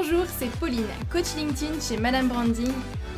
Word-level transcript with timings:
Bonjour, 0.00 0.26
c'est 0.26 0.50
Pauline, 0.60 0.86
coach 1.10 1.34
LinkedIn 1.36 1.80
chez 1.80 1.96
Madame 1.96 2.28
Branding. 2.28 2.72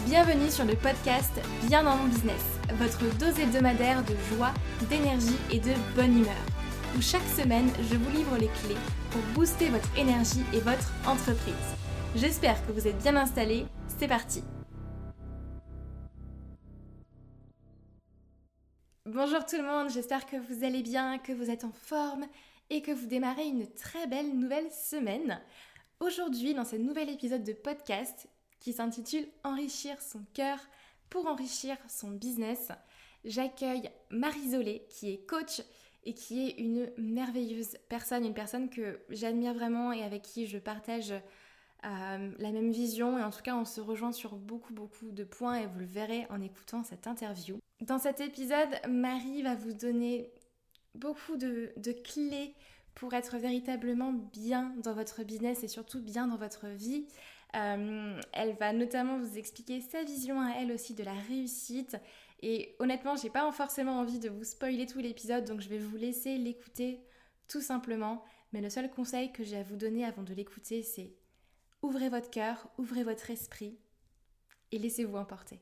Bienvenue 0.06 0.50
sur 0.50 0.64
le 0.64 0.74
podcast 0.74 1.30
Bien 1.66 1.82
dans 1.82 1.94
mon 1.94 2.06
business, 2.06 2.42
votre 2.76 3.00
dose 3.18 3.38
hebdomadaire 3.38 4.02
de 4.02 4.14
joie, 4.30 4.54
d'énergie 4.88 5.36
et 5.52 5.58
de 5.60 5.74
bonne 5.94 6.16
humeur. 6.16 6.42
Où 6.96 7.02
chaque 7.02 7.28
semaine, 7.36 7.70
je 7.90 7.96
vous 7.96 8.10
livre 8.16 8.34
les 8.38 8.48
clés 8.48 8.80
pour 9.10 9.20
booster 9.34 9.68
votre 9.68 9.94
énergie 9.94 10.42
et 10.54 10.60
votre 10.60 10.90
entreprise. 11.06 11.54
J'espère 12.16 12.66
que 12.66 12.72
vous 12.72 12.88
êtes 12.88 12.96
bien 13.02 13.14
installés. 13.14 13.66
C'est 13.98 14.08
parti 14.08 14.42
Bonjour 19.04 19.44
tout 19.44 19.58
le 19.58 19.64
monde, 19.64 19.90
j'espère 19.90 20.24
que 20.24 20.36
vous 20.36 20.64
allez 20.64 20.82
bien, 20.82 21.18
que 21.18 21.32
vous 21.32 21.50
êtes 21.50 21.64
en 21.64 21.72
forme 21.72 22.24
et 22.70 22.80
que 22.80 22.92
vous 22.92 23.06
démarrez 23.06 23.46
une 23.46 23.66
très 23.74 24.06
belle 24.06 24.38
nouvelle 24.38 24.70
semaine. 24.70 25.40
Aujourd'hui, 26.00 26.54
dans 26.54 26.64
ce 26.64 26.76
nouvel 26.76 27.10
épisode 27.10 27.44
de 27.44 27.52
podcast 27.52 28.26
qui 28.58 28.72
s'intitule 28.72 29.28
Enrichir 29.44 30.00
son 30.00 30.24
cœur 30.32 30.58
pour 31.10 31.26
enrichir 31.26 31.76
son 31.88 32.10
business, 32.10 32.72
j'accueille 33.26 33.90
Marie 34.08 34.52
Zolé 34.52 34.86
qui 34.88 35.10
est 35.12 35.26
coach 35.26 35.60
et 36.04 36.14
qui 36.14 36.48
est 36.48 36.52
une 36.52 36.90
merveilleuse 36.96 37.76
personne, 37.90 38.24
une 38.24 38.32
personne 38.32 38.70
que 38.70 38.98
j'admire 39.10 39.52
vraiment 39.52 39.92
et 39.92 40.02
avec 40.02 40.22
qui 40.22 40.46
je 40.46 40.56
partage 40.56 41.12
euh, 41.12 42.32
la 42.38 42.50
même 42.50 42.72
vision 42.72 43.18
et 43.18 43.22
en 43.22 43.30
tout 43.30 43.42
cas 43.42 43.54
on 43.54 43.66
se 43.66 43.82
rejoint 43.82 44.12
sur 44.12 44.36
beaucoup 44.36 44.72
beaucoup 44.72 45.10
de 45.10 45.24
points 45.24 45.56
et 45.56 45.66
vous 45.66 45.80
le 45.80 45.84
verrez 45.84 46.26
en 46.30 46.40
écoutant 46.40 46.82
cette 46.82 47.08
interview. 47.08 47.58
Dans 47.82 47.98
cet 47.98 48.20
épisode, 48.22 48.70
Marie 48.88 49.42
va 49.42 49.54
vous 49.54 49.74
donner 49.74 50.32
beaucoup 50.94 51.36
de, 51.36 51.72
clés 52.04 52.54
pour 53.00 53.14
être 53.14 53.38
véritablement 53.38 54.12
bien 54.12 54.74
dans 54.84 54.92
votre 54.92 55.24
business 55.24 55.64
et 55.64 55.68
surtout 55.68 56.02
bien 56.02 56.26
dans 56.26 56.36
votre 56.36 56.66
vie. 56.66 57.06
Euh, 57.56 58.20
elle 58.34 58.54
va 58.56 58.74
notamment 58.74 59.18
vous 59.18 59.38
expliquer 59.38 59.80
sa 59.80 60.04
vision 60.04 60.38
à 60.38 60.56
elle 60.58 60.70
aussi 60.70 60.92
de 60.92 61.02
la 61.02 61.14
réussite. 61.14 61.96
Et 62.42 62.76
honnêtement, 62.78 63.16
j'ai 63.16 63.30
pas 63.30 63.50
forcément 63.52 64.00
envie 64.00 64.18
de 64.18 64.28
vous 64.28 64.44
spoiler 64.44 64.84
tout 64.84 64.98
l'épisode, 64.98 65.46
donc 65.46 65.62
je 65.62 65.70
vais 65.70 65.78
vous 65.78 65.96
laisser 65.96 66.36
l'écouter 66.36 67.00
tout 67.48 67.62
simplement. 67.62 68.22
Mais 68.52 68.60
le 68.60 68.68
seul 68.68 68.90
conseil 68.90 69.32
que 69.32 69.44
j'ai 69.44 69.56
à 69.56 69.62
vous 69.62 69.76
donner 69.76 70.04
avant 70.04 70.22
de 70.22 70.34
l'écouter, 70.34 70.82
c'est 70.82 71.14
ouvrez 71.80 72.10
votre 72.10 72.28
cœur, 72.28 72.68
ouvrez 72.76 73.02
votre 73.02 73.30
esprit 73.30 73.78
et 74.72 74.78
laissez-vous 74.78 75.16
emporter. 75.16 75.58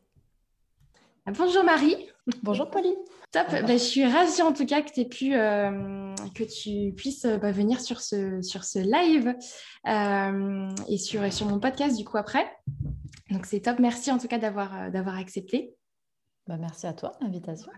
Bonjour 1.37 1.65
Marie. 1.65 2.09
Bonjour 2.43 2.71
Pauline. 2.71 2.95
Top. 3.33 3.47
Bah, 3.51 3.67
je 3.67 3.77
suis 3.77 4.05
ravie 4.07 4.41
en 4.41 4.53
tout 4.53 4.65
cas 4.65 4.81
que, 4.81 5.03
pu, 5.05 5.35
euh, 5.35 6.15
que 6.35 6.45
tu 6.45 6.95
puisses 6.95 7.27
euh, 7.27 7.37
bah, 7.37 7.53
venir 7.53 7.81
sur 7.81 8.01
ce, 8.01 8.41
sur 8.41 8.65
ce 8.65 8.79
live 8.79 9.35
euh, 9.87 10.69
et 10.89 10.97
sur, 10.97 11.31
sur 11.33 11.47
mon 11.47 11.61
podcast 11.61 11.97
du 11.97 12.05
coup 12.05 12.17
après. 12.17 12.51
Donc 13.31 13.45
c'est 13.45 13.61
top. 13.61 13.79
Merci 13.79 14.11
en 14.11 14.19
tout 14.19 14.29
cas 14.29 14.39
d'avoir, 14.39 14.91
d'avoir 14.91 15.19
accepté. 15.19 15.75
Bah, 16.47 16.57
merci 16.57 16.87
à 16.87 16.95
toi, 16.95 17.13
l'invitation. 17.21 17.71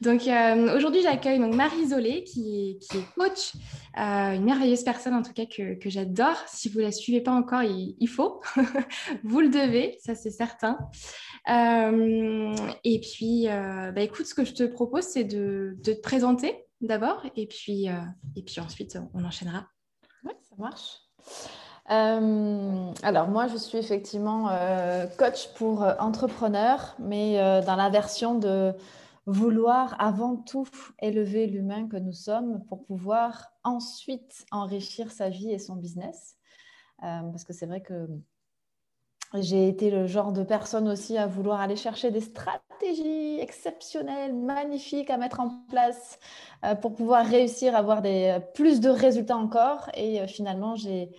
Donc 0.00 0.26
euh, 0.26 0.76
aujourd'hui, 0.76 1.02
j'accueille 1.02 1.38
Marie 1.38 1.88
Zolé, 1.88 2.24
qui 2.24 2.78
est, 2.92 3.14
coach, 3.14 3.52
euh, 3.98 4.34
une 4.34 4.44
merveilleuse 4.44 4.82
personne 4.82 5.14
en 5.14 5.22
tout 5.22 5.32
cas 5.32 5.46
que, 5.46 5.76
j'adore. 5.88 6.36
Si 6.46 6.68
vous 6.68 6.80
ne 6.80 6.84
la 6.84 6.92
suivez 6.92 7.20
pas 7.20 7.32
encore, 7.32 7.62
il, 7.62 8.08
faut, 8.08 8.40
vous 9.24 9.40
le 9.40 9.48
devez, 9.48 9.98
ça 10.04 10.14
c'est 10.14 10.30
certain. 10.30 10.78
Euh, 11.48 12.54
et 12.84 13.00
puis, 13.00 13.46
bah, 13.46 14.00
écoute, 14.00 14.26
ce 14.26 14.34
que 14.34 14.44
je 14.44 14.54
te 14.54 14.64
propose, 14.64 15.04
c'est 15.04 15.24
de, 15.24 15.76
de, 15.82 15.92
te 15.92 16.00
présenter 16.00 16.64
d'abord, 16.80 17.24
et 17.36 17.46
puis, 17.46 17.86
et 18.36 18.42
puis 18.42 18.60
ensuite, 18.60 18.98
on 19.14 19.24
enchaînera. 19.24 19.66
Oui, 20.24 20.32
ça 20.42 20.56
marche. 20.58 20.98
alors 21.86 23.28
moi, 23.28 23.46
je 23.46 23.56
suis 23.56 23.78
effectivement 23.78 24.48
coach 25.16 25.48
pour 25.54 25.82
entrepreneurs, 26.00 26.96
mais 26.98 27.36
dans 27.64 27.76
la 27.76 27.88
version 27.88 28.36
de 28.36 28.74
vouloir 29.26 29.94
avant 30.00 30.36
tout 30.36 30.66
élever 31.00 31.46
l'humain 31.46 31.86
que 31.88 31.96
nous 31.96 32.12
sommes 32.12 32.64
pour 32.64 32.84
pouvoir 32.84 33.52
ensuite 33.62 34.44
enrichir 34.50 35.10
sa 35.10 35.28
vie 35.28 35.50
et 35.50 35.58
son 35.58 35.76
business. 35.76 36.36
Euh, 37.02 37.22
parce 37.30 37.44
que 37.44 37.52
c'est 37.52 37.66
vrai 37.66 37.80
que 37.80 38.08
j'ai 39.34 39.68
été 39.68 39.90
le 39.90 40.06
genre 40.06 40.32
de 40.32 40.42
personne 40.42 40.88
aussi 40.88 41.16
à 41.16 41.26
vouloir 41.26 41.60
aller 41.60 41.76
chercher 41.76 42.10
des 42.10 42.20
stratégies 42.20 43.38
exceptionnelles, 43.40 44.34
magnifiques 44.34 45.10
à 45.10 45.16
mettre 45.16 45.40
en 45.40 45.64
place 45.70 46.18
euh, 46.64 46.74
pour 46.74 46.94
pouvoir 46.94 47.24
réussir 47.24 47.74
à 47.74 47.78
avoir 47.78 48.02
des, 48.02 48.38
plus 48.54 48.80
de 48.80 48.90
résultats 48.90 49.36
encore. 49.36 49.88
Et 49.94 50.20
euh, 50.20 50.26
finalement, 50.26 50.76
j'ai 50.76 51.10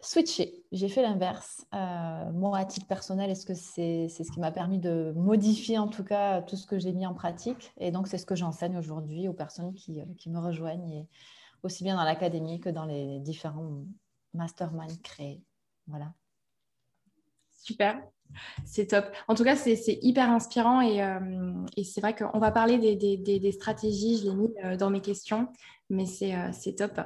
switché. 0.00 0.65
J'ai 0.76 0.90
fait 0.90 1.00
l'inverse. 1.00 1.66
Euh, 1.74 2.30
moi, 2.32 2.58
à 2.58 2.64
titre 2.66 2.86
personnel, 2.86 3.30
est-ce 3.30 3.46
que 3.46 3.54
c'est 3.54 4.08
ce 4.08 4.30
qui 4.30 4.40
m'a 4.40 4.52
permis 4.52 4.78
de 4.78 5.14
modifier 5.16 5.78
en 5.78 5.88
tout 5.88 6.04
cas 6.04 6.42
tout 6.42 6.56
ce 6.56 6.66
que 6.66 6.78
j'ai 6.78 6.92
mis 6.92 7.06
en 7.06 7.14
pratique? 7.14 7.72
Et 7.78 7.90
donc, 7.90 8.08
c'est 8.08 8.18
ce 8.18 8.26
que 8.26 8.34
j'enseigne 8.34 8.76
aujourd'hui 8.76 9.26
aux 9.26 9.32
personnes 9.32 9.72
qui, 9.72 10.02
euh, 10.02 10.04
qui, 10.18 10.28
me 10.28 10.38
rejoignent, 10.38 10.92
et 10.92 11.08
aussi 11.62 11.82
bien 11.82 11.96
dans 11.96 12.04
l'académie 12.04 12.60
que 12.60 12.68
dans 12.68 12.84
les 12.84 13.20
différents 13.20 13.84
masterminds 14.34 15.00
créés. 15.02 15.42
Voilà. 15.86 16.12
Super. 17.52 17.98
C'est 18.66 18.88
top. 18.88 19.06
En 19.28 19.34
tout 19.34 19.44
cas, 19.44 19.56
c'est 19.56 19.98
hyper 20.02 20.28
inspirant 20.28 20.82
et, 20.82 21.02
euh, 21.02 21.54
et 21.78 21.84
c'est 21.84 22.02
vrai 22.02 22.14
qu'on 22.14 22.38
va 22.38 22.50
parler 22.50 22.76
des, 22.76 22.96
des, 22.96 23.16
des, 23.16 23.52
stratégies, 23.52 24.18
je 24.18 24.24
l'ai 24.28 24.34
mis 24.34 24.76
dans 24.76 24.90
mes 24.90 25.00
questions, 25.00 25.48
mais 25.88 26.04
c'est 26.04 26.74
top. 26.76 27.00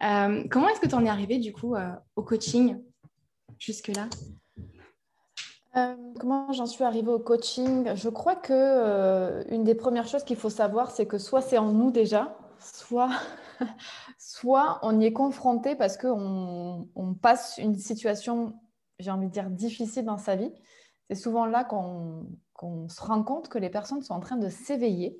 comment 0.00 0.68
est-ce 0.68 0.80
que 0.80 0.88
tu 0.88 0.94
en 0.94 1.06
es 1.06 1.08
arrivé 1.08 1.38
du 1.38 1.54
coup 1.54 1.74
au 2.16 2.22
coaching? 2.22 2.76
Jusque-là 3.64 4.08
Comment 6.20 6.52
j'en 6.52 6.66
suis 6.66 6.84
arrivée 6.84 7.10
au 7.10 7.18
coaching? 7.18 7.96
Je 7.96 8.08
crois 8.08 8.36
que 8.36 9.44
une 9.52 9.64
des 9.64 9.74
premières 9.74 10.06
choses 10.06 10.22
qu'il 10.22 10.36
faut 10.36 10.50
savoir, 10.50 10.92
c'est 10.92 11.06
que 11.06 11.18
soit 11.18 11.42
c'est 11.42 11.58
en 11.58 11.72
nous 11.72 11.90
déjà, 11.90 12.38
soit, 12.60 13.10
soit 14.18 14.78
on 14.82 15.00
y 15.00 15.06
est 15.06 15.12
confronté 15.12 15.74
parce 15.74 15.96
qu'on 15.96 16.88
on 16.94 17.14
passe 17.14 17.58
une 17.58 17.74
situation 17.74 18.54
j'ai 18.98 19.10
envie 19.10 19.26
de 19.26 19.32
dire, 19.32 19.50
difficile 19.50 20.04
dans 20.04 20.18
sa 20.18 20.36
vie, 20.36 20.52
c'est 21.08 21.16
souvent 21.16 21.46
là 21.46 21.64
qu'on 21.64 22.26
se 22.88 23.00
rend 23.00 23.22
compte 23.22 23.48
que 23.48 23.58
les 23.58 23.70
personnes 23.70 24.02
sont 24.02 24.14
en 24.14 24.20
train 24.20 24.36
de 24.36 24.48
s'éveiller. 24.48 25.18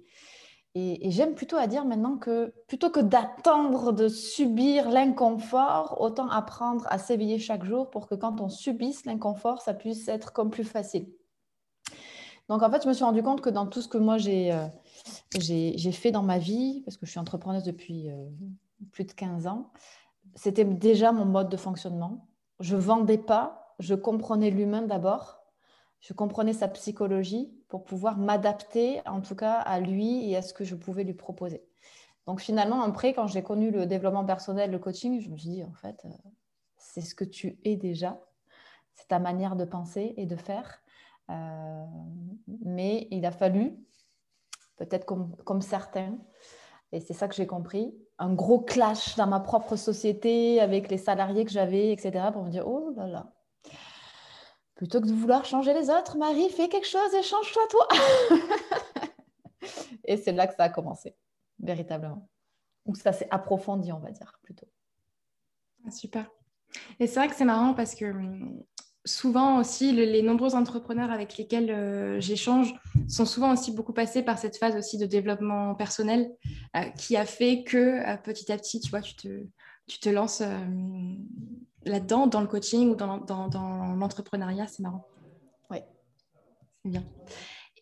Et, 0.77 1.11
j'aime 1.13 1.35
plutôt 1.35 1.57
à 1.57 1.69
dire 1.69 1.85
maintenant 1.85 2.17
que 2.17 2.53
plutôt 2.67 2.91
que 2.91 2.99
d'attendre 2.99 3.93
de 3.93 4.09
subir 4.09 4.91
l'inconfort, 4.91 6.01
autant 6.01 6.29
apprendre 6.29 6.85
à 6.89 6.99
s'éveiller 6.99 7.39
chaque 7.39 7.65
jour 7.65 7.91
pour 7.91 8.09
que 8.09 8.17
quand 8.17 8.41
on 8.41 8.49
subisse 8.49 9.05
l'inconfort, 9.07 9.63
ça 9.63 9.73
puisse 9.73 10.09
être 10.09 10.33
comme 10.33 10.51
plus 10.51 10.65
facile. 10.65 11.07
Donc 12.49 12.63
en 12.63 12.71
fait, 12.71 12.83
je 12.83 12.89
me 12.89 12.93
suis 12.93 13.05
rendu 13.05 13.23
compte 13.23 13.41
que 13.41 13.51
dans 13.51 13.67
tout 13.67 13.81
ce 13.83 13.89
que 13.89 13.99
moi 13.99 14.19
j'ai 14.19 14.53
euh, 14.53 15.93
fait 15.93 16.11
dans 16.11 16.25
ma 16.25 16.39
vie, 16.39 16.83
parce 16.85 16.97
que 16.97 17.07
je 17.07 17.11
suis 17.13 17.21
entrepreneuse 17.21 17.63
depuis 17.63 18.11
euh, 18.11 18.29
plus 18.91 19.05
de 19.05 19.13
15 19.13 19.47
ans, 19.47 19.71
c'était 20.35 20.65
déjà 20.65 21.13
mon 21.13 21.25
mode 21.25 21.49
de 21.49 21.57
fonctionnement. 21.57 22.27
Je 22.59 22.75
vendais 22.75 23.19
pas, 23.19 23.77
je 23.79 23.95
comprenais 23.95 24.51
l'humain 24.51 24.83
d'abord, 24.83 25.44
je 26.05 26.13
comprenais 26.13 26.53
sa 26.53 26.69
psychologie 26.69 27.51
pour 27.69 27.83
pouvoir 27.83 28.19
m'adapter 28.19 29.01
en 29.07 29.23
tout 29.23 29.35
cas 29.35 29.55
à 29.55 29.81
lui 29.81 30.31
et 30.31 30.37
à 30.37 30.43
ce 30.43 30.53
que 30.53 30.63
je 30.63 30.75
pouvais 30.75 31.03
lui 31.03 31.15
proposer. 31.15 31.65
Donc 32.27 32.41
finalement, 32.41 32.83
après, 32.83 33.15
quand 33.15 33.27
j'ai 33.27 33.43
connu 33.43 33.71
le 33.71 33.87
développement 33.87 34.25
personnel, 34.25 34.71
le 34.71 34.79
coaching, 34.79 35.21
je 35.23 35.31
me 35.31 35.37
suis 35.39 35.49
dit, 35.49 35.65
en 35.65 35.73
fait, 35.73 36.05
euh, 36.05 36.11
c'est 36.77 37.01
ce 37.01 37.15
que 37.15 37.25
tu 37.25 37.59
es 37.65 37.77
déjà, 37.77 38.21
c'est 38.93 39.09
ta 39.09 39.19
manière 39.19 39.57
de 39.57 39.65
penser 39.65 40.13
et 40.19 40.27
de 40.27 40.37
faire. 40.37 40.83
Euh, 41.31 41.85
mais 42.65 43.09
il 43.11 43.25
a 43.25 43.33
fallu, 43.33 43.75
peut-être 44.77 45.07
comme, 45.07 45.35
comme 45.45 45.63
certains, 45.63 46.19
et 46.93 47.01
c'est 47.01 47.15
ça 47.15 47.29
que 47.29 47.35
j'ai 47.35 47.47
compris, 47.47 47.95
un 48.19 48.35
gros 48.35 48.61
clash 48.61 49.17
dans 49.17 49.27
ma 49.27 49.41
propre 49.41 49.77
société 49.77 50.61
avec 50.61 50.91
les 50.91 50.99
salariés 50.99 51.47
que 51.47 51.51
j'avais, 51.51 51.93
etc., 51.93 52.27
pour 52.31 52.45
me 52.45 52.51
dire, 52.51 52.69
oh 52.69 52.93
là 52.95 53.07
là, 53.07 53.33
Plutôt 54.75 55.01
que 55.01 55.07
de 55.07 55.13
vouloir 55.13 55.45
changer 55.45 55.73
les 55.73 55.89
autres, 55.91 56.17
Marie, 56.17 56.51
fais 56.51 56.69
quelque 56.69 56.87
chose 56.87 57.15
et 57.15 57.23
change-toi 57.23 57.63
toi. 57.71 57.89
et 60.05 60.17
c'est 60.17 60.33
là 60.33 60.47
que 60.47 60.55
ça 60.55 60.65
a 60.65 60.69
commencé, 60.69 61.15
véritablement. 61.61 62.29
Ou 62.87 62.95
ça 62.95 63.13
s'est 63.13 63.29
approfondi, 63.31 63.93
on 63.93 64.01
va 64.01 64.11
dire, 64.11 64.39
plutôt. 64.43 64.67
Ah, 65.87 65.91
super. 65.91 66.31
Et 66.99 67.07
c'est 67.07 67.21
vrai 67.21 67.29
que 67.29 67.37
c'est 67.37 67.45
marrant 67.45 67.75
parce 67.75 67.95
que 67.95 68.07
hum, 68.07 68.65
souvent 69.05 69.59
aussi, 69.59 69.93
les 69.93 70.23
nombreux 70.23 70.55
entrepreneurs 70.55 71.11
avec 71.11 71.37
lesquels 71.37 71.71
euh, 71.71 72.21
j'échange 72.21 72.75
sont 73.09 73.27
souvent 73.27 73.53
aussi 73.53 73.73
beaucoup 73.73 73.93
passés 73.93 74.23
par 74.23 74.39
cette 74.39 74.57
phase 74.57 74.77
aussi 74.77 74.99
de 74.99 75.07
développement 75.07 75.75
personnel 75.75 76.31
euh, 76.77 76.83
qui 76.99 77.17
a 77.17 77.27
fait 77.27 77.65
que 77.65 77.77
euh, 78.09 78.17
petit 78.17 78.51
à 78.51 78.57
petit, 78.57 78.81
tu 78.81 78.91
vois, 78.91 79.03
tu 79.03 79.15
te, 79.15 79.47
tu 79.87 79.99
te 79.99 80.09
lances 80.09 80.43
là-dedans, 81.85 82.27
dans 82.27 82.41
le 82.41 82.47
coaching 82.47 82.91
ou 82.91 82.95
dans, 82.95 83.95
l'entrepreneuriat, 83.97 84.67
c'est 84.67 84.83
marrant. 84.83 85.07
Oui. 85.71 85.79
C'est 86.83 86.91
bien. 86.91 87.05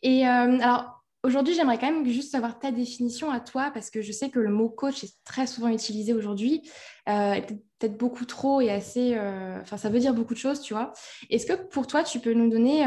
Et 0.03 0.27
euh, 0.27 0.59
alors, 0.61 0.99
Aujourd'hui, 1.25 1.55
j'aimerais 1.55 1.79
quand 1.79 1.87
même 1.87 2.05
juste 2.05 2.33
savoir 2.33 2.59
ta 2.59 2.73
définition 2.73 3.31
à 3.31 3.39
toi, 3.39 3.71
parce 3.73 3.91
que 3.91 4.03
je 4.03 4.11
sais 4.11 4.29
que 4.29 4.41
le 4.41 4.51
mot 4.51 4.69
coach 4.69 5.05
est 5.05 5.23
très 5.23 5.47
souvent 5.47 5.69
utilisé 5.69 6.13
aujourd'hui, 6.13 6.69
euh, 7.09 7.41
peut-être 7.79 7.97
beaucoup 7.97 8.25
trop 8.25 8.61
et 8.61 8.73
assez... 8.73 9.15
Euh, 9.15 9.61
enfin, 9.61 9.77
ça 9.77 9.89
veut 9.89 10.01
dire 10.01 10.15
beaucoup 10.15 10.35
de 10.35 10.41
choses, 10.41 10.61
tu 10.61 10.75
vois. 10.75 10.93
Est-ce 11.31 11.47
que 11.47 11.53
pour 11.53 11.87
toi, 11.87 12.03
tu 12.03 12.19
peux 12.19 12.33
nous 12.33 12.51
donner 12.51 12.85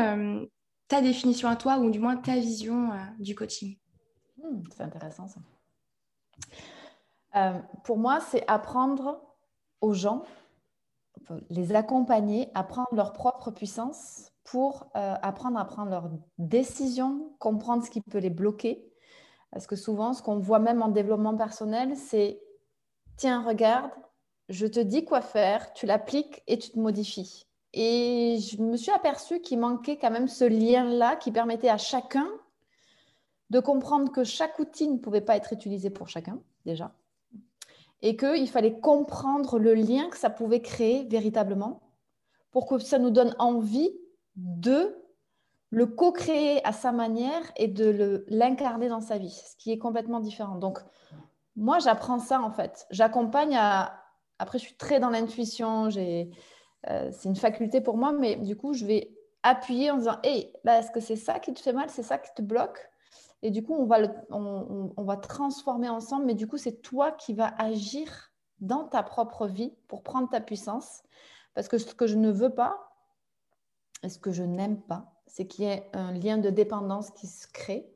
ta 0.89 0.99
définition 0.99 1.47
à 1.47 1.55
toi, 1.55 1.77
ou 1.77 1.89
du 1.89 1.99
moins 1.99 2.17
ta 2.17 2.35
vision 2.35 2.89
du 3.19 3.35
coaching? 3.35 3.77
Hmm, 4.37 4.63
C'est 4.75 4.83
intéressant 4.83 5.29
ça. 5.29 5.39
pour 7.85 7.97
moi, 7.97 8.19
c'est 8.19 8.43
apprendre 8.49 9.21
aux 9.79 9.93
gens, 9.93 10.25
les 11.49 11.75
accompagner 11.75 12.49
à 12.53 12.63
prendre 12.63 12.93
leur 12.93 13.13
propre 13.13 13.51
puissance 13.51 14.31
pour 14.43 14.87
euh, 14.95 15.15
apprendre 15.21 15.57
à 15.57 15.65
prendre 15.65 15.89
leurs 15.89 16.09
décisions, 16.37 17.33
comprendre 17.39 17.83
ce 17.83 17.89
qui 17.89 18.01
peut 18.01 18.19
les 18.19 18.29
bloquer. 18.29 18.91
Parce 19.51 19.67
que 19.67 19.75
souvent, 19.75 20.13
ce 20.13 20.21
qu'on 20.21 20.37
voit 20.37 20.59
même 20.59 20.81
en 20.81 20.89
développement 20.89 21.35
personnel, 21.35 21.95
c'est 21.95 22.41
tiens, 23.17 23.41
regarde, 23.43 23.91
je 24.49 24.67
te 24.67 24.79
dis 24.79 25.05
quoi 25.05 25.21
faire, 25.21 25.73
tu 25.73 25.85
l'appliques 25.85 26.43
et 26.47 26.57
tu 26.57 26.71
te 26.71 26.79
modifies. 26.79 27.47
Et 27.73 28.37
je 28.39 28.61
me 28.61 28.77
suis 28.77 28.91
aperçue 28.91 29.41
qu'il 29.41 29.59
manquait 29.59 29.97
quand 29.97 30.11
même 30.11 30.27
ce 30.27 30.45
lien-là 30.45 31.15
qui 31.15 31.31
permettait 31.31 31.69
à 31.69 31.77
chacun 31.77 32.27
de 33.49 33.59
comprendre 33.59 34.11
que 34.11 34.23
chaque 34.23 34.59
outil 34.59 34.87
ne 34.87 34.97
pouvait 34.97 35.21
pas 35.21 35.35
être 35.35 35.53
utilisé 35.53 35.89
pour 35.89 36.07
chacun, 36.07 36.39
déjà. 36.65 36.93
Et 38.01 38.17
qu'il 38.17 38.49
fallait 38.49 38.79
comprendre 38.79 39.57
le 39.57 39.73
lien 39.73 40.09
que 40.09 40.17
ça 40.17 40.29
pouvait 40.29 40.61
créer 40.61 41.05
véritablement 41.05 41.81
pour 42.51 42.67
que 42.67 42.77
ça 42.77 42.99
nous 42.99 43.09
donne 43.09 43.35
envie 43.39 43.91
de 44.35 44.95
le 45.71 45.85
co-créer 45.87 46.65
à 46.65 46.71
sa 46.71 46.91
manière 46.91 47.41
et 47.57 47.67
de 47.67 48.25
l'incarner 48.29 48.87
dans 48.87 49.01
sa 49.01 49.17
vie, 49.17 49.31
ce 49.31 49.55
qui 49.57 49.71
est 49.71 49.77
complètement 49.77 50.19
différent. 50.19 50.55
Donc, 50.55 50.79
moi, 51.55 51.79
j'apprends 51.79 52.19
ça 52.19 52.41
en 52.41 52.51
fait. 52.51 52.85
J'accompagne 52.91 53.55
à. 53.57 54.01
Après, 54.39 54.57
je 54.57 54.65
suis 54.65 54.75
très 54.75 54.99
dans 54.99 55.09
l'intuition, 55.09 55.87
euh, 55.87 57.11
c'est 57.11 57.29
une 57.29 57.35
faculté 57.37 57.79
pour 57.79 57.97
moi, 57.97 58.11
mais 58.11 58.35
du 58.35 58.57
coup, 58.57 58.73
je 58.73 58.85
vais 58.85 59.15
appuyer 59.43 59.91
en 59.91 59.97
disant 59.97 60.17
Hey, 60.23 60.51
est-ce 60.65 60.91
que 60.91 60.99
c'est 60.99 61.15
ça 61.15 61.39
qui 61.39 61.53
te 61.53 61.59
fait 61.59 61.71
mal? 61.73 61.89
C'est 61.89 62.03
ça 62.03 62.17
qui 62.17 62.33
te 62.35 62.41
bloque? 62.41 62.89
Et 63.41 63.51
du 63.51 63.63
coup, 63.63 63.73
on 63.75 63.85
va, 63.85 63.99
on 64.29 65.03
va 65.03 65.17
transformer 65.17 65.89
ensemble, 65.89 66.25
mais 66.25 66.35
du 66.35 66.47
coup, 66.47 66.57
c'est 66.57 66.81
toi 66.81 67.11
qui 67.11 67.33
vas 67.33 67.53
agir 67.57 68.31
dans 68.59 68.85
ta 68.85 69.03
propre 69.03 69.47
vie 69.47 69.73
pour 69.87 70.03
prendre 70.03 70.29
ta 70.29 70.41
puissance. 70.41 71.03
Parce 71.53 71.67
que 71.67 71.77
ce 71.77 71.93
que 71.93 72.07
je 72.07 72.15
ne 72.15 72.31
veux 72.31 72.53
pas, 72.53 72.91
et 74.03 74.09
ce 74.09 74.19
que 74.19 74.31
je 74.31 74.43
n'aime 74.43 74.81
pas, 74.81 75.13
c'est 75.27 75.47
qu'il 75.47 75.65
y 75.65 75.67
ait 75.67 75.89
un 75.93 76.11
lien 76.11 76.37
de 76.37 76.49
dépendance 76.49 77.11
qui 77.11 77.27
se 77.27 77.47
crée. 77.47 77.91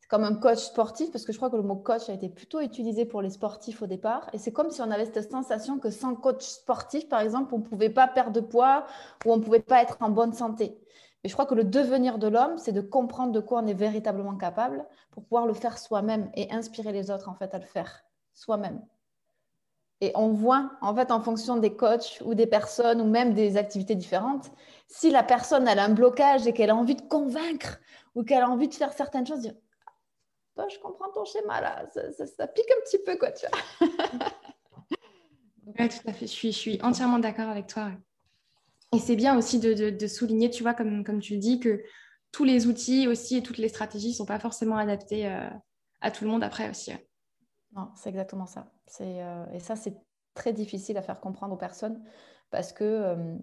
C'est 0.00 0.08
comme 0.08 0.24
un 0.24 0.34
coach 0.34 0.58
sportif, 0.58 1.10
parce 1.12 1.24
que 1.24 1.32
je 1.32 1.38
crois 1.38 1.50
que 1.50 1.56
le 1.56 1.62
mot 1.62 1.76
coach 1.76 2.08
a 2.08 2.12
été 2.12 2.28
plutôt 2.28 2.60
utilisé 2.60 3.04
pour 3.04 3.22
les 3.22 3.30
sportifs 3.30 3.82
au 3.82 3.86
départ. 3.86 4.28
Et 4.32 4.38
c'est 4.38 4.52
comme 4.52 4.70
si 4.70 4.80
on 4.80 4.90
avait 4.90 5.06
cette 5.06 5.30
sensation 5.30 5.78
que 5.78 5.90
sans 5.90 6.14
coach 6.14 6.42
sportif, 6.42 7.08
par 7.08 7.20
exemple, 7.20 7.54
on 7.54 7.58
ne 7.58 7.62
pouvait 7.62 7.90
pas 7.90 8.08
perdre 8.08 8.32
de 8.32 8.40
poids 8.40 8.86
ou 9.24 9.32
on 9.32 9.36
ne 9.36 9.42
pouvait 9.42 9.60
pas 9.60 9.82
être 9.82 9.96
en 10.00 10.10
bonne 10.10 10.32
santé. 10.32 10.78
Mais 11.22 11.30
je 11.30 11.34
crois 11.34 11.46
que 11.46 11.54
le 11.54 11.64
devenir 11.64 12.18
de 12.18 12.26
l'homme, 12.26 12.58
c'est 12.58 12.72
de 12.72 12.80
comprendre 12.80 13.32
de 13.32 13.40
quoi 13.40 13.60
on 13.60 13.66
est 13.66 13.74
véritablement 13.74 14.36
capable 14.36 14.84
pour 15.12 15.22
pouvoir 15.22 15.46
le 15.46 15.54
faire 15.54 15.78
soi-même 15.78 16.30
et 16.34 16.52
inspirer 16.52 16.92
les 16.92 17.10
autres 17.10 17.28
en 17.28 17.34
fait 17.34 17.54
à 17.54 17.58
le 17.58 17.64
faire 17.64 18.02
soi-même. 18.34 18.82
Et 20.00 20.10
on 20.16 20.30
voit, 20.30 20.72
en 20.80 20.92
fait, 20.96 21.12
en 21.12 21.20
fonction 21.20 21.58
des 21.58 21.76
coachs 21.76 22.20
ou 22.24 22.34
des 22.34 22.48
personnes 22.48 23.00
ou 23.00 23.04
même 23.04 23.34
des 23.34 23.56
activités 23.56 23.94
différentes, 23.94 24.50
si 24.88 25.10
la 25.10 25.22
personne 25.22 25.68
a 25.68 25.80
un 25.80 25.90
blocage 25.90 26.44
et 26.48 26.52
qu'elle 26.52 26.70
a 26.70 26.74
envie 26.74 26.96
de 26.96 27.02
convaincre 27.02 27.78
ou 28.16 28.24
qu'elle 28.24 28.42
a 28.42 28.50
envie 28.50 28.66
de 28.66 28.74
faire 28.74 28.92
certaines 28.92 29.24
choses, 29.24 29.42
dire 29.42 29.54
Toi, 30.56 30.66
je 30.68 30.78
comprends 30.80 31.08
ton 31.10 31.24
schéma 31.24 31.60
là, 31.60 31.86
ça, 31.92 32.48
pique 32.48 32.66
un 32.76 32.80
petit 32.84 32.98
peu, 32.98 33.16
quoi, 33.16 33.30
tu 33.30 33.46
vois. 33.46 33.88
oui, 35.78 35.88
tout 35.88 36.08
à 36.08 36.12
fait, 36.12 36.26
je 36.26 36.50
suis 36.50 36.80
entièrement 36.82 37.20
d'accord 37.20 37.48
avec 37.48 37.68
toi. 37.68 37.92
Et 38.94 38.98
c'est 38.98 39.16
bien 39.16 39.36
aussi 39.38 39.58
de, 39.58 40.06
souligner, 40.06 40.50
tu 40.50 40.62
vois, 40.62 40.74
comme, 40.74 41.20
tu 41.20 41.34
le 41.34 41.38
dis, 41.38 41.60
que 41.60 41.82
tous 42.30 42.44
les 42.44 42.66
outils 42.66 43.08
aussi 43.08 43.38
et 43.38 43.42
toutes 43.42 43.58
les 43.58 43.68
stratégies 43.68 44.08
ne 44.08 44.14
sont 44.14 44.26
pas 44.26 44.38
forcément 44.38 44.76
adaptés 44.76 45.26
euh, 45.26 45.48
à 46.00 46.10
tout 46.10 46.24
le 46.24 46.30
monde 46.30 46.42
après 46.42 46.68
aussi. 46.68 46.92
Non, 47.74 47.88
c'est 47.94 48.10
exactement 48.10 48.46
ça. 48.46 48.70
Euh, 49.00 49.46
et 49.52 49.60
ça, 49.60 49.76
c'est 49.76 49.96
très 50.34 50.52
difficile 50.52 50.96
à 50.98 51.02
faire 51.02 51.20
comprendre 51.20 51.54
aux 51.54 51.58
personnes 51.58 52.02
parce 52.50 52.72
que, 52.72 52.84
euh, 52.84 53.36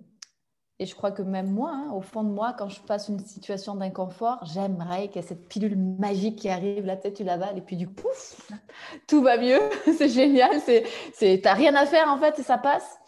et 0.78 0.86
je 0.86 0.96
crois 0.96 1.12
que 1.12 1.24
même 1.24 1.50
moi, 1.50 1.72
hein, 1.72 1.92
au 1.94 2.02
fond 2.02 2.24
de 2.24 2.30
moi, 2.30 2.54
quand 2.58 2.70
je 2.70 2.80
passe 2.82 3.10
une 3.10 3.20
situation 3.20 3.76
d'inconfort, 3.76 4.40
j'aimerais 4.46 5.08
qu'il 5.08 5.22
y 5.22 5.26
ait 5.26 5.28
cette 5.28 5.48
pilule 5.48 5.78
magique 5.78 6.38
qui 6.38 6.50
arrive, 6.50 6.86
la 6.86 6.96
tête, 6.96 7.16
tu 7.16 7.24
l'avales, 7.24 7.58
et 7.58 7.62
puis 7.62 7.76
du 7.76 7.88
pouf, 7.88 8.50
tout 9.08 9.22
va 9.22 9.38
mieux, 9.38 9.60
c'est 9.98 10.10
génial, 10.10 10.62
c'est, 10.62 11.42
t'as 11.42 11.54
rien 11.54 11.76
à 11.76 11.86
faire 11.86 12.08
en 12.08 12.20
fait 12.20 12.38
et 12.38 12.44
ça 12.44 12.58
passe. 12.58 13.00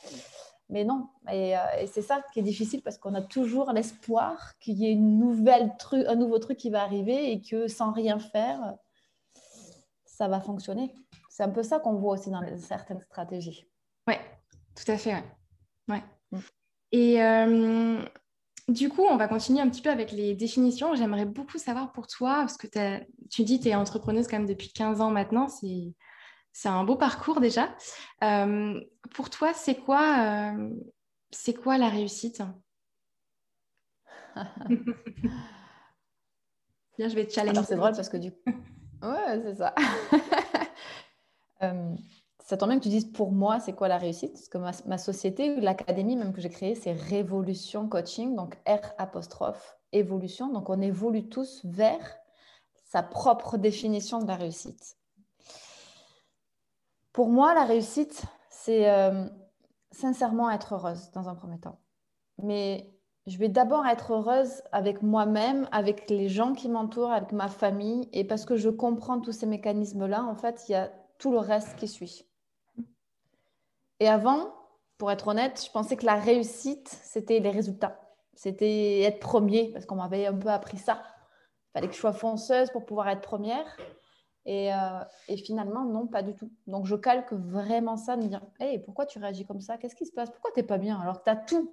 Mais 0.72 0.86
non, 0.86 1.10
et, 1.30 1.58
euh, 1.58 1.62
et 1.82 1.88
c'est 1.88 2.02
ça 2.02 2.24
qui 2.34 2.40
est 2.40 2.44
difficile 2.44 2.82
parce 2.82 2.98
qu'on 2.98 3.14
a 3.14 3.22
toujours 3.22 3.74
l'espoir 3.74 4.54
qu'il 4.62 4.78
y 4.78 4.86
ait 4.86 4.94
une 4.94 5.20
nouvelle 5.20 5.74
un 6.08 6.16
nouveau 6.16 6.40
truc 6.40 6.58
qui 6.58 6.70
va 6.70 6.82
arriver 6.82 7.34
et 7.34 7.42
que 7.42 7.68
sans 7.68 7.92
rien 7.92 8.20
faire, 8.20 8.76
ça 10.06 10.30
va 10.30 10.40
fonctionner. 10.40 10.96
C'est 11.30 11.44
un 11.44 11.50
peu 11.50 11.62
ça 11.62 11.80
qu'on 11.80 11.96
voit 11.96 12.14
aussi 12.14 12.30
dans 12.30 12.42
certaines 12.58 13.02
stratégies. 13.02 13.66
Oui, 14.08 14.14
tout 14.74 14.90
à 14.90 14.98
fait. 14.98 15.22
Ouais. 15.90 16.04
Mm. 16.32 16.40
Et 16.94 17.22
euh, 17.22 18.06
du 18.70 18.88
coup, 18.88 19.04
on 19.04 19.18
va 19.18 19.28
continuer 19.28 19.60
un 19.60 19.70
petit 19.70 19.82
peu 19.82 19.90
avec 19.90 20.14
les 20.14 20.36
définitions. 20.36 20.96
J'aimerais 20.96 21.26
beaucoup 21.26 21.58
savoir 21.58 21.92
pour 21.92 22.08
toi, 22.08 22.36
parce 22.38 22.56
que 22.56 22.68
tu 23.30 23.44
dis 23.44 23.58
que 23.58 23.64
tu 23.64 23.70
es 23.70 23.76
entrepreneuse 23.76 24.28
quand 24.28 24.38
même 24.38 24.48
depuis 24.48 24.72
15 24.72 25.02
ans 25.02 25.12
maintenant, 25.12 25.50
c'est, 25.50 25.94
c'est 26.54 26.70
un 26.70 26.84
beau 26.84 26.96
parcours 26.96 27.40
déjà. 27.40 27.76
Euh, 28.24 28.80
pour 29.14 29.30
toi, 29.30 29.54
c'est 29.54 29.76
quoi, 29.76 30.52
euh, 30.54 30.70
c'est 31.32 31.54
quoi 31.54 31.78
la 31.78 31.90
réussite? 31.90 32.42
Bien, 36.98 37.08
je 37.08 37.16
vais 37.16 37.26
te 37.26 37.34
challenger. 37.34 37.64
c'est 37.64 37.76
drôle 37.76 37.94
parce 37.96 38.10
que 38.10 38.18
du 38.18 38.32
coup... 38.32 38.40
Ouais, 39.02 39.42
c'est 39.42 39.56
ça. 39.56 39.74
Euh, 41.64 41.96
ça 42.40 42.58
tombe 42.58 42.70
bien 42.70 42.80
que 42.80 42.84
tu 42.84 42.90
dises 42.90 43.06
pour 43.06 43.32
moi, 43.32 43.60
c'est 43.60 43.74
quoi 43.74 43.88
la 43.88 44.00
réussite? 44.00 44.34
Parce 44.34 44.50
que 44.50 44.58
ma, 44.58 44.72
ma 44.88 44.98
société, 44.98 45.62
l'académie 45.62 46.16
même 46.16 46.34
que 46.34 46.42
j'ai 46.42 46.50
créée, 46.50 46.74
c'est 46.74 46.92
Révolution 46.92 47.88
Coaching, 47.88 48.36
donc 48.36 48.56
R 48.68 48.82
apostrophe 48.98 49.78
évolution. 49.92 50.52
Donc 50.52 50.72
on 50.72 50.82
évolue 50.82 51.30
tous 51.30 51.62
vers 51.64 52.18
sa 52.84 53.04
propre 53.04 53.58
définition 53.58 54.20
de 54.20 54.28
la 54.28 54.38
réussite. 54.38 54.98
Pour 57.14 57.30
moi, 57.30 57.54
la 57.54 57.66
réussite, 57.66 58.24
c'est 58.50 58.90
euh, 58.90 59.26
sincèrement 59.92 60.50
être 60.50 60.76
heureuse 60.76 61.12
dans 61.12 61.28
un 61.30 61.36
premier 61.36 61.60
temps. 61.60 61.80
Mais 62.42 62.94
je 63.28 63.38
vais 63.38 63.50
d'abord 63.50 63.86
être 63.86 64.14
heureuse 64.14 64.64
avec 64.72 65.04
moi-même, 65.04 65.68
avec 65.72 66.10
les 66.10 66.30
gens 66.30 66.54
qui 66.54 66.70
m'entourent, 66.70 67.12
avec 67.12 67.34
ma 67.34 67.48
famille. 67.48 68.10
Et 68.14 68.24
parce 68.24 68.46
que 68.46 68.56
je 68.56 68.70
comprends 68.70 69.20
tous 69.20 69.34
ces 69.34 69.46
mécanismes-là, 69.46 70.24
en 70.24 70.36
fait, 70.36 70.64
il 70.68 70.72
y 70.72 70.76
a 70.76 70.92
tout 71.18 71.32
le 71.32 71.40
reste 71.40 71.76
qui 71.76 71.88
suit. 71.88 72.26
Et 74.00 74.08
avant, 74.08 74.54
pour 74.98 75.12
être 75.12 75.28
honnête, 75.28 75.64
je 75.64 75.72
pensais 75.72 75.98
que 75.98 76.06
la 76.06 76.16
réussite, 76.16 76.88
c'était 76.88 77.40
les 77.40 77.52
résultats. 77.52 78.00
C'était 78.34 79.02
être 79.02 79.20
premier, 79.20 79.72
parce 79.72 79.86
qu'on 79.86 79.96
m'avait 79.96 80.26
un 80.26 80.34
peu 80.34 80.50
appris 80.50 80.78
ça. 80.78 81.04
Il 81.04 81.72
fallait 81.74 81.88
que 81.88 81.94
je 81.94 82.00
sois 82.00 82.14
fonceuse 82.14 82.72
pour 82.72 82.86
pouvoir 82.86 83.10
être 83.10 83.22
première. 83.22 83.66
Et, 84.46 84.74
euh, 84.74 85.04
et, 85.28 85.38
finalement, 85.38 85.86
non, 85.86 86.08
pas 86.08 86.24
du 86.24 86.34
tout. 86.34 86.52
Donc, 86.68 86.86
je 86.86 86.96
calque 86.96 87.34
vraiment 87.34 87.96
ça, 87.96 88.18
de 88.18 88.24
me 88.24 88.28
dire, 88.28 88.42
hey, 88.60 88.80
pourquoi 88.80 89.06
tu 89.06 89.20
réagis 89.20 89.46
comme 89.46 89.62
ça? 89.62 89.78
Qu'est-ce 89.78 89.96
qui 89.96 90.06
se 90.06 90.12
passe? 90.12 90.32
Pourquoi 90.32 90.52
tu 90.52 90.60
n'es 90.60 90.66
pas 90.66 90.80
bien? 90.80 91.00
Alors 91.00 91.20
que 91.20 91.26
tu 91.26 91.30
as 91.30 91.36
tout. 91.36 91.72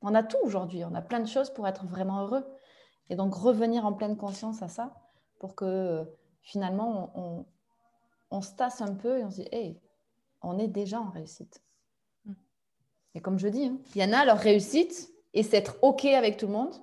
On 0.00 0.14
a 0.14 0.22
tout 0.22 0.38
aujourd'hui. 0.42 0.84
On 0.84 0.94
a 0.94 1.02
plein 1.02 1.20
de 1.20 1.28
choses 1.28 1.50
pour 1.50 1.68
être 1.68 1.86
vraiment 1.86 2.22
heureux. 2.22 2.44
Et 3.10 3.16
donc, 3.16 3.34
revenir 3.34 3.84
en 3.84 3.92
pleine 3.92 4.16
conscience 4.16 4.62
à 4.62 4.68
ça 4.68 4.94
pour 5.38 5.54
que 5.54 5.64
euh, 5.64 6.04
finalement, 6.40 7.12
on, 7.14 7.46
on 8.30 8.40
se 8.40 8.54
tasse 8.54 8.80
un 8.80 8.94
peu 8.94 9.18
et 9.18 9.24
on 9.24 9.30
se 9.30 9.42
dit, 9.42 9.48
hey, 9.52 9.78
on 10.40 10.58
est 10.58 10.68
déjà 10.68 11.00
en 11.00 11.10
réussite. 11.10 11.62
Et 13.14 13.20
comme 13.20 13.38
je 13.38 13.48
dis, 13.48 13.66
hein, 13.66 13.78
il 13.94 14.02
y 14.02 14.04
en 14.04 14.12
a 14.12 14.24
leur 14.24 14.38
réussite 14.38 15.12
et 15.34 15.42
c'est 15.42 15.58
être 15.58 15.76
OK 15.82 16.04
avec 16.06 16.36
tout 16.38 16.46
le 16.46 16.52
monde. 16.52 16.74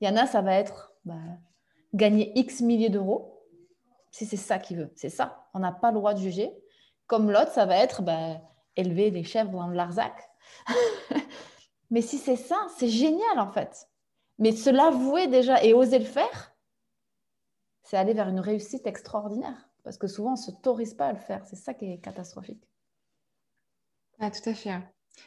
Il 0.00 0.08
y 0.08 0.10
en 0.10 0.16
a, 0.16 0.26
ça 0.26 0.40
va 0.40 0.54
être 0.54 0.92
bah, 1.04 1.14
gagner 1.94 2.32
X 2.38 2.60
milliers 2.60 2.88
d'euros, 2.88 3.37
si 4.10 4.26
c'est 4.26 4.36
ça 4.36 4.58
qu'il 4.58 4.78
veut. 4.78 4.92
C'est 4.96 5.10
ça. 5.10 5.48
On 5.54 5.58
n'a 5.58 5.72
pas 5.72 5.90
le 5.90 5.98
droit 5.98 6.14
de 6.14 6.20
juger. 6.20 6.52
Comme 7.06 7.30
l'autre, 7.30 7.52
ça 7.52 7.66
va 7.66 7.76
être 7.76 8.02
bah, 8.02 8.40
élever 8.76 9.10
des 9.10 9.24
chèvres 9.24 9.50
dans 9.50 9.68
le 9.68 9.74
Larzac. 9.74 10.28
Mais 11.90 12.02
si 12.02 12.18
c'est 12.18 12.36
ça, 12.36 12.66
c'est 12.76 12.88
génial 12.88 13.38
en 13.38 13.50
fait. 13.50 13.88
Mais 14.38 14.52
se 14.52 14.70
l'avouer 14.70 15.26
déjà 15.26 15.62
et 15.64 15.72
oser 15.72 15.98
le 15.98 16.04
faire, 16.04 16.54
c'est 17.82 17.96
aller 17.96 18.12
vers 18.12 18.28
une 18.28 18.40
réussite 18.40 18.86
extraordinaire. 18.86 19.68
Parce 19.82 19.96
que 19.96 20.06
souvent, 20.06 20.30
on 20.30 20.32
ne 20.32 20.36
s'autorise 20.36 20.94
pas 20.94 21.06
à 21.06 21.12
le 21.12 21.18
faire. 21.18 21.44
C'est 21.46 21.56
ça 21.56 21.72
qui 21.74 21.90
est 21.90 21.98
catastrophique. 21.98 22.62
Ah, 24.20 24.30
tout 24.30 24.48
à 24.48 24.54
fait. 24.54 24.78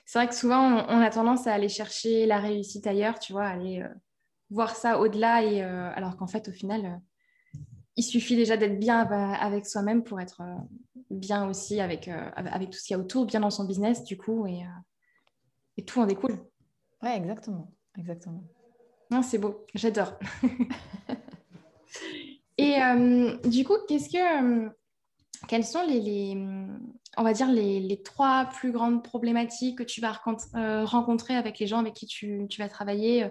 C'est 0.05 0.19
vrai 0.19 0.27
que 0.27 0.35
souvent, 0.35 0.85
on, 0.87 1.01
a 1.01 1.09
tendance 1.09 1.47
à 1.47 1.53
aller 1.53 1.69
chercher 1.69 2.25
la 2.25 2.39
réussite 2.39 2.85
ailleurs, 2.87 3.19
tu 3.19 3.33
vois, 3.33 3.45
aller 3.45 3.81
euh, 3.81 3.89
voir 4.49 4.75
ça 4.75 4.99
au-delà, 4.99 5.43
et, 5.43 5.63
euh, 5.63 5.91
alors 5.95 6.17
qu'en 6.17 6.27
fait, 6.27 6.47
au 6.47 6.51
final, 6.51 6.85
euh, 6.85 6.97
il 8.01 8.03
suffit 8.03 8.35
déjà 8.35 8.57
d'être 8.57 8.79
bien 8.79 8.99
avec 8.99 9.67
soi-même 9.67 10.03
pour 10.03 10.19
être 10.19 10.41
bien 11.11 11.47
aussi 11.47 11.79
avec, 11.79 12.07
avec 12.07 12.71
tout 12.71 12.79
ce 12.79 12.83
qu'il 12.83 12.95
y 12.95 12.99
a 12.99 12.99
autour, 12.99 13.25
bien 13.25 13.41
dans 13.41 13.51
son 13.51 13.65
business, 13.65 14.03
du 14.03 14.17
coup, 14.17 14.47
et, 14.47 14.63
et 15.77 15.85
tout 15.85 16.01
en 16.01 16.07
découle. 16.07 16.39
Ouais, 17.03 17.15
exactement. 17.15 17.71
exactement. 17.97 18.43
Non, 19.11 19.21
c'est 19.21 19.37
beau, 19.37 19.65
j'adore. 19.75 20.17
et 22.57 22.77
du 23.45 23.65
coup, 23.65 23.77
qu'est-ce 23.87 24.09
que 24.09 24.71
quelles 25.47 25.65
sont 25.65 25.85
les, 25.87 26.35
on 27.17 27.23
va 27.23 27.33
dire 27.33 27.51
les, 27.51 28.01
trois 28.03 28.45
plus 28.45 28.71
grandes 28.71 29.03
problématiques 29.03 29.77
que 29.77 29.83
tu 29.83 30.01
vas 30.01 30.19
euh, 30.55 30.85
rencontrer 30.85 31.35
avec 31.35 31.59
les 31.59 31.67
gens 31.67 31.79
avec 31.79 31.93
qui 31.93 32.05
tu, 32.05 32.47
vas 32.57 32.69
travailler 32.69 33.25
euh, 33.25 33.29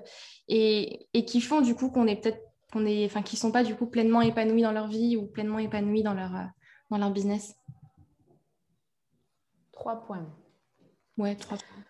et, 0.48 1.24
qui 1.26 1.40
font 1.40 1.60
du 1.60 1.74
coup 1.74 1.90
qu'on 1.90 2.06
est 2.06 2.16
peut-être 2.16 2.42
qu'on 2.70 2.86
est 2.86 3.04
enfin 3.06 3.22
qui 3.22 3.36
sont 3.36 3.52
pas 3.52 3.64
du 3.64 3.74
coup 3.74 3.86
pleinement 3.86 4.20
épanouis 4.20 4.62
dans 4.62 4.72
leur 4.72 4.88
vie 4.88 5.16
ou 5.16 5.26
pleinement 5.26 5.58
épanouis 5.58 6.02
dans 6.02 6.14
leur 6.14 6.34
euh, 6.34 6.44
dans 6.90 6.98
leur 6.98 7.10
business. 7.10 7.54
Trois 9.72 10.00
points. 10.02 10.26
Ouais 11.16 11.36
trois 11.36 11.58
points. 11.58 11.84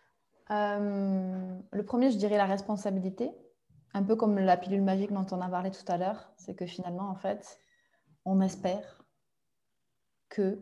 Le 1.72 1.82
premier 1.82 2.10
je 2.10 2.16
dirais 2.16 2.36
la 2.36 2.46
responsabilité. 2.46 3.30
Un 3.92 4.04
peu 4.04 4.14
comme 4.14 4.38
la 4.38 4.56
pilule 4.56 4.82
magique 4.82 5.12
dont 5.12 5.26
on 5.32 5.40
a 5.40 5.48
parlé 5.48 5.70
tout 5.70 5.84
à 5.88 5.96
l'heure 5.96 6.32
c'est 6.36 6.54
que 6.54 6.66
finalement 6.66 7.08
en 7.10 7.16
fait 7.16 7.60
on 8.24 8.40
espère 8.40 9.04
que 10.28 10.60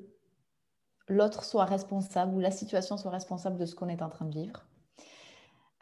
l'autre 1.08 1.44
soit 1.44 1.64
responsable 1.64 2.34
ou 2.34 2.40
la 2.40 2.50
situation 2.50 2.96
soit 2.96 3.10
responsable 3.10 3.58
de 3.58 3.66
ce 3.66 3.75
qu'on 3.75 3.88
est 3.88 4.02
en 4.02 4.08
train 4.08 4.26
de 4.26 4.34
vivre. 4.34 4.67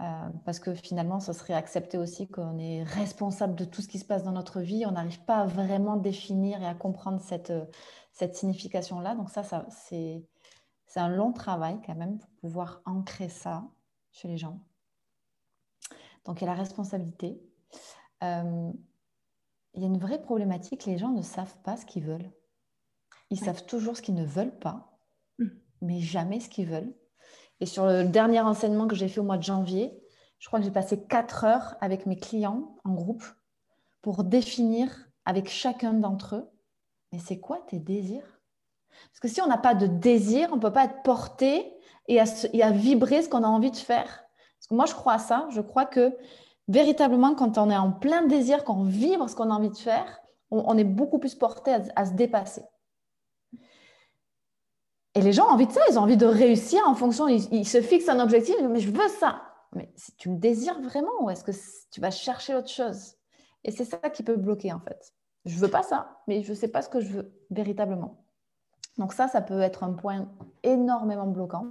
Euh, 0.03 0.29
parce 0.45 0.59
que 0.59 0.75
finalement, 0.75 1.21
ce 1.21 1.33
serait 1.33 1.55
accepter 1.55 1.97
aussi 1.97 2.29
qu'on 2.29 2.59
est 2.59 2.83
responsable 2.83 3.55
de 3.55 3.65
tout 3.65 3.81
ce 3.81 3.88
qui 3.88 3.99
se 3.99 4.05
passe 4.05 4.25
dans 4.25 4.33
notre 4.33 4.61
vie. 4.61 4.85
On 4.87 4.93
n'arrive 4.93 5.25
pas 5.25 5.38
à 5.38 5.47
vraiment 5.47 5.97
définir 5.97 6.62
et 6.62 6.67
à 6.67 6.75
comprendre 6.75 7.21
cette, 7.21 7.53
cette 8.12 8.37
signification-là. 8.37 9.15
Donc 9.15 9.31
ça, 9.31 9.43
ça 9.43 9.67
c'est, 9.71 10.23
c'est 10.87 11.00
un 11.00 11.09
long 11.09 11.33
travail 11.33 11.81
quand 11.85 11.95
même 11.95 12.19
pour 12.19 12.31
pouvoir 12.41 12.83
ancrer 12.85 13.29
ça 13.29 13.65
chez 14.12 14.29
les 14.29 14.37
gens. 14.37 14.61
Donc 16.25 16.41
il 16.41 16.45
y 16.45 16.49
a 16.49 16.50
la 16.50 16.59
responsabilité. 16.59 17.41
Euh, 18.23 18.73
il 19.75 19.83
y 19.83 19.85
a 19.85 19.88
une 19.88 19.99
vraie 19.99 20.21
problématique, 20.21 20.87
les 20.87 20.99
gens 20.99 21.11
ne 21.11 21.23
savent 21.23 21.57
pas 21.62 21.76
ce 21.76 21.87
qu'ils 21.87 22.05
veulent. 22.05 22.31
Ils 23.31 23.38
savent 23.38 23.65
toujours 23.67 23.97
ce 23.97 24.03
qu'ils 24.03 24.15
ne 24.15 24.25
veulent 24.25 24.59
pas, 24.59 24.99
mm. 25.38 25.47
mais 25.83 26.00
jamais 26.00 26.41
ce 26.41 26.49
qu'ils 26.49 26.69
veulent. 26.69 26.95
Et 27.61 27.67
sur 27.67 27.87
le 27.87 28.05
dernier 28.05 28.41
enseignement 28.41 28.87
que 28.87 28.95
j'ai 28.95 29.09
fait 29.09 29.21
au 29.21 29.25
mois 29.25 29.39
de 29.39 29.43
janvier, 29.43 29.99
je 30.39 30.47
crois 30.49 30.59
que 30.59 30.65
j'ai 30.65 30.71
passé 30.71 31.03
quatre 31.07 31.45
heures 31.45 31.77
avec 31.81 32.07
mes 32.07 32.17
clients 32.17 32.77
en 32.85 32.93
groupe 32.93 33.25
pour 34.03 34.25
définir 34.25 35.09
avec 35.25 35.49
chacun 35.49 35.95
d'entre 35.95 36.37
eux, 36.37 36.51
mais 37.13 37.19
c'est 37.19 37.41
quoi 37.41 37.61
tes 37.69 37.79
désirs? 37.79 38.41
Parce 39.09 39.21
que 39.21 39.29
si 39.29 39.41
on 39.41 39.47
n'a 39.47 39.59
pas 39.59 39.75
de 39.75 39.87
désir, 39.87 40.49
on 40.53 40.57
ne 40.57 40.61
peut 40.61 40.73
pas 40.73 40.85
être 40.85 41.03
porté 41.03 41.73
et 42.09 42.21
à, 42.21 42.71
vibrer 42.71 43.23
ce 43.23 43.29
qu'on 43.29 43.43
a 43.43 43.49
envie 43.49 43.71
de 43.71 43.77
faire. 43.77 44.25
Parce 44.59 44.67
que 44.69 44.75
moi, 44.75 44.87
je 44.87 44.95
crois 44.95 45.15
à 45.15 45.19
ça. 45.19 45.49
Je 45.51 45.61
crois 45.61 45.87
que 45.87 46.17
véritablement, 46.69 47.35
quand 47.35 47.59
on 47.59 47.71
est 47.71 47.77
en 47.77 47.93
plein 47.93 48.27
désir, 48.27 48.65
quand 48.65 48.77
on 48.77 48.85
vibre 48.85 49.29
ce 49.29 49.35
qu'on 49.35 49.51
a 49.51 49.55
envie 49.55 49.71
de 49.71 49.77
faire, 49.77 50.21
on, 50.51 50.79
est 50.79 50.85
beaucoup 50.85 51.19
plus 51.19 51.35
porté 51.35 51.77
à 51.97 52.07
se 52.07 52.13
dépasser. 52.13 52.63
Et 55.16 55.23
les 55.23 55.32
gens 55.32 55.46
ont 55.46 55.52
envie 55.52 55.66
de 55.66 55.73
ça, 55.73 55.80
ils 55.90 55.99
ont 55.99 56.02
envie 56.02 56.18
de 56.18 56.26
réussir 56.26 56.87
en 56.87 56.94
fonction, 56.94 57.26
ils, 57.26 57.66
se 57.66 57.80
fixent 57.80 58.11
un 58.11 58.20
objectif, 58.20 58.54
mais 58.68 58.80
je 58.80 58.90
veux 58.90 59.08
ça. 59.08 59.40
Mais 59.75 59.90
si 59.96 60.14
tu 60.16 60.28
me 60.28 60.37
désires 60.37 60.78
vraiment 60.82 61.23
ou 61.23 61.30
est-ce 61.30 61.42
que 61.42 61.52
tu 61.90 62.02
vas 62.02 62.11
chercher 62.11 62.54
autre 62.54 62.68
chose? 62.68 63.14
Et 63.64 63.70
c'est 63.70 63.87
ça 63.87 63.96
qui 64.11 64.23
peut 64.23 64.37
bloquer 64.37 64.75
en 64.75 64.78
fait. 64.80 65.14
Je 65.46 65.56
veux 65.56 65.70
pas 65.70 65.82
ça, 65.82 66.20
mais 66.26 66.42
je 66.42 66.50
ne 66.50 66.54
sais 66.54 66.68
pas 66.68 66.82
ce 66.82 66.90
que 66.90 67.00
je 67.00 67.08
veux 67.08 67.32
véritablement. 67.50 68.26
Donc 68.99 69.14
ça, 69.14 69.26
ça 69.26 69.40
peut 69.40 69.61
être 69.62 69.85
un 69.85 69.94
point 69.94 70.28
énormément 70.62 71.26
bloquant 71.26 71.68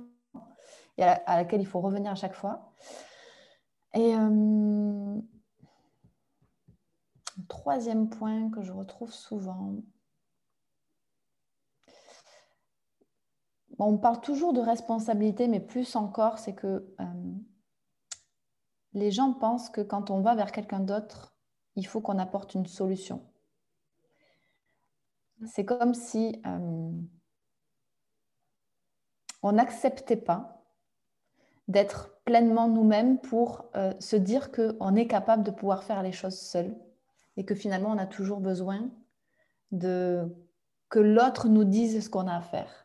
et 0.98 1.04
à, 1.04 1.38
laquelle 1.38 1.62
il 1.62 1.68
faut 1.68 1.82
revenir 1.82 2.12
à 2.12 2.16
chaque 2.16 2.34
fois. 2.34 2.72
Et 3.94 4.16
euh, 4.16 5.22
troisième 7.48 8.10
point 8.10 8.50
que 8.50 8.64
je 8.64 8.72
retrouve 8.72 9.14
souvent, 9.14 9.76
on 13.80 13.98
parle 13.98 14.22
toujours 14.22 14.54
de 14.54 14.62
responsabilité, 14.62 15.48
mais 15.48 15.60
plus 15.60 15.96
encore, 15.96 16.40
c'est 16.40 16.54
que 16.54 16.96
euh, 17.00 17.04
les 18.94 19.12
gens 19.12 19.34
pensent 19.34 19.70
que 19.70 19.82
quand 19.82 20.10
on 20.10 20.22
va 20.22 20.36
vers 20.36 20.52
quelqu'un 20.52 20.80
d'autre, 20.80 21.36
il 21.76 21.86
faut 21.86 22.02
qu'on 22.02 22.20
apporte 22.20 22.56
une 22.56 22.66
solution. 22.66 23.22
C'est 25.46 25.66
comme 25.66 25.94
si 25.94 26.42
euh, 26.46 26.92
on 29.44 29.52
n'acceptait 29.52 30.16
pas 30.16 30.64
d'être 31.68 32.22
pleinement 32.24 32.70
nous-mêmes 32.70 33.20
pour 33.20 33.66
euh, 33.76 33.94
se 34.00 34.16
dire 34.16 34.52
qu'on 34.52 34.96
est 34.96 35.08
capable 35.08 35.44
de 35.44 35.52
pouvoir 35.52 35.84
faire 35.84 36.02
les 36.02 36.12
choses 36.12 36.40
seul 36.40 36.76
et 37.38 37.44
que 37.44 37.56
finalement 37.56 37.90
on 37.90 37.98
a 37.98 38.06
toujours 38.06 38.40
besoin 38.40 38.90
de 39.72 40.34
que 40.90 41.00
l'autre 41.00 41.50
nous 41.50 41.64
dise 41.64 42.06
ce 42.06 42.10
qu'on 42.10 42.28
a 42.28 42.36
à 42.36 42.42
faire 42.42 42.85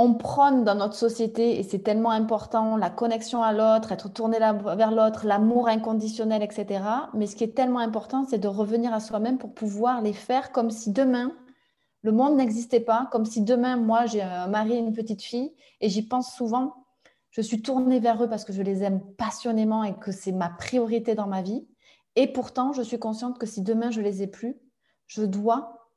on 0.00 0.14
prône 0.14 0.62
dans 0.62 0.76
notre 0.76 0.94
société, 0.94 1.58
et 1.58 1.64
c'est 1.64 1.80
tellement 1.80 2.12
important, 2.12 2.76
la 2.76 2.88
connexion 2.88 3.42
à 3.42 3.52
l'autre, 3.52 3.90
être 3.90 4.08
tourné 4.08 4.38
vers 4.38 4.92
l'autre, 4.92 5.26
l'amour 5.26 5.66
inconditionnel, 5.66 6.40
etc. 6.40 6.84
Mais 7.14 7.26
ce 7.26 7.34
qui 7.34 7.42
est 7.42 7.56
tellement 7.56 7.80
important, 7.80 8.24
c'est 8.24 8.38
de 8.38 8.46
revenir 8.46 8.94
à 8.94 9.00
soi-même 9.00 9.38
pour 9.38 9.52
pouvoir 9.52 10.00
les 10.00 10.12
faire 10.12 10.52
comme 10.52 10.70
si 10.70 10.92
demain, 10.92 11.32
le 12.02 12.12
monde 12.12 12.36
n'existait 12.36 12.78
pas, 12.78 13.08
comme 13.10 13.24
si 13.24 13.42
demain, 13.42 13.76
moi, 13.76 14.06
j'ai 14.06 14.22
un 14.22 14.46
mari 14.46 14.74
et 14.74 14.78
une 14.78 14.92
petite 14.92 15.20
fille, 15.20 15.52
et 15.80 15.88
j'y 15.88 16.06
pense 16.06 16.32
souvent. 16.32 16.86
Je 17.30 17.40
suis 17.40 17.60
tournée 17.60 17.98
vers 17.98 18.22
eux 18.22 18.28
parce 18.28 18.44
que 18.44 18.52
je 18.52 18.62
les 18.62 18.84
aime 18.84 19.00
passionnément 19.16 19.82
et 19.82 19.98
que 19.98 20.12
c'est 20.12 20.32
ma 20.32 20.48
priorité 20.48 21.16
dans 21.16 21.26
ma 21.26 21.42
vie. 21.42 21.66
Et 22.14 22.28
pourtant, 22.28 22.72
je 22.72 22.82
suis 22.82 23.00
consciente 23.00 23.36
que 23.36 23.46
si 23.46 23.62
demain 23.62 23.90
je 23.90 24.00
les 24.00 24.22
ai 24.22 24.28
plus, 24.28 24.60
je 25.08 25.22
dois 25.22 25.90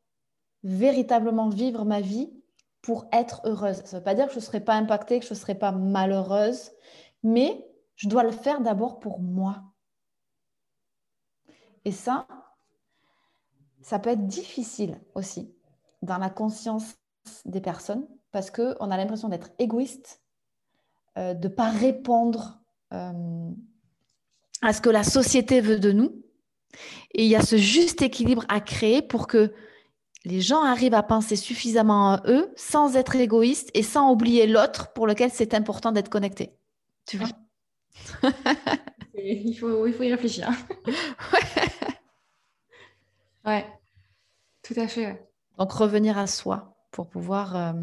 véritablement 0.63 1.49
vivre 1.49 1.85
ma 1.85 2.01
vie 2.01 2.40
pour 2.81 3.05
être 3.11 3.41
heureuse. 3.45 3.81
Ça 3.85 3.97
ne 3.97 3.99
veut 3.99 4.03
pas 4.03 4.15
dire 4.15 4.27
que 4.27 4.33
je 4.33 4.39
ne 4.39 4.43
serai 4.43 4.59
pas 4.59 4.75
impactée, 4.75 5.19
que 5.19 5.25
je 5.25 5.33
ne 5.33 5.39
serai 5.39 5.55
pas 5.55 5.71
malheureuse, 5.71 6.71
mais 7.23 7.67
je 7.95 8.07
dois 8.07 8.23
le 8.23 8.31
faire 8.31 8.61
d'abord 8.61 8.99
pour 8.99 9.19
moi. 9.19 9.63
Et 11.85 11.91
ça, 11.91 12.27
ça 13.81 13.99
peut 13.99 14.09
être 14.09 14.27
difficile 14.27 14.99
aussi 15.15 15.53
dans 16.01 16.17
la 16.17 16.29
conscience 16.29 16.95
des 17.45 17.61
personnes 17.61 18.07
parce 18.31 18.49
qu'on 18.49 18.91
a 18.91 18.97
l'impression 18.97 19.29
d'être 19.29 19.49
égoïste, 19.59 20.21
euh, 21.17 21.33
de 21.33 21.47
ne 21.47 21.53
pas 21.53 21.69
répondre 21.69 22.59
euh, 22.93 23.51
à 24.61 24.73
ce 24.73 24.81
que 24.81 24.89
la 24.89 25.03
société 25.03 25.61
veut 25.61 25.79
de 25.79 25.91
nous. 25.91 26.23
Et 27.13 27.25
il 27.25 27.29
y 27.29 27.35
a 27.35 27.41
ce 27.41 27.57
juste 27.57 28.01
équilibre 28.01 28.45
à 28.47 28.61
créer 28.61 29.01
pour 29.01 29.27
que 29.27 29.53
les 30.23 30.41
gens 30.41 30.63
arrivent 30.63 30.93
à 30.93 31.03
penser 31.03 31.35
suffisamment 31.35 32.13
à 32.13 32.21
eux 32.27 32.53
sans 32.55 32.95
être 32.95 33.15
égoïstes 33.15 33.71
et 33.73 33.83
sans 33.83 34.11
oublier 34.11 34.47
l'autre 34.47 34.93
pour 34.93 35.07
lequel 35.07 35.31
c'est 35.31 35.53
important 35.53 35.91
d'être 35.91 36.09
connecté. 36.09 36.55
Tu 37.05 37.17
vois? 37.17 37.29
Il, 39.15 39.55
faut, 39.55 39.85
il 39.85 39.93
faut 39.93 40.03
y 40.03 40.11
réfléchir. 40.11 40.49
ouais. 40.87 40.93
ouais, 43.45 43.65
tout 44.63 44.73
à 44.77 44.87
fait. 44.87 45.27
Donc 45.57 45.71
revenir 45.73 46.17
à 46.17 46.27
soi 46.27 46.75
pour 46.91 47.09
pouvoir 47.09 47.55
euh, 47.55 47.73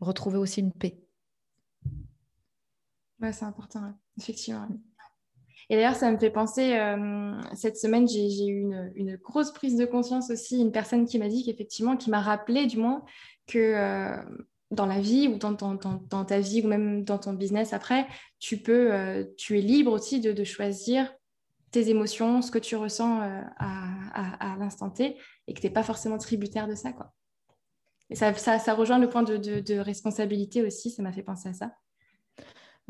retrouver 0.00 0.38
aussi 0.38 0.60
une 0.60 0.72
paix. 0.72 0.98
Ouais, 3.20 3.32
c'est 3.32 3.44
important, 3.44 3.94
effectivement. 4.18 4.68
Et 5.70 5.76
d'ailleurs, 5.76 5.94
ça 5.94 6.10
me 6.10 6.18
fait 6.18 6.30
penser, 6.30 6.76
euh, 6.76 7.32
cette 7.54 7.76
semaine, 7.76 8.06
j'ai 8.06 8.46
eu 8.46 8.70
une, 8.94 9.16
grosse 9.16 9.52
prise 9.52 9.76
de 9.76 9.86
conscience 9.86 10.30
aussi, 10.30 10.60
une 10.60 10.72
personne 10.72 11.06
qui 11.06 11.18
m'a 11.18 11.28
dit 11.28 11.44
qu'effectivement, 11.44 11.96
qui 11.96 12.10
m'a 12.10 12.20
rappelé 12.20 12.66
du 12.66 12.76
moins 12.76 13.04
que 13.46 13.58
euh, 13.58 14.16
dans 14.70 14.86
la 14.86 15.00
vie 15.00 15.28
ou 15.28 15.38
dans, 15.38 15.54
ta 16.24 16.40
vie 16.40 16.62
ou 16.62 16.68
même 16.68 17.04
dans 17.04 17.18
ton 17.18 17.32
business 17.32 17.72
après, 17.72 18.06
tu 18.40 18.58
peux, 18.58 18.92
euh, 18.92 19.24
tu 19.38 19.58
es 19.58 19.62
libre 19.62 19.92
aussi 19.92 20.20
de, 20.20 20.44
choisir 20.44 21.12
tes 21.70 21.88
émotions, 21.88 22.42
ce 22.42 22.50
que 22.50 22.58
tu 22.58 22.76
ressens 22.76 23.20
à, 23.58 24.56
l'instant 24.58 24.90
T 24.90 25.16
et 25.46 25.54
que 25.54 25.60
tu 25.60 25.66
n'es 25.66 25.72
pas 25.72 25.82
forcément 25.82 26.18
tributaire 26.18 26.68
de 26.68 26.74
ça. 26.74 26.92
Quoi. 26.92 27.12
Et 28.10 28.14
ça, 28.14 28.32
ça, 28.34 28.74
rejoint 28.74 28.98
le 28.98 29.08
point 29.08 29.22
de, 29.22 29.36
de 29.36 29.78
responsabilité 29.78 30.62
aussi, 30.62 30.90
ça 30.90 31.02
m'a 31.02 31.12
fait 31.12 31.22
penser 31.22 31.48
à 31.48 31.54
ça. 31.54 31.72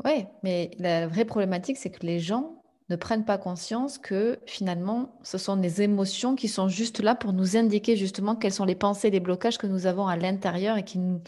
Oui, 0.03 0.25
mais 0.43 0.71
la 0.77 1.07
vraie 1.07 1.25
problématique, 1.25 1.77
c'est 1.77 1.89
que 1.89 2.05
les 2.05 2.19
gens 2.19 2.61
ne 2.89 2.95
prennent 2.95 3.25
pas 3.25 3.37
conscience 3.37 3.97
que 3.97 4.39
finalement, 4.45 5.17
ce 5.23 5.37
sont 5.37 5.57
des 5.57 5.81
émotions 5.81 6.35
qui 6.35 6.47
sont 6.47 6.67
juste 6.67 6.99
là 6.99 7.15
pour 7.15 7.33
nous 7.33 7.57
indiquer 7.57 7.95
justement 7.95 8.35
quelles 8.35 8.53
sont 8.53 8.65
les 8.65 8.75
pensées, 8.75 9.09
les 9.09 9.19
blocages 9.19 9.57
que 9.57 9.67
nous 9.67 9.87
avons 9.87 10.07
à 10.07 10.15
l'intérieur 10.15 10.77
et 10.77 10.83
qui 10.83 10.99
nous 10.99 11.21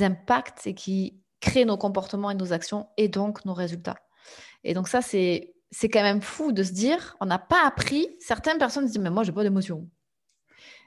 impactent 0.00 0.66
et 0.66 0.74
qui 0.74 1.20
créent 1.40 1.66
nos 1.66 1.76
comportements 1.76 2.30
et 2.30 2.34
nos 2.34 2.52
actions 2.52 2.88
et 2.96 3.08
donc 3.08 3.44
nos 3.44 3.52
résultats. 3.52 3.98
Et 4.64 4.72
donc 4.72 4.88
ça, 4.88 5.02
c'est, 5.02 5.54
c'est 5.70 5.90
quand 5.90 6.02
même 6.02 6.22
fou 6.22 6.52
de 6.52 6.62
se 6.62 6.72
dire, 6.72 7.16
on 7.20 7.26
n'a 7.26 7.38
pas 7.38 7.66
appris, 7.66 8.08
certaines 8.20 8.58
personnes 8.58 8.86
se 8.86 8.92
disent, 8.92 9.02
mais 9.02 9.10
moi, 9.10 9.24
j'ai 9.24 9.32
pas 9.32 9.42
d'émotion. 9.42 9.86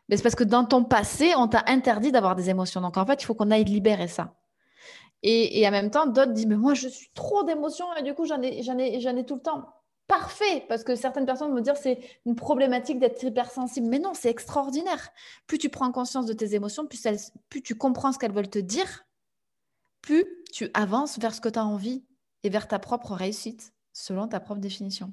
Mais 0.09 0.17
c'est 0.17 0.24
parce 0.24 0.36
que 0.36 0.43
dans 0.43 0.65
ton 0.65 0.83
passé, 0.83 1.36
on 1.36 1.47
t'a 1.47 1.63
interdit 1.67 2.12
d'avoir 2.12 2.36
des 2.36 2.50
émotions. 2.50 2.81
Donc 2.81 2.97
en 2.97 3.05
fait, 3.05 3.21
il 3.21 3.25
faut 3.25 3.36
qu'on 3.36 3.51
aille 3.51 3.65
libérer 3.65 4.07
ça. 4.07 4.33
Et, 5.21 5.59
et 5.59 5.67
en 5.67 5.71
même 5.71 5.91
temps, 5.91 6.07
d'autres 6.07 6.31
disent, 6.31 6.47
mais 6.47 6.55
moi, 6.55 6.74
je 6.74 6.88
suis 6.88 7.09
trop 7.13 7.43
d'émotions 7.43 7.86
et 8.00 8.03
du 8.03 8.13
coup, 8.13 8.25
j'en 8.25 8.41
ai, 8.41 8.59
ai, 8.59 9.01
j'en 9.01 9.15
ai 9.15 9.25
tout 9.25 9.36
le 9.36 9.41
temps. 9.41 9.65
Parfait, 10.07 10.65
parce 10.69 10.85
que 10.85 10.95
certaines 10.95 11.25
personnes 11.25 11.51
vont 11.51 11.59
dire 11.59 11.75
c'est 11.75 11.99
une 12.25 12.35
problématique 12.35 12.97
d'être 12.97 13.21
hypersensible. 13.23 13.87
Mais 13.87 13.99
non, 13.99 14.13
c'est 14.13 14.29
extraordinaire. 14.29 15.09
Plus 15.47 15.57
tu 15.57 15.69
prends 15.69 15.91
conscience 15.91 16.25
de 16.25 16.33
tes 16.33 16.55
émotions, 16.55 16.87
plus, 16.87 17.03
plus 17.49 17.61
tu 17.61 17.75
comprends 17.75 18.13
ce 18.13 18.19
qu'elles 18.19 18.31
veulent 18.31 18.49
te 18.49 18.59
dire, 18.59 19.05
plus 20.01 20.25
tu 20.53 20.69
avances 20.73 21.19
vers 21.19 21.33
ce 21.33 21.41
que 21.41 21.49
tu 21.49 21.59
as 21.59 21.65
envie 21.65 22.05
et 22.43 22.49
vers 22.49 22.69
ta 22.69 22.79
propre 22.79 23.13
réussite, 23.13 23.73
selon 23.91 24.29
ta 24.29 24.39
propre 24.39 24.61
définition. 24.61 25.11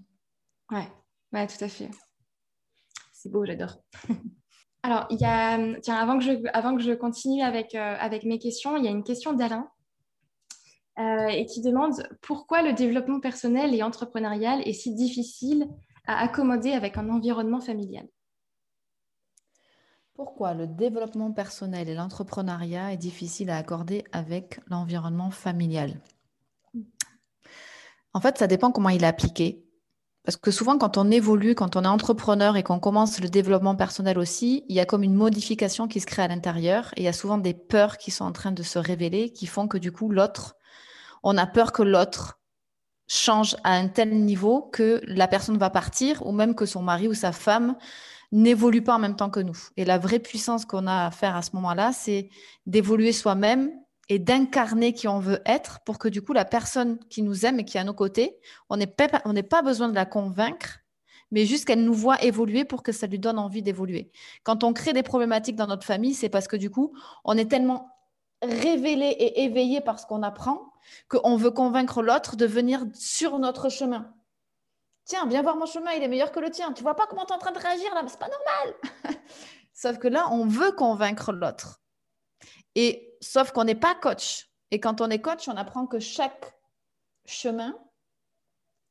Ouais, 0.71 0.89
ouais, 1.33 1.47
tout 1.49 1.65
à 1.65 1.69
fait. 1.69 1.91
C'est 3.13 3.31
beau, 3.31 3.45
j'adore. 3.45 3.79
Alors, 4.85 5.07
il 5.11 5.19
y 5.19 5.25
a, 5.25 5.81
tiens, 5.81 5.97
avant 5.97 6.19
que 6.19 6.25
je, 6.25 6.33
avant 6.53 6.77
que 6.77 6.83
je 6.83 6.93
continue 6.93 7.43
avec, 7.43 7.75
euh, 7.75 7.97
avec 7.99 8.23
mes 8.25 8.39
questions, 8.39 8.77
il 8.77 8.85
y 8.85 8.89
a 8.89 8.91
une 8.91 9.03
question 9.03 9.33
d'Alain 9.33 9.69
euh, 10.99 11.27
et 11.27 11.47
qui 11.47 11.61
demande 11.61 12.07
pourquoi 12.21 12.63
le 12.63 12.73
développement 12.73 13.21
personnel 13.21 13.75
et 13.75 13.83
entrepreneurial 13.83 14.61
est 14.67 14.73
si 14.73 14.95
difficile 14.95 15.69
à 16.07 16.19
accommoder 16.19 16.73
avec 16.73 16.99
un 16.99 17.09
environnement 17.09 17.61
familial. 17.61 18.07
Pourquoi 20.15 20.55
le 20.55 20.69
développement 20.69 21.33
personnel 21.33 21.89
et 21.89 21.95
l'entrepreneuriat 21.95 22.93
est 22.93 22.97
difficile 22.97 23.51
à 23.51 23.57
accorder 23.57 24.05
avec 24.13 24.61
l'environnement 24.69 25.33
familial? 25.33 26.01
En 28.13 28.21
fait, 28.21 28.39
ça 28.39 28.47
dépend 28.47 28.71
comment 28.71 28.91
il 28.91 29.03
est 29.03 29.09
appliqué. 29.09 29.65
Parce 30.23 30.37
que 30.37 30.53
souvent, 30.53 30.79
quand 30.79 30.97
on 30.97 31.11
évolue, 31.11 31.57
quand 31.57 31.75
on 31.75 31.83
est 31.83 31.89
entrepreneur 31.89 32.57
et 32.57 32.63
qu'on 32.63 32.79
commence 32.79 33.21
le 33.21 33.29
développement 33.29 33.75
personnel 33.75 34.19
aussi, 34.19 34.65
il 34.69 34.77
y 34.77 34.81
a 34.81 34.87
comme 34.87 35.03
une 35.03 35.15
modification 35.15 35.89
qui 35.89 36.01
se 36.01 36.07
crée 36.07 36.23
à 36.23 36.29
l'intérieur 36.29 36.93
et 36.97 37.03
il 37.03 37.05
y 37.05 37.09
a 37.09 37.13
souvent 37.13 37.37
des 37.37 37.53
peurs 37.53 37.99
qui 37.99 38.13
sont 38.13 38.25
en 38.25 38.33
train 38.33 38.53
de 38.53 38.63
se 38.63 38.79
révéler 38.79 39.31
qui 39.31 39.47
font 39.47 39.67
que 39.67 39.77
du 39.77 39.91
coup, 39.91 40.09
l'autre, 40.09 40.57
on 41.25 41.37
a 41.39 41.47
peur 41.47 41.73
que 41.73 41.83
l'autre 41.83 42.39
change 43.09 43.57
à 43.65 43.75
un 43.75 43.89
tel 43.89 44.15
niveau 44.25 44.63
que 44.73 45.01
la 45.07 45.27
personne 45.27 45.59
va 45.59 45.71
partir 45.71 46.25
ou 46.27 46.33
même 46.33 46.55
que 46.55 46.67
son 46.67 46.83
mari 46.83 47.09
ou 47.09 47.15
sa 47.15 47.33
femme 47.33 47.77
n'évolue 48.31 48.83
pas 48.83 48.95
en 48.95 48.99
même 48.99 49.17
temps 49.17 49.31
que 49.31 49.41
nous. 49.41 49.59
Et 49.77 49.85
la 49.85 49.99
vraie 49.99 50.19
puissance 50.19 50.65
qu'on 50.65 50.87
a 50.87 51.07
à 51.07 51.11
faire 51.11 51.35
à 51.37 51.43
ce 51.43 51.51
moment-là, 51.55 51.93
c'est 51.93 52.29
d'évoluer 52.67 53.13
soi-même 53.13 53.71
et 54.09 54.19
d'incarner 54.19 54.93
qui 54.93 55.09
on 55.09 55.19
veut 55.19 55.41
être 55.47 55.81
pour 55.87 55.99
que 55.99 56.09
du 56.09 56.21
coup 56.21 56.35
la 56.35 56.45
personne 56.45 56.99
qui 57.09 57.23
nous 57.23 57.47
aime 57.47 57.59
et 57.61 57.65
qui 57.65 57.79
est 57.79 57.81
à 57.81 57.85
nos 57.85 57.95
côtés, 57.95 58.37
on 58.69 58.77
n'ait 58.77 58.87
pas, 58.87 59.63
besoin 59.63 59.89
de 59.89 59.95
la 59.95 60.05
convaincre, 60.05 60.81
mais 61.31 61.47
juste 61.47 61.65
qu'elle 61.65 61.85
nous 61.85 61.95
voit 61.95 62.23
évoluer 62.23 62.65
pour 62.65 62.83
que 62.83 62.93
ça 62.93 63.07
lui 63.07 63.19
donne 63.19 63.39
envie 63.39 63.63
d'évoluer. 63.63 64.11
Quand 64.43 64.63
on 64.63 64.73
crée 64.73 64.93
des 64.93 65.03
problématiques 65.03 65.57
dans 65.57 65.67
notre 65.67 65.87
famille, 65.87 66.15
c'est 66.15 66.29
parce 66.29 66.49
que 66.49 66.57
du 66.57 66.71
coup, 66.71 66.93
on 67.25 67.39
est 67.39 67.51
tellement 67.51 67.94
révélé 68.45 69.07
et 69.07 69.45
éveillé 69.45 69.81
par 69.81 69.99
ce 69.99 70.07
qu'on 70.07 70.23
apprend 70.23 70.73
qu'on 71.09 71.37
veut 71.37 71.51
convaincre 71.51 72.03
l'autre 72.03 72.37
de 72.37 72.47
venir 72.47 72.85
sur 72.95 73.39
notre 73.39 73.69
chemin. 73.69 74.15
Tiens, 75.05 75.27
viens 75.27 75.43
voir 75.43 75.57
mon 75.57 75.67
chemin, 75.67 75.93
il 75.93 76.03
est 76.03 76.09
meilleur 76.09 76.33
que 76.33 76.41
le 76.41 76.51
tien. 76.51 76.73
Tu 76.73 76.83
vois 76.83 76.97
pas 76.97 77.07
comment 77.07 77.27
tu 77.27 77.33
es 77.33 77.37
en 77.37 77.39
train 77.39 77.53
de 77.53 77.59
réagir 77.59 77.95
là, 77.95 78.03
c'est 78.07 78.19
pas 78.19 78.29
normal. 78.29 78.75
Sauf 79.73 79.99
que 79.99 80.09
là, 80.09 80.29
on 80.31 80.47
veut 80.47 80.73
convaincre 80.73 81.33
l'autre. 81.33 81.83
Et 82.75 83.17
sauf 83.21 83.53
qu'on 83.53 83.65
n'est 83.65 83.75
pas 83.75 83.95
coach. 83.95 84.49
Et 84.71 84.81
quand 84.81 85.01
on 85.01 85.11
est 85.11 85.21
coach, 85.21 85.49
on 85.49 85.57
apprend 85.57 85.87
que 85.87 85.99
chaque 85.99 86.57
chemin 87.25 87.77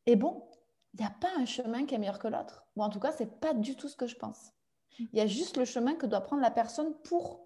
est 0.06 0.16
bon. 0.16 0.50
Il 0.94 1.00
n'y 1.00 1.06
a 1.06 1.16
pas 1.22 1.32
un 1.38 1.46
chemin 1.46 1.86
qui 1.86 1.96
est 1.96 1.98
meilleur 1.98 2.20
que 2.20 2.28
l'autre. 2.28 2.66
Ou 2.76 2.84
en 2.84 2.90
tout 2.90 3.00
cas, 3.00 3.12
ce 3.12 3.24
n'est 3.24 3.30
pas 3.30 3.54
du 3.54 3.76
tout 3.76 3.88
ce 3.88 3.96
que 3.96 4.08
je 4.08 4.16
pense. 4.16 4.52
Il 5.00 5.10
y 5.14 5.22
a 5.22 5.28
juste 5.28 5.58
le 5.58 5.66
chemin 5.66 5.96
que 5.96 6.06
doit 6.06 6.22
prendre 6.22 6.42
la 6.42 6.52
personne 6.52 6.94
pour 7.04 7.43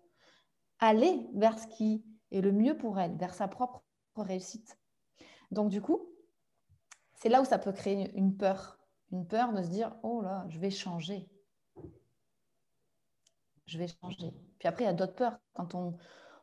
aller 0.79 1.27
vers 1.33 1.57
ce 1.59 1.67
qui 1.67 2.03
est 2.31 2.41
le 2.41 2.51
mieux 2.51 2.77
pour 2.77 2.99
elle, 2.99 3.15
vers 3.17 3.33
sa 3.33 3.47
propre 3.47 3.83
réussite. 4.15 4.77
Donc 5.51 5.69
du 5.69 5.81
coup, 5.81 6.09
c'est 7.13 7.29
là 7.29 7.41
où 7.41 7.45
ça 7.45 7.57
peut 7.57 7.71
créer 7.71 8.11
une 8.15 8.35
peur. 8.35 8.77
Une 9.11 9.25
peur 9.25 9.53
de 9.53 9.61
se 9.61 9.69
dire, 9.69 9.95
oh 10.03 10.21
là, 10.21 10.45
je 10.49 10.59
vais 10.59 10.69
changer. 10.69 11.29
Je 13.65 13.77
vais 13.77 13.87
changer. 13.87 14.33
Puis 14.59 14.67
après, 14.67 14.83
il 14.83 14.87
y 14.87 14.89
a 14.89 14.93
d'autres 14.93 15.15
peurs. 15.15 15.37
Quand 15.53 15.75
on, 15.75 15.97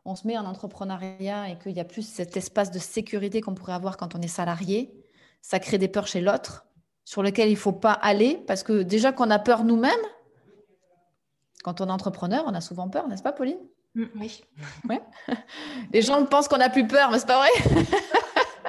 on 0.04 0.14
se 0.14 0.26
met 0.26 0.36
en 0.38 0.44
entrepreneuriat 0.44 1.50
et 1.50 1.58
qu'il 1.58 1.72
y 1.72 1.80
a 1.80 1.84
plus 1.84 2.06
cet 2.06 2.36
espace 2.36 2.70
de 2.70 2.78
sécurité 2.78 3.40
qu'on 3.40 3.54
pourrait 3.54 3.72
avoir 3.72 3.96
quand 3.96 4.14
on 4.14 4.20
est 4.20 4.28
salarié, 4.28 4.94
ça 5.40 5.58
crée 5.58 5.78
des 5.78 5.88
peurs 5.88 6.06
chez 6.06 6.20
l'autre 6.20 6.66
sur 7.04 7.22
lesquelles 7.22 7.48
il 7.48 7.54
ne 7.54 7.58
faut 7.58 7.72
pas 7.72 7.92
aller 7.92 8.42
parce 8.46 8.62
que 8.62 8.82
déjà 8.82 9.12
qu'on 9.12 9.30
a 9.30 9.38
peur 9.38 9.64
nous-mêmes, 9.64 9.92
quand 11.62 11.80
on 11.80 11.88
est 11.88 11.92
entrepreneur, 11.92 12.44
on 12.46 12.54
a 12.54 12.60
souvent 12.60 12.88
peur, 12.88 13.08
n'est-ce 13.08 13.22
pas, 13.22 13.32
Pauline? 13.32 13.58
Oui. 13.94 14.42
Ouais. 14.88 15.00
Les 15.92 16.02
gens 16.02 16.24
pensent 16.26 16.48
qu'on 16.48 16.58
n'a 16.58 16.70
plus 16.70 16.86
peur, 16.86 17.10
mais 17.10 17.18
ce 17.18 17.24
n'est 17.24 17.28
pas 17.28 17.38
vrai. 17.38 17.50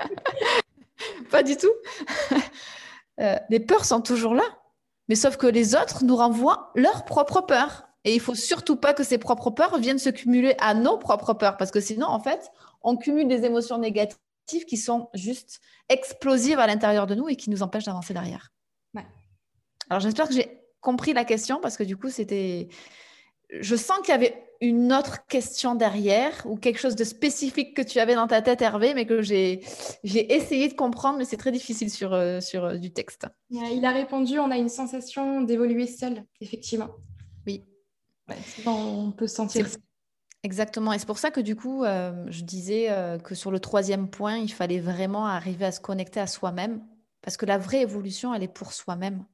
pas 1.31 1.43
du 1.43 1.57
tout. 1.57 1.73
Euh, 3.21 3.37
les 3.49 3.61
peurs 3.61 3.85
sont 3.85 4.01
toujours 4.01 4.33
là, 4.33 4.43
mais 5.07 5.15
sauf 5.15 5.37
que 5.37 5.47
les 5.47 5.73
autres 5.73 6.03
nous 6.03 6.17
renvoient 6.17 6.73
leurs 6.75 7.05
propres 7.05 7.39
peurs. 7.39 7.87
Et 8.03 8.13
il 8.13 8.19
faut 8.19 8.35
surtout 8.35 8.75
pas 8.75 8.93
que 8.93 9.05
ces 9.05 9.17
propres 9.17 9.51
peurs 9.51 9.77
viennent 9.77 9.99
se 9.99 10.09
cumuler 10.09 10.53
à 10.59 10.73
nos 10.73 10.97
propres 10.97 11.33
peurs, 11.33 11.55
parce 11.55 11.71
que 11.71 11.79
sinon, 11.79 12.07
en 12.07 12.19
fait, 12.19 12.51
on 12.81 12.97
cumule 12.97 13.29
des 13.29 13.45
émotions 13.45 13.77
négatives 13.77 14.65
qui 14.67 14.75
sont 14.75 15.09
juste 15.13 15.61
explosives 15.87 16.59
à 16.59 16.67
l'intérieur 16.67 17.07
de 17.07 17.15
nous 17.15 17.29
et 17.29 17.37
qui 17.37 17.49
nous 17.49 17.63
empêchent 17.63 17.85
d'avancer 17.85 18.13
derrière. 18.13 18.51
Alors, 19.89 20.01
j'espère 20.01 20.27
que 20.27 20.33
j'ai 20.33 20.61
compris 20.81 21.13
la 21.13 21.23
question, 21.25 21.59
parce 21.61 21.77
que 21.77 21.83
du 21.83 21.95
coup, 21.95 22.09
c'était... 22.09 22.67
Je 23.49 23.75
sens 23.75 23.97
qu'il 23.99 24.09
y 24.09 24.11
avait 24.13 24.41
une 24.61 24.93
autre 24.93 25.27
question 25.27 25.75
derrière 25.75 26.33
ou 26.45 26.55
quelque 26.55 26.79
chose 26.79 26.95
de 26.95 27.03
spécifique 27.03 27.75
que 27.75 27.81
tu 27.81 27.99
avais 27.99 28.15
dans 28.15 28.27
ta 28.27 28.41
tête, 28.41 28.61
Hervé, 28.61 28.93
mais 28.93 29.05
que 29.05 29.21
j'ai, 29.21 29.61
essayé 30.03 30.67
de 30.67 30.73
comprendre, 30.73 31.17
mais 31.17 31.25
c'est 31.25 31.37
très 31.37 31.51
difficile 31.51 31.89
sur, 31.89 32.13
euh, 32.13 32.39
sur 32.39 32.63
euh, 32.63 32.77
du 32.77 32.91
texte. 32.91 33.27
Il 33.49 33.85
a 33.85 33.91
répondu, 33.91 34.39
on 34.39 34.51
a 34.51 34.57
une 34.57 34.69
sensation 34.69 35.41
d'évoluer 35.41 35.87
seul, 35.87 36.23
effectivement. 36.41 36.89
Oui, 37.45 37.65
on 38.65 39.11
peut 39.11 39.27
sentir. 39.27 39.67
Exactement. 40.45 40.93
Et 40.93 40.99
c'est 40.99 41.07
pour 41.07 41.17
ça 41.17 41.31
que 41.31 41.41
du 41.41 41.55
coup, 41.55 41.83
euh, 41.83 42.23
je 42.29 42.43
disais 42.43 42.91
euh, 42.91 43.17
que 43.17 43.33
sur 43.33 43.49
le 43.49 43.59
troisième 43.59 44.07
point, 44.07 44.37
il 44.37 44.53
fallait 44.53 44.79
vraiment 44.79 45.25
arriver 45.25 45.65
à 45.65 45.71
se 45.71 45.79
connecter 45.79 46.19
à 46.19 46.27
soi-même. 46.27 46.85
Parce 47.23 47.35
que 47.35 47.47
la 47.47 47.57
vraie 47.57 47.81
évolution, 47.81 48.31
elle 48.31 48.43
est 48.43 48.47
pour 48.47 48.71
soi-même. 48.71 49.25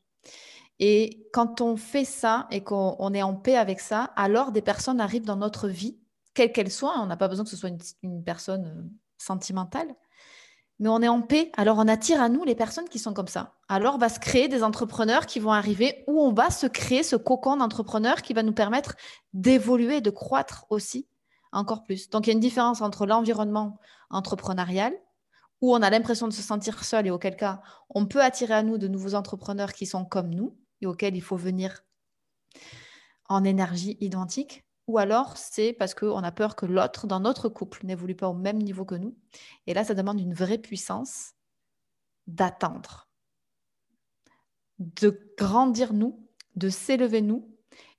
Et 0.81 1.29
quand 1.31 1.61
on 1.61 1.77
fait 1.77 2.03
ça 2.03 2.47
et 2.51 2.61
qu'on 2.61 3.13
est 3.13 3.23
en 3.23 3.35
paix 3.35 3.55
avec 3.55 3.79
ça, 3.79 4.11
alors 4.17 4.51
des 4.51 4.61
personnes 4.61 4.99
arrivent 4.99 5.25
dans 5.25 5.37
notre 5.37 5.69
vie, 5.69 5.97
quelle 6.33 6.51
qu'elle 6.51 6.71
soit. 6.71 6.99
On 6.99 7.05
n'a 7.05 7.15
pas 7.15 7.29
besoin 7.29 7.45
que 7.45 7.51
ce 7.51 7.55
soit 7.55 7.69
une 8.03 8.23
personne 8.23 8.65
euh, 8.65 8.89
sentimentale 9.17 9.95
mais 10.81 10.89
on 10.89 11.01
est 11.01 11.07
en 11.07 11.21
paix. 11.21 11.51
Alors 11.55 11.77
on 11.77 11.87
attire 11.87 12.21
à 12.21 12.27
nous 12.27 12.43
les 12.43 12.55
personnes 12.55 12.89
qui 12.89 12.97
sont 12.97 13.13
comme 13.13 13.27
ça. 13.27 13.53
Alors 13.69 13.99
va 13.99 14.09
se 14.09 14.19
créer 14.19 14.47
des 14.47 14.63
entrepreneurs 14.63 15.27
qui 15.27 15.39
vont 15.39 15.51
arriver 15.51 16.03
où 16.07 16.19
on 16.19 16.33
va 16.33 16.49
se 16.49 16.65
créer 16.65 17.03
ce 17.03 17.15
cocon 17.15 17.55
d'entrepreneurs 17.57 18.23
qui 18.23 18.33
va 18.33 18.41
nous 18.41 18.51
permettre 18.51 18.95
d'évoluer, 19.33 20.01
de 20.01 20.09
croître 20.09 20.65
aussi 20.69 21.07
encore 21.51 21.83
plus. 21.83 22.09
Donc 22.09 22.25
il 22.25 22.31
y 22.31 22.33
a 22.33 22.33
une 22.33 22.39
différence 22.39 22.81
entre 22.81 23.05
l'environnement 23.05 23.77
entrepreneurial 24.09 24.91
où 25.61 25.75
on 25.75 25.83
a 25.83 25.89
l'impression 25.91 26.27
de 26.27 26.33
se 26.33 26.41
sentir 26.41 26.83
seul 26.83 27.05
et 27.05 27.11
auquel 27.11 27.35
cas 27.35 27.61
on 27.91 28.07
peut 28.07 28.23
attirer 28.23 28.55
à 28.55 28.63
nous 28.63 28.79
de 28.79 28.87
nouveaux 28.87 29.13
entrepreneurs 29.13 29.73
qui 29.73 29.85
sont 29.85 30.03
comme 30.03 30.31
nous 30.31 30.57
et 30.81 30.87
auxquels 30.87 31.15
il 31.15 31.21
faut 31.21 31.37
venir 31.37 31.83
en 33.29 33.43
énergie 33.43 33.97
identique 34.01 34.65
ou 34.91 34.97
alors 34.97 35.37
c'est 35.37 35.71
parce 35.71 35.93
qu'on 35.93 36.21
a 36.21 36.31
peur 36.33 36.57
que 36.57 36.65
l'autre 36.65 37.07
dans 37.07 37.21
notre 37.21 37.47
couple 37.47 37.85
n'évolue 37.85 38.15
pas 38.15 38.27
au 38.27 38.33
même 38.33 38.57
niveau 38.57 38.83
que 38.83 38.95
nous. 38.95 39.15
Et 39.65 39.73
là, 39.73 39.85
ça 39.85 39.93
demande 39.93 40.19
une 40.19 40.33
vraie 40.33 40.57
puissance 40.57 41.31
d'attendre, 42.27 43.07
de 44.79 45.33
grandir 45.37 45.93
nous, 45.93 46.27
de 46.55 46.67
s'élever 46.67 47.21
nous. 47.21 47.47